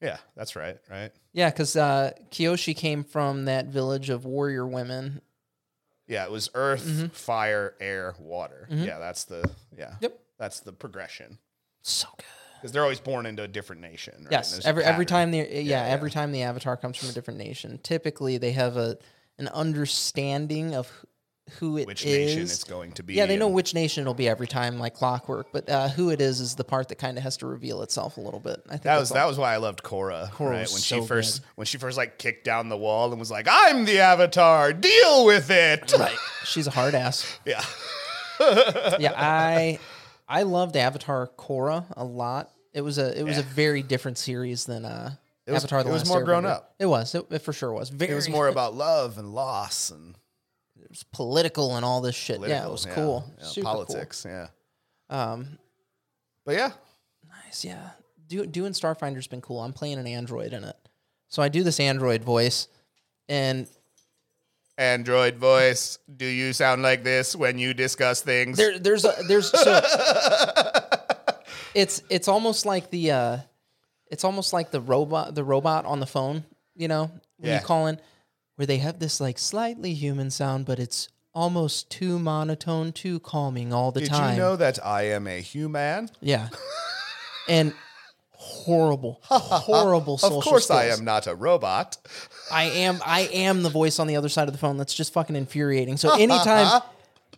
Yeah, 0.01 0.17
that's 0.35 0.55
right. 0.55 0.77
Right. 0.89 1.11
yeah, 1.33 1.49
because 1.49 1.75
uh, 1.75 2.11
Kyoshi 2.31 2.73
came 2.73 3.03
from 3.03 3.45
that 3.45 3.65
village 3.65 4.09
of 4.09 4.23
warrior 4.23 4.65
women. 4.65 5.19
Yeah, 6.07 6.23
it 6.23 6.31
was 6.31 6.49
Earth, 6.53 6.85
Mm-hmm. 6.85 7.07
Fire, 7.07 7.75
Air, 7.81 8.15
Water. 8.17 8.65
Yeah, 8.69 8.97
that's 8.97 9.25
the 9.25 9.49
yeah. 9.77 9.95
Yep. 9.99 10.17
That's 10.39 10.61
the 10.61 10.73
progression. 10.73 11.37
So 11.81 12.07
good. 12.17 12.25
Because 12.55 12.71
they're 12.71 12.83
always 12.83 12.99
born 12.99 13.25
into 13.25 13.43
a 13.43 13.47
different 13.47 13.81
nation. 13.81 14.15
Right? 14.23 14.31
Yes, 14.31 14.65
every 14.65 14.83
every 14.83 15.05
time 15.05 15.31
the 15.31 15.37
yeah, 15.37 15.59
yeah. 15.59 15.83
every 15.83 16.11
time 16.11 16.31
the 16.31 16.43
avatar 16.43 16.75
comes 16.75 16.97
from 16.97 17.09
a 17.09 17.13
different 17.13 17.39
nation, 17.39 17.79
typically 17.83 18.37
they 18.37 18.51
have 18.51 18.75
a 18.75 18.97
an 19.37 19.47
understanding 19.49 20.75
of 20.75 20.91
who 21.57 21.77
it 21.77 21.81
is. 21.81 21.87
which 21.87 22.05
nation 22.05 22.41
it's 22.41 22.63
going 22.63 22.91
to 22.93 23.03
be. 23.03 23.13
Yeah, 23.13 23.25
they 23.25 23.37
know 23.37 23.47
which 23.47 23.73
nation 23.73 24.01
it'll 24.01 24.13
be 24.13 24.27
every 24.27 24.47
time, 24.47 24.77
like 24.77 24.93
clockwork. 24.93 25.47
But 25.51 25.69
uh, 25.69 25.89
who 25.89 26.09
it 26.09 26.21
is 26.21 26.39
is 26.39 26.55
the 26.55 26.63
part 26.63 26.89
that 26.89 26.97
kind 26.97 27.17
of 27.17 27.23
has 27.23 27.37
to 27.37 27.47
reveal 27.47 27.81
itself 27.81 28.17
a 28.17 28.21
little 28.21 28.39
bit. 28.39 28.61
I 28.67 28.71
think 28.71 28.83
That 28.83 28.99
was 28.99 29.11
all. 29.11 29.15
that 29.15 29.27
was 29.27 29.37
why 29.37 29.53
I 29.53 29.57
loved 29.57 29.81
Korra. 29.83 30.29
Korra 30.31 30.49
right? 30.49 30.57
when 30.59 30.67
so 30.67 31.01
she 31.01 31.07
first 31.07 31.41
good. 31.41 31.47
when 31.55 31.65
she 31.65 31.77
first 31.77 31.97
like 31.97 32.17
kicked 32.17 32.43
down 32.43 32.69
the 32.69 32.77
wall 32.77 33.09
and 33.11 33.19
was 33.19 33.31
like, 33.31 33.47
"I'm 33.49 33.85
the 33.85 33.99
Avatar. 33.99 34.73
Deal 34.73 35.25
with 35.25 35.49
it." 35.49 35.93
right. 35.97 36.17
She's 36.45 36.67
a 36.67 36.71
hard 36.71 36.95
ass. 36.95 37.25
Yeah. 37.45 37.63
yeah, 38.99 39.13
I 39.17 39.79
I 40.29 40.43
loved 40.43 40.77
Avatar 40.77 41.27
Korra 41.37 41.85
a 41.97 42.05
lot. 42.05 42.51
It 42.73 42.81
was 42.81 42.97
a 42.99 43.17
it 43.19 43.23
was 43.23 43.37
a 43.39 43.43
very 43.43 43.81
different 43.81 44.17
series 44.19 44.65
than 44.65 44.85
uh, 44.85 45.15
was- 45.47 45.63
Avatar. 45.63 45.83
The 45.83 45.89
it 45.89 45.93
was 45.93 46.01
Last 46.03 46.09
more 46.09 46.23
grown 46.23 46.45
up. 46.45 46.75
It 46.79 46.85
was. 46.85 47.15
It, 47.15 47.25
it 47.31 47.39
for 47.39 47.51
sure 47.51 47.73
was. 47.73 47.89
Very 47.89 48.11
It 48.11 48.15
was 48.15 48.29
more 48.29 48.47
about 48.55 48.75
love 48.75 49.17
and 49.17 49.33
loss 49.33 49.89
and 49.89 50.15
it 50.79 50.87
was 50.89 51.03
political 51.11 51.75
and 51.75 51.83
all 51.83 51.99
this 52.01 52.15
shit. 52.15 52.39
yeah, 52.41 52.65
it 52.65 52.71
was 52.71 52.85
cool. 52.85 53.25
yeah, 53.39 53.45
Super 53.45 53.65
cool. 53.65 53.73
politics. 53.73 54.25
Yeah. 54.27 54.47
Um, 55.09 55.57
But 56.45 56.55
yeah, 56.55 56.71
nice. 57.45 57.65
Yeah, 57.65 57.89
do, 58.27 58.45
doing 58.45 58.73
Starfinder's 58.73 59.27
been 59.27 59.41
cool. 59.41 59.59
I'm 59.61 59.73
playing 59.73 59.97
an 59.97 60.07
android 60.07 60.53
in 60.53 60.63
it, 60.63 60.75
so 61.27 61.41
I 61.41 61.49
do 61.49 61.63
this 61.63 61.79
android 61.79 62.23
voice, 62.23 62.67
and 63.27 63.67
Android 64.79 65.35
voice. 65.35 65.99
Do 66.15 66.25
you 66.25 66.53
sound 66.53 66.81
like 66.81 67.03
this 67.03 67.35
when 67.35 67.59
you 67.59 67.73
discuss 67.73 68.21
things? 68.21 68.57
there 68.57 68.79
there's 68.79 69.03
a 69.05 69.13
there's 69.27 69.51
so 69.63 69.81
it's 71.75 72.01
it's 72.09 72.27
almost 72.27 72.65
like 72.65 72.89
the 72.89 73.11
uh 73.11 73.37
it's 74.09 74.23
almost 74.23 74.53
like 74.53 74.71
the 74.71 74.81
robot 74.81 75.35
the 75.35 75.43
robot 75.43 75.85
on 75.85 75.99
the 75.99 76.05
phone 76.07 76.43
you 76.75 76.87
know 76.87 77.11
when 77.37 77.51
Yeah. 77.51 77.59
you 77.59 77.65
call 77.65 77.87
in 77.87 77.99
where 78.55 78.65
they 78.65 78.77
have 78.77 78.99
this 78.99 79.19
like 79.21 79.37
slightly 79.37 79.93
human 79.93 80.31
sound 80.31 80.65
but 80.65 80.79
it's 80.79 81.09
almost 81.33 81.89
too 81.91 82.17
monotone 82.17 82.91
too 82.91 83.19
calming 83.19 83.71
all 83.71 83.91
the 83.91 83.99
time. 84.01 84.07
Did 84.09 84.15
time 84.15 84.33
you 84.35 84.39
know 84.41 84.55
that 84.55 84.79
I 84.85 85.03
am 85.03 85.27
a 85.27 85.39
human? 85.41 86.09
yeah 86.21 86.49
and 87.47 87.73
horrible 88.49 89.19
horrible 89.23 90.15
Of 90.15 90.21
social 90.21 90.41
course, 90.41 90.69
I 90.71 90.85
am 90.85 91.05
not 91.05 91.27
a 91.27 91.35
robot. 91.35 91.97
I 92.51 92.65
am 92.65 92.99
I 93.05 93.21
am 93.33 93.63
the 93.63 93.69
voice 93.69 93.99
on 93.99 94.07
the 94.07 94.15
other 94.15 94.29
side 94.29 94.47
of 94.47 94.53
the 94.53 94.59
phone 94.59 94.77
that's 94.77 94.93
just 94.93 95.13
fucking 95.13 95.35
infuriating. 95.35 95.97
So 95.97 96.13
anytime 96.13 96.81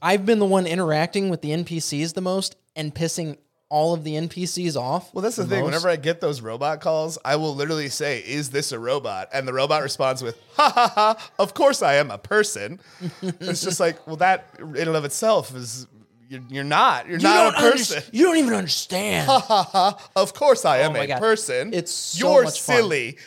I've 0.02 0.26
been 0.26 0.40
the 0.40 0.46
one 0.46 0.66
interacting 0.66 1.30
with 1.30 1.42
the 1.42 1.50
NPCs 1.50 2.14
the 2.14 2.22
most 2.22 2.56
and 2.76 2.94
pissing 2.94 3.38
all 3.72 3.94
of 3.94 4.04
the 4.04 4.16
NPCs 4.16 4.76
off. 4.76 5.14
Well, 5.14 5.22
that's 5.22 5.38
the, 5.38 5.46
thing. 5.46 5.62
most. 5.62 5.66
Whenever 5.66 5.88
I 5.88 5.96
get 5.96 6.20
those 6.20 6.42
robot 6.42 6.82
calls, 6.82 7.18
I 7.24 7.38
will 7.38 7.56
literally 7.56 7.88
say, 7.88 8.20
"Is 8.20 8.50
this 8.50 8.74
a 8.74 8.80
robot?" 8.80 9.30
And 9.34 9.48
the 9.48 9.54
robot 9.54 9.82
responds 9.82 10.22
with, 10.22 10.38
"Ha 10.58 10.70
ha 10.70 10.92
ha! 10.94 11.32
Of 11.40 11.54
course 11.54 11.82
I 11.82 11.96
am 11.96 12.12
a 12.12 12.18
person." 12.18 12.82
it's 13.22 13.64
just 13.64 13.80
like, 13.80 14.06
well, 14.06 14.18
that 14.18 14.48
in 14.60 14.76
and 14.76 14.96
of 14.98 15.06
itself 15.06 15.56
is 15.56 15.88
you're, 16.32 16.42
you're 16.50 16.64
not. 16.64 17.08
You're 17.08 17.18
you 17.18 17.24
not 17.24 17.56
a 17.56 17.60
person. 17.60 18.02
underst- 18.02 18.10
you 18.14 18.24
don't 18.26 18.38
even 18.38 18.54
understand. 18.54 19.28
Ha 19.28 19.40
ha 19.40 19.64
ha. 19.64 20.10
of 20.16 20.34
course 20.34 20.66
I 20.66 20.80
oh 20.82 20.86
am 20.86 20.96
Oh 20.96 21.02
a 21.02 21.08
God. 21.08 21.20
person. 21.20 21.74
It's 21.74 21.92
so 21.92 22.34
you're 22.36 22.44
much 22.46 22.62
fun. 22.62 22.76
silly. 22.78 23.18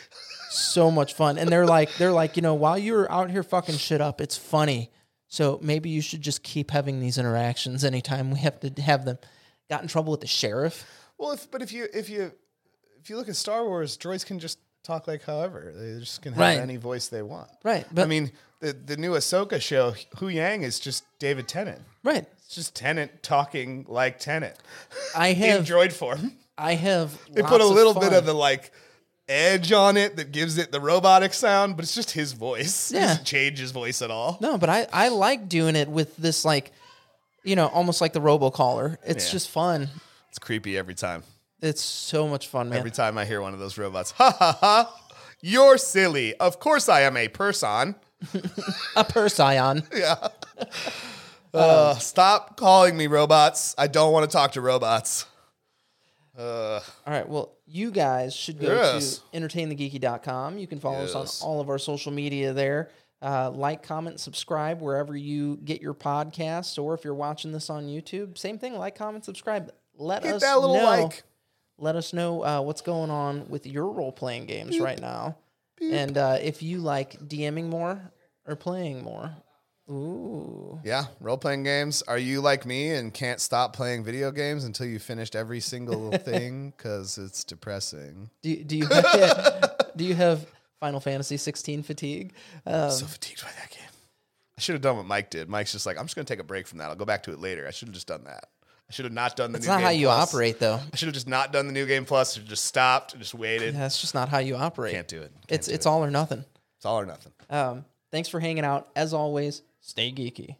so 0.49 0.89
much 0.91 1.13
fun. 1.13 1.37
And 1.37 1.49
they're 1.49 1.65
like, 1.65 1.93
they're 1.97 2.11
like, 2.11 2.35
you 2.35 2.41
know, 2.41 2.53
while 2.55 2.77
you're 2.77 3.11
out 3.11 3.29
here 3.29 3.43
fucking 3.43 3.75
shit 3.77 4.01
up, 4.01 4.21
it's 4.21 4.37
funny. 4.37 4.91
So 5.27 5.59
maybe 5.61 5.89
you 5.89 6.01
should 6.01 6.21
just 6.21 6.43
keep 6.43 6.71
having 6.71 6.99
these 6.99 7.17
interactions 7.17 7.83
anytime 7.83 8.31
we 8.31 8.39
have 8.39 8.59
to 8.61 8.81
have 8.81 9.05
them. 9.05 9.17
Got 9.69 9.81
in 9.81 9.87
trouble 9.87 10.11
with 10.11 10.21
the 10.21 10.27
sheriff. 10.27 10.85
Well, 11.17 11.31
if 11.31 11.49
but 11.51 11.61
if 11.61 11.73
you 11.73 11.87
if 11.93 12.09
you 12.09 12.31
if 13.01 13.09
you 13.09 13.17
look 13.17 13.27
at 13.29 13.35
Star 13.35 13.65
Wars, 13.65 13.97
droids 13.97 14.25
can 14.25 14.39
just 14.39 14.59
talk 14.83 15.07
like 15.07 15.23
however 15.23 15.73
they 15.75 15.99
just 15.99 16.21
can 16.21 16.33
have 16.33 16.39
Right. 16.39 16.59
any 16.59 16.77
voice 16.77 17.07
they 17.07 17.21
want. 17.23 17.49
Right. 17.63 17.85
But 17.91 18.03
I 18.03 18.05
mean, 18.05 18.31
the 18.59 18.73
the 18.73 18.97
new 18.97 19.11
Ahsoka 19.11 19.61
show, 19.61 19.91
Huyang 20.17 20.63
is 20.63 20.79
just 20.79 21.03
David 21.19 21.47
Tennant. 21.47 21.81
right. 22.03 22.25
It's 22.45 22.53
just 22.55 22.75
Tennant 22.75 23.23
talking 23.23 23.85
like 23.87 24.19
Tennant 24.19 24.55
I 25.15 25.29
in 25.29 25.35
have 25.37 25.65
droid 25.65 25.91
form. 25.91 26.33
I 26.57 26.75
have 26.75 27.17
They 27.31 27.41
put 27.41 27.59
a 27.61 27.65
little 27.65 27.93
bit 27.95 28.13
of 28.13 28.25
the 28.25 28.33
like 28.35 28.71
edge 29.27 29.71
on 29.71 29.97
it 29.97 30.17
that 30.17 30.31
gives 30.31 30.57
it 30.59 30.71
the 30.71 30.79
robotic 30.79 31.33
sound, 31.33 31.75
but 31.75 31.83
it's 31.83 31.95
just 31.95 32.11
his 32.11 32.33
voice. 32.33 32.89
He 32.91 32.95
Yeah. 32.97 33.07
doesn't 33.07 33.25
change 33.25 33.57
his 33.59 33.71
voice 33.71 34.01
at 34.03 34.11
all. 34.11 34.37
No, 34.39 34.57
but 34.59 34.69
I, 34.69 34.85
I 34.93 35.07
like 35.07 35.49
doing 35.49 35.75
it 35.75 35.89
with 35.89 36.15
this 36.17 36.45
like, 36.45 36.71
you 37.43 37.55
know, 37.55 37.65
almost 37.67 37.99
like 38.01 38.13
the 38.13 38.21
robocaller. 38.21 38.97
It's 39.03 39.25
Yeah. 39.25 39.31
just 39.31 39.49
fun. 39.49 39.89
It's 40.29 40.37
creepy 40.37 40.77
every 40.77 40.93
time. 40.95 41.23
It's 41.61 41.81
so 41.81 42.27
much 42.27 42.47
fun, 42.47 42.69
man. 42.69 42.77
Every 42.77 42.91
time 42.91 43.17
I 43.17 43.25
hear 43.25 43.41
one 43.41 43.53
of 43.55 43.59
those 43.59 43.77
robots, 43.79 44.11
ha 44.11 44.29
ha 44.37 44.57
ha, 44.61 44.95
you're 45.41 45.79
silly. 45.79 46.35
Of 46.35 46.59
course 46.59 46.87
I 46.87 47.01
am 47.01 47.17
a 47.17 47.27
person. 47.27 47.95
A 48.95 49.03
Persion. 49.03 49.83
Yeah. 49.95 50.27
Uh, 51.53 51.95
stop 51.95 52.57
calling 52.57 52.97
me 52.97 53.07
robots. 53.07 53.73
I 53.77 53.87
don't 53.87 54.11
want 54.11 54.29
to 54.29 54.35
talk 54.35 54.51
to 54.53 54.61
robots. 54.61 55.25
Uh, 56.37 56.81
All 57.07 57.13
right. 57.13 57.27
Well, 57.27 57.53
you 57.65 57.91
guys 57.91 58.35
should 58.35 58.59
go 58.59 58.67
Yes. 58.67 59.21
to 59.31 59.39
entertainthegeeky.com. 59.39 60.57
You 60.57 60.67
can 60.67 60.79
follow 60.79 61.03
us 61.03 61.15
Yes. 61.15 61.41
on 61.41 61.47
all 61.49 61.61
of 61.61 61.69
our 61.69 61.77
social 61.79 62.11
media 62.11 62.51
there. 62.51 62.89
Uh, 63.21 63.49
like, 63.51 63.81
comment, 63.83 64.19
subscribe 64.19 64.81
wherever 64.81 65.15
you 65.15 65.55
get 65.63 65.81
your 65.81 65.93
podcasts, 65.93 66.77
or 66.81 66.93
if 66.93 67.05
you're 67.05 67.13
watching 67.15 67.53
this 67.53 67.69
on 67.69 67.85
YouTube, 67.87 68.37
same 68.37 68.59
thing. 68.59 68.77
Like, 68.77 68.95
comment, 68.95 69.23
subscribe. 69.23 69.71
Let 69.97 70.23
hit 70.25 70.35
us 70.35 70.41
that 70.41 70.59
little 70.59 70.75
know. 70.75 70.83
like. 70.83 71.23
Let 71.77 71.95
us 71.95 72.11
know 72.13 72.43
uh, 72.45 72.61
what's 72.61 72.81
going 72.81 73.09
on 73.09 73.47
with 73.49 73.65
your 73.65 73.87
role 73.89 74.11
playing 74.11 74.45
games 74.45 74.79
right 74.79 74.99
now, 74.99 75.37
and 75.81 76.17
uh, 76.17 76.37
if 76.41 76.61
you 76.63 76.77
like 76.79 77.19
DMing 77.19 77.65
more 77.69 78.11
or 78.45 78.55
playing 78.55 79.03
more. 79.03 79.31
Ooh. 79.89 80.79
Yeah, 80.83 81.05
role 81.19 81.37
playing 81.37 81.63
games. 81.63 82.01
Are 82.07 82.17
you 82.17 82.41
like 82.41 82.65
me 82.65 82.89
and 82.91 83.13
can't 83.13 83.39
stop 83.39 83.75
playing 83.75 84.03
video 84.03 84.31
games 84.31 84.63
until 84.63 84.87
you 84.87 84.97
finished 84.97 85.35
every 85.35 85.59
single 85.59 86.11
thing? 86.17 86.73
Because 86.75 87.17
it's 87.17 87.43
depressing. 87.43 88.29
Do 88.41 88.49
you, 88.49 88.63
do 88.63 88.77
you 88.77 88.87
have, 88.87 89.75
do 89.95 90.03
you 90.05 90.15
have 90.15 90.47
Final 90.79 90.99
Fantasy 90.99 91.37
16 91.37 91.83
fatigue? 91.83 92.33
Um, 92.65 92.89
so 92.89 93.05
fatigued 93.05 93.43
by 93.43 93.49
that 93.59 93.69
game. 93.69 93.81
I 94.57 94.61
should 94.61 94.73
have 94.73 94.81
done 94.81 94.97
what 94.97 95.05
Mike 95.05 95.29
did. 95.29 95.49
Mike's 95.49 95.71
just 95.73 95.85
like, 95.85 95.99
I'm 95.99 96.05
just 96.05 96.15
going 96.15 96.25
to 96.25 96.33
take 96.33 96.39
a 96.39 96.43
break 96.45 96.65
from 96.65 96.79
that. 96.79 96.89
I'll 96.89 96.95
go 96.95 97.05
back 97.05 97.23
to 97.23 97.31
it 97.31 97.39
later. 97.39 97.67
I 97.67 97.71
should 97.71 97.87
have 97.89 97.93
just 97.93 98.07
done 98.07 98.23
that. 98.23 98.45
I 98.89 98.93
should 98.93 99.05
have 99.05 99.13
not 99.13 99.35
done 99.35 99.51
the 99.51 99.57
That's 99.57 99.67
new 99.67 99.71
not 99.73 99.77
game 99.79 99.85
how 99.85 99.91
you 99.91 100.07
plus. 100.07 100.33
operate, 100.33 100.59
though. 100.59 100.79
I 100.93 100.95
should 100.95 101.07
have 101.07 101.13
just 101.13 101.27
not 101.27 101.51
done 101.51 101.67
the 101.67 101.73
new 101.73 101.85
game 101.85 102.05
plus. 102.05 102.35
Just 102.37 102.65
stopped 102.65 103.13
and 103.13 103.21
just 103.21 103.33
waited. 103.33 103.73
Yeah, 103.73 103.81
That's 103.81 103.99
just 103.99 104.13
not 104.15 104.29
how 104.29 104.37
you 104.37 104.55
operate. 104.55 104.93
Can't 104.93 105.07
do 105.07 105.17
it. 105.21 105.31
Can't 105.33 105.45
it's 105.49 105.67
do 105.67 105.73
it's 105.73 105.85
it. 105.85 105.89
all 105.89 106.03
or 106.03 106.09
nothing. 106.11 106.45
It's 106.77 106.85
all 106.85 106.99
or 106.99 107.05
nothing. 107.05 107.33
Um, 107.49 107.83
thanks 108.15 108.29
for 108.29 108.39
hanging 108.39 108.63
out. 108.63 108.87
As 108.95 109.13
always, 109.13 109.61
stay 109.81 110.09
geeky. 110.09 110.55